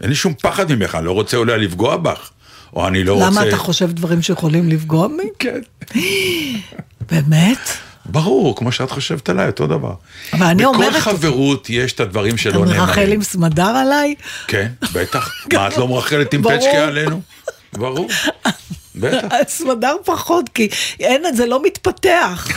אין 0.02 0.10
לי 0.10 0.16
שום 0.16 0.34
פחד 0.41 0.72
ממך, 0.72 0.96
אני 0.96 1.06
לא 1.06 1.12
רוצה 1.12 1.38
אולי 1.38 1.58
לפגוע 1.58 1.98
בך. 1.98 2.32
או 2.76 2.88
אני 2.88 3.03
לא 3.03 3.13
רוצה... 3.13 3.26
למה 3.28 3.47
אתה 3.47 3.57
חושב 3.57 3.91
דברים 3.91 4.21
שיכולים 4.21 4.69
לפגוע 4.69 5.07
בי? 5.07 5.30
כן. 5.39 5.59
באמת? 7.11 7.57
ברור, 8.05 8.55
כמו 8.55 8.71
שאת 8.71 8.91
חושבת 8.91 9.30
עליי, 9.30 9.47
אותו 9.47 9.67
דבר. 9.67 9.93
אבל 10.34 10.45
אני 10.45 10.65
אומרת- 10.65 10.89
בכל 10.89 10.99
חברות 10.99 11.69
יש 11.69 11.93
את 11.93 11.99
הדברים 11.99 12.34
אתה 12.34 12.41
שלא 12.43 12.59
מרחל 12.65 12.76
נאמרים. 12.99 13.11
עם 13.11 13.24
סמדר 13.24 13.65
עליי? 13.65 14.15
כן, 14.47 14.67
בטח. 14.93 15.32
מה, 15.53 15.67
את 15.67 15.78
לא 15.78 15.88
מרחלת 15.88 16.34
עם. 16.34 16.43
פצ'קה 16.43 16.88
עלינו? 16.88 17.21
ברור. 17.74 18.09
בטח. 18.95 19.28
סמדר 19.47 19.95
פחות, 20.05 20.49
כי 20.49 20.67
אין, 20.99 21.24
זה 21.36 21.45
לא 21.45 21.63
מתפתח. 21.63 22.47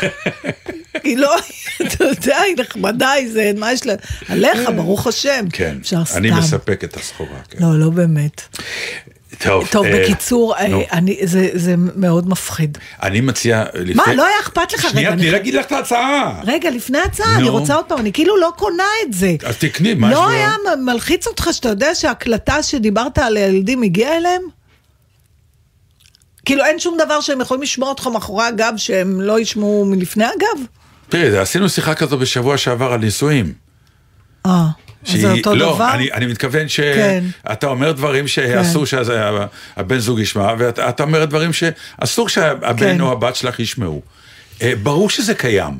היא 1.04 1.16
לא, 1.16 1.36
אתה 1.82 2.04
יודע, 2.04 2.38
היא 2.38 2.56
נחמדה, 2.58 3.10
היא 3.10 3.32
זה, 3.32 3.52
מה 3.56 3.72
יש 3.72 3.86
לה? 3.86 3.94
עליך, 4.28 4.58
ברוך 4.76 5.06
השם. 5.06 5.44
כן, 5.52 5.76
אני. 6.16 6.30
מספק 6.30 6.84
את 6.84 6.96
הסחורה. 6.96 7.38
כן. 7.50 7.58
לא, 7.60 7.78
לא 7.78 7.90
באמת. 7.90 8.58
טוב, 9.38 9.66
טוב, 9.70 9.86
אה, 9.86 10.00
בקיצור, 10.02 10.56
אה, 10.56 10.68
נו. 10.68 10.82
אני, 10.92 11.18
זה, 11.24 11.48
זה 11.54 11.74
מאוד 11.78 12.28
מפחיד. 12.28 12.78
אני 13.02 13.20
מציע... 13.20 13.64
לפני- 13.74 13.94
מה, 13.94 14.14
לא 14.14 14.26
היה 14.26 14.36
אכפת 14.40 14.72
לך? 14.72 14.86
שנייה, 14.90 15.12
תני 15.16 15.30
להגיד 15.30 15.54
לך 15.54 15.66
את 15.66 15.72
ההצעה. 15.72 16.40
רגע, 16.44 16.70
לפני 16.70 16.98
ההצעה, 16.98 17.36
אני. 17.36 17.48
רוצה 17.48 17.74
עוד 17.74 17.84
פעם, 17.84 17.98
אני 17.98 18.12
כאילו 18.12 18.36
לא 18.40 18.52
קונה 18.56 18.82
את 19.02 19.12
זה. 19.12 19.34
אז 19.44 19.56
תקני, 19.56 19.94
מה 19.94 20.10
לא? 20.10 20.28
היה 20.28 20.50
מלחיץ 20.84 21.26
אותך 21.26 21.48
שאתה 21.52 21.68
יודע 21.68 21.94
שההקלטה 21.94 22.62
שדיברת 22.62 23.18
על 23.18 23.36
הילדים 23.36 23.82
הגיעה 23.82 24.16
אליהם? 24.16 24.42
כאילו 26.44 26.64
אין 26.64 26.78
שום 26.78 26.96
דבר 27.04 27.20
שהם 27.20 27.40
יכולים 27.40 27.62
לשמוע 27.62 27.88
אותך 27.88 28.06
מאחורי 28.06 28.44
הגב 28.44 28.72
שהם 28.76 29.20
לא 29.20 29.40
ישמעו 29.40 29.84
מלפני 29.84 30.24
הגב? 30.24 30.64
תראי, 31.08 31.38
עשינו 31.38 31.68
שיחה 31.68 31.94
כזו 31.94 32.18
בשבוע 32.18 32.56
שעבר 32.58 32.92
על 32.92 33.00
נישואים. 33.00 33.52
אה, 34.46 34.66
אז 35.06 35.12
זה 35.12 35.28
שהיא- 35.28 35.38
אותו 35.38 35.54
לא, 35.54 35.74
דבר? 35.74 35.94
אני, 35.94 36.12
אני 36.12 36.26
מתכוון 36.26 36.66
כן. 36.76 37.24
שאתה 37.48 37.66
אומר 37.66 37.92
דברים 37.92 38.28
שאסור 38.28 38.86
שהבן 38.86 39.98
זוג 39.98 40.20
ישמע, 40.20 40.54
ואתה 40.58 40.88
אתה 40.88 41.02
אומר 41.02 41.24
דברים 41.24 41.50
שאסור 41.52 42.28
שהבן 42.28 42.76
כן. 42.78 43.00
או 43.00 43.12
הבת 43.12 43.36
שלך 43.36 43.60
ישמעו. 43.60 44.02
אה, 44.62 44.72
ברור 44.82 45.10
שזה 45.10 45.34
קיים. 45.34 45.72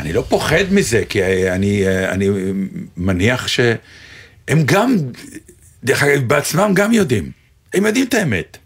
אני 0.00 0.12
לא 0.12 0.24
פוחד 0.28 0.64
מזה, 0.70 1.02
כי 1.08 1.22
אה, 1.22 1.54
אני, 1.54 1.86
אה, 1.86 2.10
אני 2.12 2.28
מניח 2.96 3.46
שהם 3.48 4.62
גם, 4.64 4.96
דרך 5.84 6.02
אגב, 6.02 6.28
בעצמם 6.28 6.70
גם 6.74 6.92
יודעים. 6.92 7.30
הם 7.74 7.86
יודעים 7.86 8.06
את 8.08 8.14
האמת. 8.14 8.56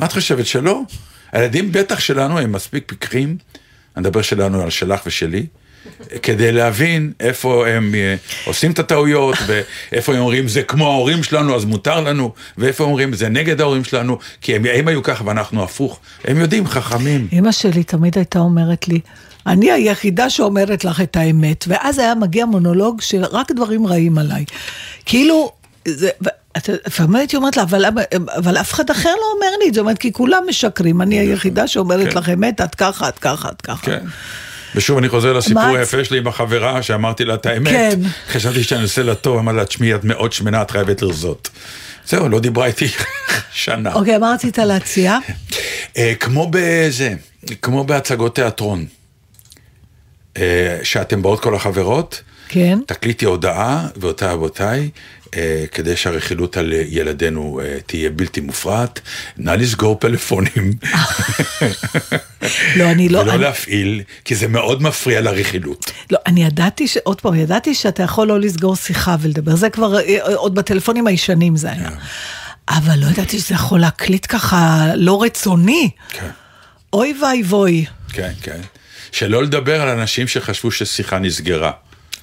מה 0.00 0.06
את 0.06 0.12
חושבת, 0.12 0.46
שלא? 0.46 0.80
הילדים 1.32 1.72
בטח 1.72 2.00
שלנו 2.00 2.38
הם 2.38 2.52
מספיק 2.52 2.84
פיקחים, 2.86 3.36
אני 3.96 4.00
מדבר 4.02 4.22
שלנו 4.22 4.62
על 4.62 4.70
שלך 4.70 5.00
ושלי, 5.06 5.46
כדי 6.22 6.52
להבין 6.52 7.12
איפה 7.20 7.68
הם 7.68 7.94
אה, 7.94 8.14
עושים 8.44 8.70
את 8.70 8.78
הטעויות, 8.78 9.36
ואיפה 9.46 10.12
הם 10.12 10.18
אומרים 10.18 10.48
זה 10.48 10.62
כמו 10.62 10.86
ההורים 10.86 11.22
שלנו 11.22 11.56
אז 11.56 11.64
מותר 11.64 12.00
לנו, 12.00 12.32
ואיפה 12.58 12.84
הם 12.84 12.90
אומרים 12.90 13.12
זה 13.12 13.28
נגד 13.28 13.60
ההורים 13.60 13.84
שלנו, 13.84 14.18
כי 14.40 14.56
הם, 14.56 14.62
הם 14.74 14.88
היו 14.88 15.02
ככה 15.02 15.24
ואנחנו 15.26 15.62
הפוך. 15.62 16.00
הם 16.24 16.40
יודעים, 16.40 16.66
חכמים. 16.66 17.28
אמא 17.32 17.52
שלי 17.52 17.84
תמיד 17.84 18.18
הייתה 18.18 18.38
אומרת 18.38 18.88
לי, 18.88 19.00
אני 19.46 19.72
היחידה 19.72 20.30
שאומרת 20.30 20.84
לך 20.84 21.00
את 21.00 21.16
האמת, 21.16 21.64
ואז 21.68 21.98
היה 21.98 22.14
מגיע 22.14 22.46
מונולוג 22.46 23.00
של 23.00 23.24
רק 23.24 23.52
דברים 23.52 23.86
רעים 23.86 24.18
עליי. 24.18 24.44
כאילו, 25.06 25.52
זה, 25.88 26.08
לפעמים 26.86 27.16
הייתי 27.16 27.36
אומרת 27.36 27.56
לה, 27.56 27.62
אבל, 27.62 27.84
אבל 28.36 28.56
אף 28.56 28.72
אחד 28.72 28.90
אחר 28.90 29.08
לא 29.08 29.32
אומר 29.34 29.56
לי 29.62 29.68
את 29.68 29.74
זה, 29.74 29.78
זאת 29.78 29.82
אומרת, 29.82 29.98
כי 29.98 30.12
כולם 30.12 30.42
משקרים, 30.48 31.02
אני 31.02 31.18
היחידה 31.18 31.68
שאומרת 31.68 32.12
כן. 32.12 32.18
לך 32.18 32.28
אמת, 32.28 32.60
את 32.60 32.74
ככה, 32.74 33.08
את 33.08 33.18
ככה, 33.18 33.48
את 33.48 33.62
ככה. 33.62 33.86
כן. 33.86 34.04
ושוב 34.76 34.98
אני 34.98 35.08
חוזר 35.08 35.32
לסיפור 35.32 35.62
היפה 35.62 36.04
שלי 36.04 36.18
עם 36.18 36.26
החברה, 36.26 36.82
שאמרתי 36.82 37.24
לה 37.24 37.34
את 37.34 37.46
האמת. 37.46 37.72
כן. 37.72 38.00
חשבתי 38.28 38.62
שאני 38.62 38.82
עושה 38.82 39.02
לה 39.02 39.14
טוב, 39.14 39.38
אמר 39.38 39.52
לה, 39.52 39.64
תשמעי, 39.64 39.94
את 39.94 40.04
מאוד 40.04 40.32
שמנה, 40.32 40.62
את 40.62 40.70
חייבת 40.70 41.02
לרזות. 41.02 41.50
זהו, 42.06 42.28
לא 42.28 42.40
דיברה 42.40 42.66
איתי 42.66 42.88
שנה. 43.52 43.94
אוקיי, 43.94 44.18
מה 44.18 44.32
רצית 44.34 44.58
להציע? 44.58 45.18
אה, 45.96 46.12
כמו 46.20 46.50
בזה, 46.50 47.14
כמו 47.62 47.84
בהצגות 47.84 48.34
תיאטרון. 48.34 48.86
אה, 50.36 50.78
שאתם 50.82 51.22
באות 51.22 51.40
כל 51.40 51.54
החברות, 51.54 52.22
כן. 52.48 52.78
תקליטי 52.86 53.24
הודעה, 53.24 53.86
ואותה 53.96 54.32
רבותיי, 54.32 54.90
כדי 55.72 55.96
שהרכילות 55.96 56.56
על 56.56 56.72
ילדינו 56.88 57.60
אה, 57.64 57.76
תהיה 57.86 58.10
בלתי 58.10 58.40
מופרעת, 58.40 59.00
נא 59.36 59.50
לסגור 59.50 59.96
פלאפונים. 60.00 60.72
לא, 62.76 62.84
אני 62.90 63.08
לא... 63.08 63.18
ולא 63.18 63.32
אני- 63.32 63.42
להפעיל, 63.42 64.02
כי 64.24 64.34
זה 64.34 64.48
מאוד 64.48 64.82
מפריע 64.82 65.20
לרכילות. 65.20 65.90
לא, 66.10 66.18
אני 66.26 66.44
ידעתי, 66.44 66.88
ש... 66.88 66.96
עוד 66.96 67.20
פעם, 67.20 67.34
ידעתי 67.34 67.74
שאתה 67.74 68.02
יכול 68.02 68.26
לא 68.28 68.40
לסגור 68.40 68.76
שיחה 68.76 69.16
ולדבר, 69.20 69.56
זה 69.56 69.70
כבר, 69.70 69.98
אה, 70.00 70.18
עוד 70.34 70.54
בטלפונים 70.54 71.06
הישנים 71.06 71.56
זה 71.56 71.70
היה. 71.72 71.90
אבל 72.68 72.98
לא 72.98 73.06
ידעתי 73.06 73.38
שזה 73.38 73.54
יכול 73.54 73.80
להקליט 73.80 74.26
ככה 74.28 74.84
לא 74.94 75.22
רצוני. 75.22 75.90
כן. 76.08 76.28
אוי 76.92 77.14
ואבוי. 77.22 77.84
כן, 78.12 78.30
כן. 78.42 78.60
שלא 79.12 79.42
לדבר 79.42 79.80
על 79.82 79.88
אנשים 79.88 80.28
שחשבו 80.28 80.70
ששיחה 80.70 81.18
נסגרה. 81.18 81.70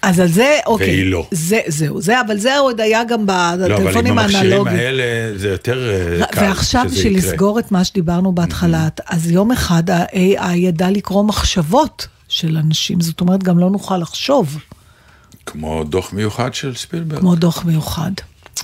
אז 0.03 0.19
על 0.19 0.27
זה, 0.27 0.59
אוקיי. 0.65 0.87
והיא 0.87 1.05
לא. 1.05 1.27
זה, 1.31 1.59
זהו, 1.67 2.01
זה, 2.01 2.21
אבל 2.21 2.37
זה 2.37 2.57
עוד 2.57 2.81
היה 2.81 3.03
גם 3.03 3.25
לא, 3.27 3.33
אבל 3.53 3.71
עם 3.71 3.83
בטלפונים 3.83 4.19
המכשירים 4.19 4.51
האנלוגיים. 4.51 4.77
האלה 4.77 5.37
זה 5.37 5.49
יותר 5.49 5.89
אה, 6.19 6.25
קל 6.25 6.39
ועכשיו 6.41 6.85
שזה 6.87 6.95
בשביל 6.95 7.17
יקרה. 7.17 7.31
לסגור 7.31 7.59
את 7.59 7.71
מה 7.71 7.83
שדיברנו 7.83 8.31
בהתחלה, 8.31 8.87
אז 9.07 9.31
יום 9.31 9.51
אחד 9.51 9.89
ה-AI 9.89 10.55
ידע 10.55 10.89
לקרוא 10.89 11.23
מחשבות 11.23 12.07
של 12.27 12.57
אנשים, 12.57 13.01
זאת 13.01 13.21
אומרת, 13.21 13.43
גם 13.43 13.59
לא 13.59 13.69
נוכל 13.69 13.97
לחשוב, 13.97 14.57
כמו 15.45 15.83
דוח 15.83 16.13
מיוחד 16.13 16.53
של 16.53 16.75
ספילברג. 16.75 17.19
כמו 17.19 17.35
דוח 17.35 17.65
מיוחד. 17.65 18.11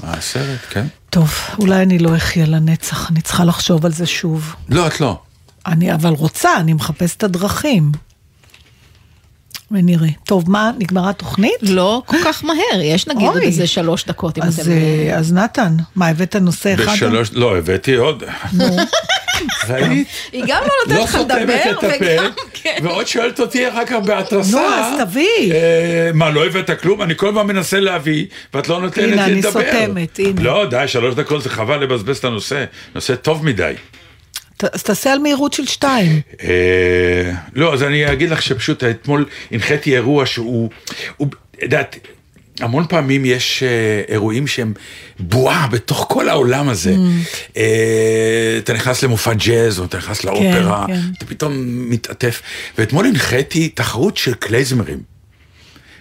הסרט, 0.04 0.60
כן. 0.70 0.86
טוב, 1.10 1.34
אולי 1.58 1.82
אני 1.82 2.00
לא 2.00 2.16
אחיה 2.16 2.46
לנצח, 2.46 3.12
אני 3.12 3.22
צריכה 3.22 3.44
לחשוב 3.44 3.86
על 3.86 3.92
זה 3.92 4.06
שוב. 4.06 4.56
לא, 4.70 4.88
את 4.88 5.02
לא. 5.02 5.20
אני 5.66 5.94
אבל 5.94 6.10
רוצה, 6.10 6.58
אני 6.58 6.74
מחפשת 6.74 7.18
את 7.18 7.24
הדרכים. 7.24 7.92
ונראה. 9.72 10.10
טוב, 10.24 10.50
מה, 10.52 10.72
נגמרה 10.80 11.10
התוכנית? 11.10 11.56
לא 11.62 12.02
כל 12.06 12.18
כך 12.26 12.44
מהר, 12.44 12.82
יש 12.82 13.08
נגיד 13.08 13.28
עוד. 13.28 13.42
איזה 13.42 13.68
שלוש 13.68 14.06
דקות 14.06 14.38
אם 14.38 14.44
אז, 14.44 14.60
אתם... 14.60 14.72
אה, 14.72 15.18
אז 15.18 15.34
נתן, 15.34 15.76
מה, 15.96 16.08
הבאת 16.08 16.36
נושא 16.36 16.74
אחד? 16.74 16.94
בשלוש, 16.94 17.30
לא, 17.34 17.58
הבאתי 17.58 17.96
עוד. 17.96 18.24
ראית? 19.70 20.08
היא 20.32 20.44
גם 20.48 20.62
לא 20.62 20.68
לא 20.68 20.96
נותנת 20.96 21.10
לך 21.10 21.12
סותמת 21.12 21.66
לדבר, 21.66 21.88
וגם... 22.02 22.32
כן. 22.54 22.78
ועוד 22.84 23.08
שואלת 23.08 23.40
אותי 23.40 23.70
אחר 23.70 23.86
כך 23.86 23.96
בהתרסה. 24.06 24.52
נו, 24.52 24.66
אז 24.68 25.02
תביא. 25.02 25.54
אה, 25.54 26.10
מה, 26.14 26.30
לא 26.30 26.46
הבאת 26.46 26.82
כלום? 26.82 27.02
אני 27.02 27.16
כל 27.16 27.28
הזמן 27.28 27.48
מנסה 27.48 27.80
להביא, 27.80 28.26
ואת 28.54 28.70
לא 28.70 28.82
נותנת 28.82 29.04
הנה, 29.04 29.16
לי 29.16 29.22
אני 29.22 29.36
לדבר. 29.36 29.52
סותמת, 29.52 30.20
הנה. 30.20 30.42
לא, 30.42 30.66
די, 30.70 30.84
שלוש 30.88 31.16
דקות 31.16 31.44
זה 31.44 31.50
חבל 31.50 31.78
לבזבז 31.78 32.18
את 32.18 32.26
הנושא. 32.26 32.66
נושא 32.96 33.16
טוב 33.16 33.46
מדי. 33.46 33.74
אז 34.74 34.84
תעשה 34.84 35.14
על 35.14 35.20
מהירות 35.20 35.54
של 35.54 35.66
שתיים. 35.66 36.22
אה, 36.44 37.32
לא, 37.54 37.74
אז 37.74 37.84
אני 37.84 38.12
אגיד 38.12 38.30
לך 38.30 38.42
שפשוט 38.42 38.84
אתמול 38.84 39.26
הנחיתי 39.52 39.96
אירוע 39.96 40.26
שהוא, 40.26 40.70
הוא, 41.18 41.28
את 41.58 41.64
יודעת, 41.64 41.96
המון 42.60 42.86
פעמים 42.90 43.26
יש 43.26 43.64
אה, 43.64 44.02
אירועים 44.08 44.48
שהם 44.48 44.74
בועה 45.20 45.68
בתוך 45.68 46.06
כל 46.10 46.30
העולם 46.30 46.70
הזה. 46.70 46.96
אה, 47.58 48.56
אתה 48.58 48.74
נכנס 48.74 49.04
למופע 49.04 49.34
ג'אז, 49.34 49.80
או 49.80 49.86
אתה 49.86 49.98
נכנס 49.98 50.24
לאופרה, 50.24 50.86
כן. 50.88 51.00
אתה 51.18 51.26
פתאום 51.26 51.54
מתעטף. 51.90 52.42
ואתמול 52.78 53.06
הנחיתי 53.06 53.70
תחרות 53.70 54.18
של 54.18 54.34
קלייזמרים. 54.34 55.09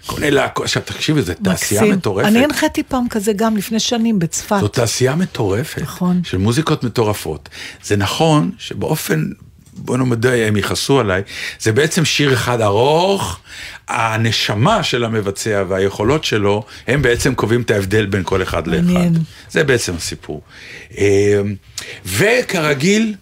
כל 0.09 0.25
אלה, 0.25 0.47
עכשיו 0.63 0.83
תקשיבי, 0.87 1.23
זו 1.23 1.33
תעשייה. 1.45 1.83
מטורפת. 1.83 2.29
אני 2.29 2.45
הנחיתי 2.45 2.83
פעם 2.83 3.09
כזה 3.11 3.33
גם 3.33 3.57
לפני 3.57 3.81
שנים 3.81 4.19
בצפת. 4.19 4.57
זו 4.61 4.69
תעשייה 4.69 5.15
מטורפת. 5.15 5.83
נכון. 5.83 6.21
של 6.25 6.39
מוזיקות 6.39 6.85
מטורפות. 6.85 7.49
זה 7.85 7.97
נכון 7.97 8.51
שבאופן, 8.59 9.31
בוא 9.73 9.97
נאמר, 9.97 10.17
הם 10.47 10.57
יכעסו 10.57 11.01
עליי, 11.01 11.23
זה 11.61 11.73
בעצם 11.73 12.05
שיר 12.05 12.35
אחד 12.35 12.61
ארוך, 12.61 13.39
הנשמה 13.89 14.83
של 14.83 15.05
המבצע 15.05 15.65
והיכולות 15.69 16.25
שלו, 16.25 16.65
הם 16.87 17.03
בעצם 17.03 17.35
קובעים 17.35 17.61
את 17.61 17.71
ההבדל 17.71 18.07
בין 18.07 18.23
כל 18.25 18.43
אחד 18.43 18.67
לאחד. 18.67 18.85
מעניין. 18.85 19.15
זה 19.51 19.65
בעצם 19.65 19.95
הסיפור. 19.97 20.43
אה, 20.99 21.41
וכרגיל, 22.07 23.15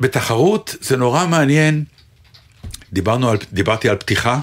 בתחרות 0.00 0.76
זה 0.80 0.96
נורא 0.96 1.26
מעניין, 1.26 1.84
דיברנו 2.92 3.30
על, 3.30 3.36
דיברתי 3.52 3.88
על 3.88 3.96
פתיחה, 3.96 4.40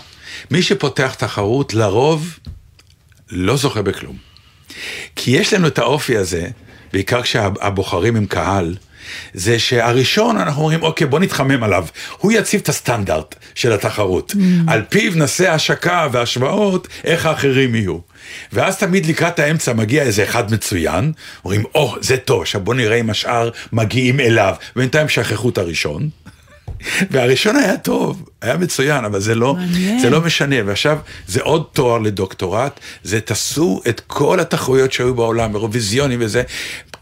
מי 0.51 0.61
שפותח 0.61 1.13
תחרות 1.17 1.73
לרוב 1.73 2.39
לא 3.31 3.57
זוכה 3.57 3.81
בכלום. 3.81 4.15
כי 5.15 5.31
יש 5.31 5.53
לנו 5.53 5.67
את 5.67 5.79
האופי 5.79 6.17
הזה, 6.17 6.47
בעיקר 6.93 7.21
כשהבוחרים 7.21 8.15
הם 8.15 8.25
קהל, 8.25 8.75
זה 9.33 9.59
שהראשון 9.59 10.37
אנחנו 10.37 10.61
אומרים, 10.61 10.83
אוקיי, 10.83 11.07
בוא 11.07 11.19
נתחמם 11.19 11.63
עליו. 11.63 11.85
הוא 12.17 12.31
יציב 12.31 12.61
את 12.61 12.69
הסטנדרט 12.69 13.35
של 13.55 13.71
התחרות. 13.71 14.35
על 14.67 14.81
פיו 14.89 15.11
נעשה 15.15 15.53
השקה 15.53 16.07
והשוואות, 16.11 16.87
איך 17.03 17.25
האחרים 17.25 17.75
יהיו. 17.75 17.97
ואז 18.53 18.77
תמיד 18.77 19.05
לקראת 19.05 19.39
האמצע 19.39 19.73
מגיע 19.73 20.03
איזה 20.03 20.23
אחד 20.23 20.53
מצוין, 20.53 21.11
אומרים, 21.45 21.63
או, 21.75 21.95
זה 22.01 22.17
טוב, 22.17 22.41
עכשיו 22.41 22.61
בוא 22.61 22.73
נראה 22.73 22.95
אם 22.95 23.09
השאר 23.09 23.49
מגיעים 23.73 24.19
אליו. 24.19 24.55
ובינתיים 24.75 25.09
שכחו 25.09 25.49
את 25.49 25.57
הראשון. 25.57 26.09
והראשון 27.11 27.55
היה 27.55 27.77
טוב, 27.77 28.29
היה 28.41 28.57
מצוין, 28.57 29.05
אבל 29.05 29.19
זה 29.19 29.35
לא, 29.35 29.53
מעניין. 29.53 29.99
זה 29.99 30.09
לא 30.09 30.21
משנה. 30.21 30.55
ועכשיו, 30.65 30.97
זה 31.27 31.41
עוד 31.41 31.65
תואר 31.73 31.97
לדוקטורט, 31.97 32.79
זה 33.03 33.21
תעשו 33.21 33.81
את 33.89 34.01
כל 34.07 34.39
התחרויות 34.39 34.91
שהיו 34.91 35.15
בעולם, 35.15 35.55
אירוויזיונים 35.55 36.19
וזה. 36.21 36.43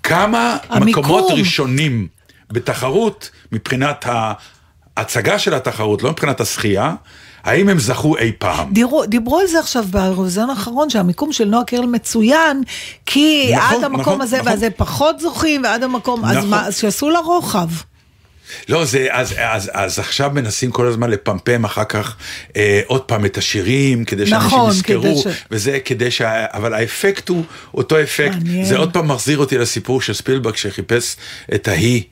כמה 0.03 0.57
המיקום. 0.69 1.03
מקומות 1.03 1.31
ראשונים 1.31 2.07
בתחרות 2.51 3.29
מבחינת. 3.51 4.05
ההצגה 4.99 5.39
של 5.39 5.53
התחרות, 5.53 6.03
לא 6.03 6.09
מבחינת 6.09 6.41
השחייה, 6.41 6.93
האם 7.43 7.69
הם 7.69 7.79
זכו 7.79 8.17
אי 8.17 8.31
פעם. 8.37 8.73
דיברו, 8.73 9.05
דיברו 9.05 9.39
על 9.39 9.47
זה 9.47 9.59
עכשיו 9.59 9.85
באירוויזיון 9.91 10.49
האחרון, 10.49 10.89
שהמיקום 10.89 11.33
של 11.33 11.45
נועה 11.45 11.63
קירל 11.63 11.85
מצוין, 11.85 12.63
כי 13.05 13.51
נכון, 13.55 13.77
עד 13.77 13.83
המקום 13.83 14.01
נכון, 14.01 14.21
הזה 14.21 14.37
נכון. 14.37 14.51
והזה 14.51 14.69
פחות 14.69 15.19
זוכים, 15.19 15.63
ועד 15.63 15.83
המקום, 15.83 16.25
אז 16.25 16.37
נכון. 16.37 16.49
מה, 16.49 16.67
אז 16.67 16.77
שיעשו 16.79 17.09
לה 17.09 17.19
רוחב. 17.19 17.69
לא, 18.69 18.85
זה, 18.85 19.07
אז, 19.11 19.33
אז, 19.37 19.71
אז 19.73 19.99
עכשיו 19.99 20.31
מנסים 20.33 20.71
כל 20.71 20.87
הזמן 20.87 21.09
לפמפם 21.09 21.65
אחר 21.65 21.83
כך 21.83 22.15
אה, 22.55 22.81
עוד 22.85 23.01
פעם 23.01 23.25
את 23.25 23.37
השירים, 23.37 24.05
כדי 24.05 24.27
שאנשים 24.27 24.47
נכון, 24.47 24.69
יזכרו, 24.71 25.01
כדי 25.01 25.15
ש- 25.33 25.43
וזה 25.51 25.79
כדי 25.85 26.11
שה... 26.11 26.45
אבל 26.53 26.73
האפקט 26.73 27.29
הוא 27.29 27.43
אותו 27.73 28.01
אפקט. 28.01 28.35
מעניין. 28.35 28.65
זה 28.65 28.77
עוד 28.77 28.93
פעם 28.93 29.07
מחזיר 29.07 29.37
אותי 29.37 29.57
לסיפור 29.57 30.01
של 30.01 30.13
ספילברג 30.13 30.55
שחיפש 30.55 31.15
את 31.55 31.67
ההיא. 31.67 32.03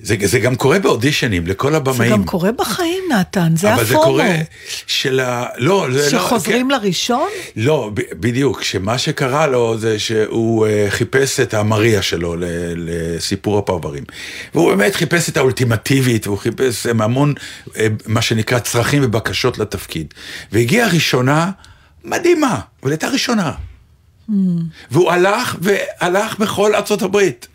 זה, 0.00 0.16
זה 0.24 0.38
גם 0.38 0.56
קורה 0.56 0.78
באודישנים 0.78 1.46
לכל 1.46 1.70
זה 1.70 1.76
הבמאים. 1.76 2.12
גם 2.12 2.24
קורה 2.24 2.52
בחיים, 2.52 3.04
נתן, 3.12 3.56
זה 3.56 3.74
אבל 3.74 3.84
זה 3.84 3.94
הפומו. 3.94 4.04
קורה 4.04 4.34
של 4.86 5.20
ה... 5.20 5.46
לא, 5.56 5.86
זה 5.92 6.02
לא... 6.02 6.08
שחוזרים 6.22 6.68
כן. 6.68 6.74
לראשון? 6.74 7.28
לא, 7.56 7.90
ב- 7.94 8.00
בדיוק, 8.20 8.62
שמה 8.62 8.98
שקרה 8.98 9.46
לו 9.46 9.78
זה 9.78 9.98
שהוא 9.98 10.66
אה, 10.66 10.86
חיפש 10.88 11.40
את 11.40 11.54
המריה 11.54 12.02
שלו 12.02 12.36
ל- 12.36 12.44
לסיפור 12.76 13.58
הפרברים. 13.58 14.04
והוא 14.54 14.74
באמת 14.74 14.94
חיפש 14.94 15.28
את 15.28 15.36
האולטימטיבית, 15.36 16.26
והוא 16.26 16.38
חיפש 16.38 16.86
אה, 16.86 16.92
המון, 17.04 17.34
אה, 17.76 17.86
מה 18.06 18.22
שנקרא, 18.22 18.58
צרכים 18.58 19.02
ובקשות 19.04 19.58
לתפקיד. 19.58 20.14
והגיעה 20.52 20.88
ראשונה 20.88 21.50
מדהימה, 22.04 22.60
אבל 22.82 22.90
הייתה 22.90 23.08
ראשונה. 23.08 23.52
והוא 24.90 25.10
הלך 25.10 25.56
והלך 25.60 26.38
בכל 26.38 26.74
ארצות 26.74 27.02
הברית. 27.02 27.48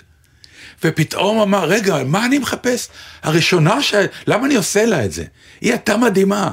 ופתאום 0.84 1.39
אמר, 1.41 1.65
רגע, 1.65 2.03
מה 2.05 2.25
אני 2.25 2.38
מחפש? 2.39 2.88
הראשונה 3.23 3.82
ש... 3.82 3.93
למה 4.27 4.45
אני 4.45 4.55
עושה 4.55 4.86
לה 4.86 5.05
את 5.05 5.11
זה? 5.11 5.23
היא 5.61 5.71
הייתה 5.71 5.97
מדהימה. 5.97 6.51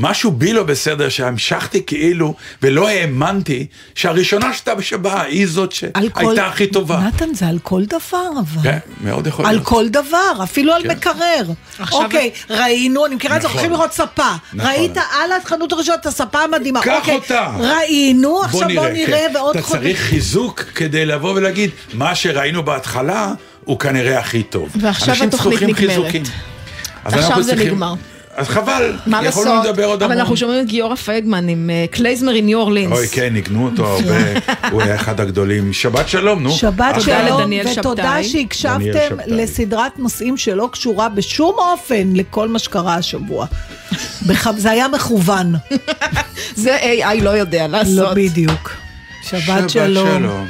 משהו 0.00 0.30
בי 0.32 0.52
לא 0.52 0.62
בסדר, 0.62 1.08
שהמשכתי 1.08 1.82
כאילו, 1.86 2.34
ולא 2.62 2.88
האמנתי 2.88 3.66
שהראשונה 3.94 4.52
שאתה 4.52 4.72
שבאה 4.82 5.22
היא 5.22 5.46
זאת 5.46 5.74
על 5.94 6.08
כל- 6.08 6.24
שהייתה 6.24 6.46
הכי 6.46 6.66
טובה. 6.66 6.98
נתן, 7.00 7.34
זה 7.34 7.46
על 7.46 7.58
כל 7.62 7.84
דבר, 7.84 8.00
אבל. 8.40 8.62
כן, 8.62 8.78
מאוד 9.00 9.26
יכול 9.26 9.46
על 9.46 9.52
להיות. 9.52 9.64
כל 9.66 9.88
דבר, 9.88 10.32
אפילו 10.42 10.72
על 10.72 10.82
כן. 10.82 10.90
מקרר. 10.90 11.42
עכשיו- 11.78 12.02
אוקיי, 12.04 12.30
ראינו, 12.50 13.06
אני 13.06 13.14
מכירה 13.14 13.36
את 13.36 13.42
זה, 13.42 13.48
נכון. 13.48 13.58
הולכים 13.60 13.76
לראות 13.76 13.92
ספה. 13.92 14.22
נכון. 14.54 14.70
ראית 14.70 14.96
על 14.96 15.32
החנות 15.42 15.72
הראשונה 15.72 15.96
את 16.00 16.06
הספה 16.06 16.38
המדהימה. 16.42 16.82
קח 16.82 16.96
אוקיי, 17.00 17.14
אותה. 17.14 17.52
ראינו, 17.58 18.42
עכשיו 18.42 18.60
בוא 18.74 18.88
נראה 18.88 19.06
כן. 19.06 19.30
אתה 19.30 19.62
חודש. 19.62 19.80
צריך 19.80 19.98
חיזוק 20.00 20.60
כדי 20.74 21.06
לבוא 21.06 21.32
ולהגיד, 21.34 21.70
מה 21.94 22.14
שראינו 22.14 22.62
בהתחלה 22.62 23.32
הוא 23.64 23.78
כנראה 23.78 24.18
הכי 24.18 24.42
טוב. 24.42 24.68
ועכשיו 24.80 25.08
אנשים 25.08 25.28
התוכנית 25.28 25.58
צריכים 25.58 25.68
נגמרת. 25.68 25.88
חיזוקים. 25.90 26.22
אז 27.04 27.12
עכשיו 27.14 27.28
אנחנו 27.28 27.42
זה 27.42 27.50
צריכים- 27.50 27.68
נגמר. 27.72 27.94
אז 28.40 28.48
חבל, 28.48 28.92
מה 29.06 29.24
יכולנו? 29.24 29.62
לדבר 29.64 29.84
עוד 29.84 30.02
המון. 30.02 30.12
אבל 30.12 30.20
אנחנו 30.20 30.36
שומעים 30.36 30.60
את 30.60 30.66
גיורא 30.66 30.94
פייגמן 30.94 31.48
עם 31.48 31.70
אה, 31.70 31.84
קלייזמר 31.90 32.32
in 32.32 32.50
New 32.50 32.68
Orleans. 32.68 32.92
אוי, 32.92 33.08
כן, 33.08 33.32
ניגנו 33.32 33.64
אותו 33.64 33.86
הרבה, 33.86 34.16
הוא 34.70 34.82
היה 34.82 34.94
אחד 34.94 35.20
הגדולים. 35.20 35.72
שבת 35.72 36.08
שלום, 36.08 36.42
נו. 36.42 36.50
שבת 36.50 37.00
שלום, 37.00 37.50
ותודה 37.78 38.24
שהקשבתם. 38.24 39.16
לסדרת 39.26 39.98
נושאים 39.98 40.36
שלא 40.36 40.68
קשורה 40.72 41.08
בשום 41.08 41.54
אופן 41.58 42.12
לכל 42.14 42.48
מה 42.48 42.58
שקרה 42.58 42.94
השבוע. 42.94 43.46
זה 44.56 44.70
היה 44.70 44.88
מכוון, 44.88 45.54
זה 46.54 46.78
AI 46.78 47.22
לא 47.22 47.30
יודע 47.30 47.66
לא 47.66 47.78
לעשות. 47.78 48.14
בדיוק. 48.16 48.72
שבת 49.22 49.70
שלום. 49.70 50.46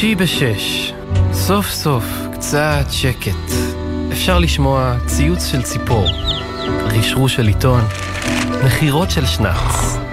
שישי 0.00 0.14
בשש, 0.14 0.92
סוף 1.32 1.70
סוף 1.70 2.04
קצת 2.32 2.84
שקט. 2.90 3.52
אפשר 4.12 4.38
לשמוע 4.38 4.94
ציוץ 5.06 5.46
של 5.46 5.62
ציפור, 5.62 6.06
רשרוש 6.68 7.34
של 7.34 7.46
עיתון, 7.46 7.80
נחירות 8.64 9.10
של 9.10 9.26
שנץ. 9.26 10.05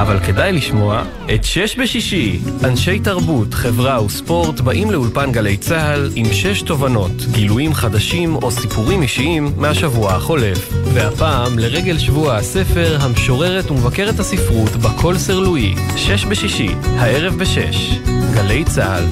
אבל 0.00 0.18
כדאי 0.20 0.52
לשמוע 0.52 1.02
את 1.34 1.44
שש 1.44 1.76
בשישי. 1.76 2.40
אנשי 2.64 2.98
תרבות, 2.98 3.54
חברה 3.54 4.04
וספורט 4.04 4.60
באים 4.60 4.90
לאולפן 4.90 5.32
גלי 5.32 5.56
צה"ל 5.56 6.10
עם 6.14 6.26
שש 6.32 6.62
תובנות, 6.62 7.12
גילויים 7.30 7.74
חדשים 7.74 8.36
או 8.36 8.50
סיפורים 8.50 9.02
אישיים 9.02 9.52
מהשבוע 9.56 10.12
החולף. 10.12 10.72
והפעם, 10.94 11.58
לרגל 11.58 11.98
שבוע 11.98 12.36
הספר, 12.36 12.96
המשוררת 13.00 13.70
ומבקרת 13.70 14.18
הספרות 14.18 14.76
בקול 14.76 15.18
סרלואי. 15.18 15.74
שש 15.96 16.24
בשישי, 16.24 16.68
הערב 16.98 17.34
בשש. 17.34 17.98
גלי 18.34 18.64
צה"ל. 18.64 19.04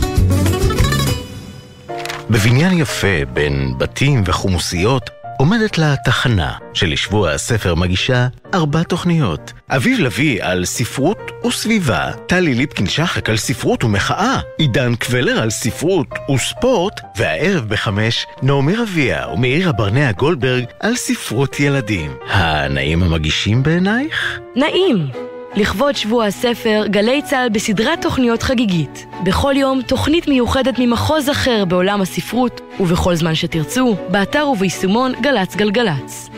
בבניין 2.31 2.79
יפה 2.79 3.25
בין 3.33 3.75
בתים 3.79 4.23
וחומוסיות 4.27 5.11
עומדת 5.39 5.79
לה 5.79 5.95
תחנה 6.05 6.53
שלשבוע 6.75 7.31
הספר 7.31 7.75
מגישה 7.75 8.29
ארבע 8.55 8.83
תוכניות. 8.83 9.53
אביב 9.71 10.01
לביא 10.01 10.45
על 10.45 10.65
ספרות 10.65 11.19
וסביבה, 11.47 12.13
טלי 12.27 12.55
ליפקין-שחק 12.55 13.31
על 13.31 13.37
ספרות 13.37 13.85
ומחאה, 13.85 14.41
עידן 14.59 14.95
קבלר 14.95 15.43
על 15.43 15.51
ספרות 15.51 16.07
וספורט, 16.35 17.01
והערב 17.17 17.69
בחמש 17.69 18.27
נעמי 18.43 18.77
רביע 18.77 19.27
ומאירה 19.33 19.73
ברנע 19.73 20.13
גולדברג 20.13 20.65
על 20.81 20.97
ספרות 20.97 21.61
ילדים. 21.61 22.17
הנעים 22.31 23.03
המגישים 23.03 23.63
בעינייך? 23.63 24.39
נעים! 24.57 25.29
לכבוד 25.59 25.97
שבוע 25.97 26.27
הספר, 26.27 26.85
גלי 26.87 27.23
צה"ל 27.23 27.49
בסדרת 27.49 28.03
תוכניות 28.03 28.43
חגיגית. 28.43 29.07
בכל 29.25 29.55
יום 29.57 29.83
תוכנית 29.83 30.29
מיוחדת 30.29 30.75
ממחוז 30.79 31.31
אחר 31.31 31.65
בעולם 31.65 32.01
הספרות, 32.01 32.61
ובכל 32.81 33.15
זמן 33.15 33.35
שתרצו, 33.35 33.97
באתר 34.09 34.49
וביישומון 34.49 35.13
גל"צ 35.23 35.57
גלגלצ. 35.57 36.31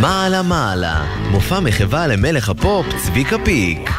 מעלה 0.00 0.42
מעלה, 0.42 1.04
מופע 1.30 1.60
מחווה 1.60 2.06
למלך 2.06 2.48
הפופ 2.48 2.86
צביקה 2.96 3.36
פיק. 3.44 3.89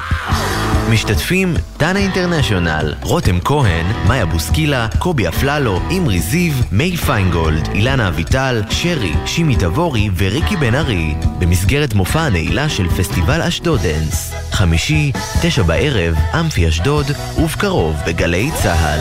משתתפים 0.92 1.54
דנה 1.78 2.00
אינטרנשיונל, 2.00 2.94
רותם 3.02 3.40
כהן, 3.40 3.86
מאיה 4.08 4.26
בוסקילה, 4.26 4.88
קובי 5.00 5.28
אפללו, 5.28 5.80
אמרי 5.98 6.20
זיו, 6.20 6.54
מי 6.72 6.98
פיינגולד, 6.98 7.70
אילנה 7.74 8.08
אביטל, 8.08 8.62
שרי, 8.70 9.14
שימי 9.26 9.56
תבורי 9.56 10.10
וריקי 10.18 10.56
בן 10.56 10.76
ארי, 10.76 11.14
במסגרת 11.40 11.94
מופע 11.94 12.22
הנעילה 12.22 12.70
של 12.70 12.90
פסטיבל 12.90 13.42
אשדודנס. 13.42 14.34
חמישי, 14.52 15.12
תשע 15.42 15.64
בערב, 15.64 16.16
אמפי 16.40 16.68
אשדוד, 16.68 17.06
ובקרוב 17.38 17.96
בגלי 18.08 18.50
צה"ל. 18.64 19.00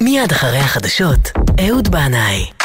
מיד 0.00 0.32
אחרי 0.32 0.58
החדשות, 0.58 1.30
אהוד 1.60 1.88
בנאי. 1.88 2.55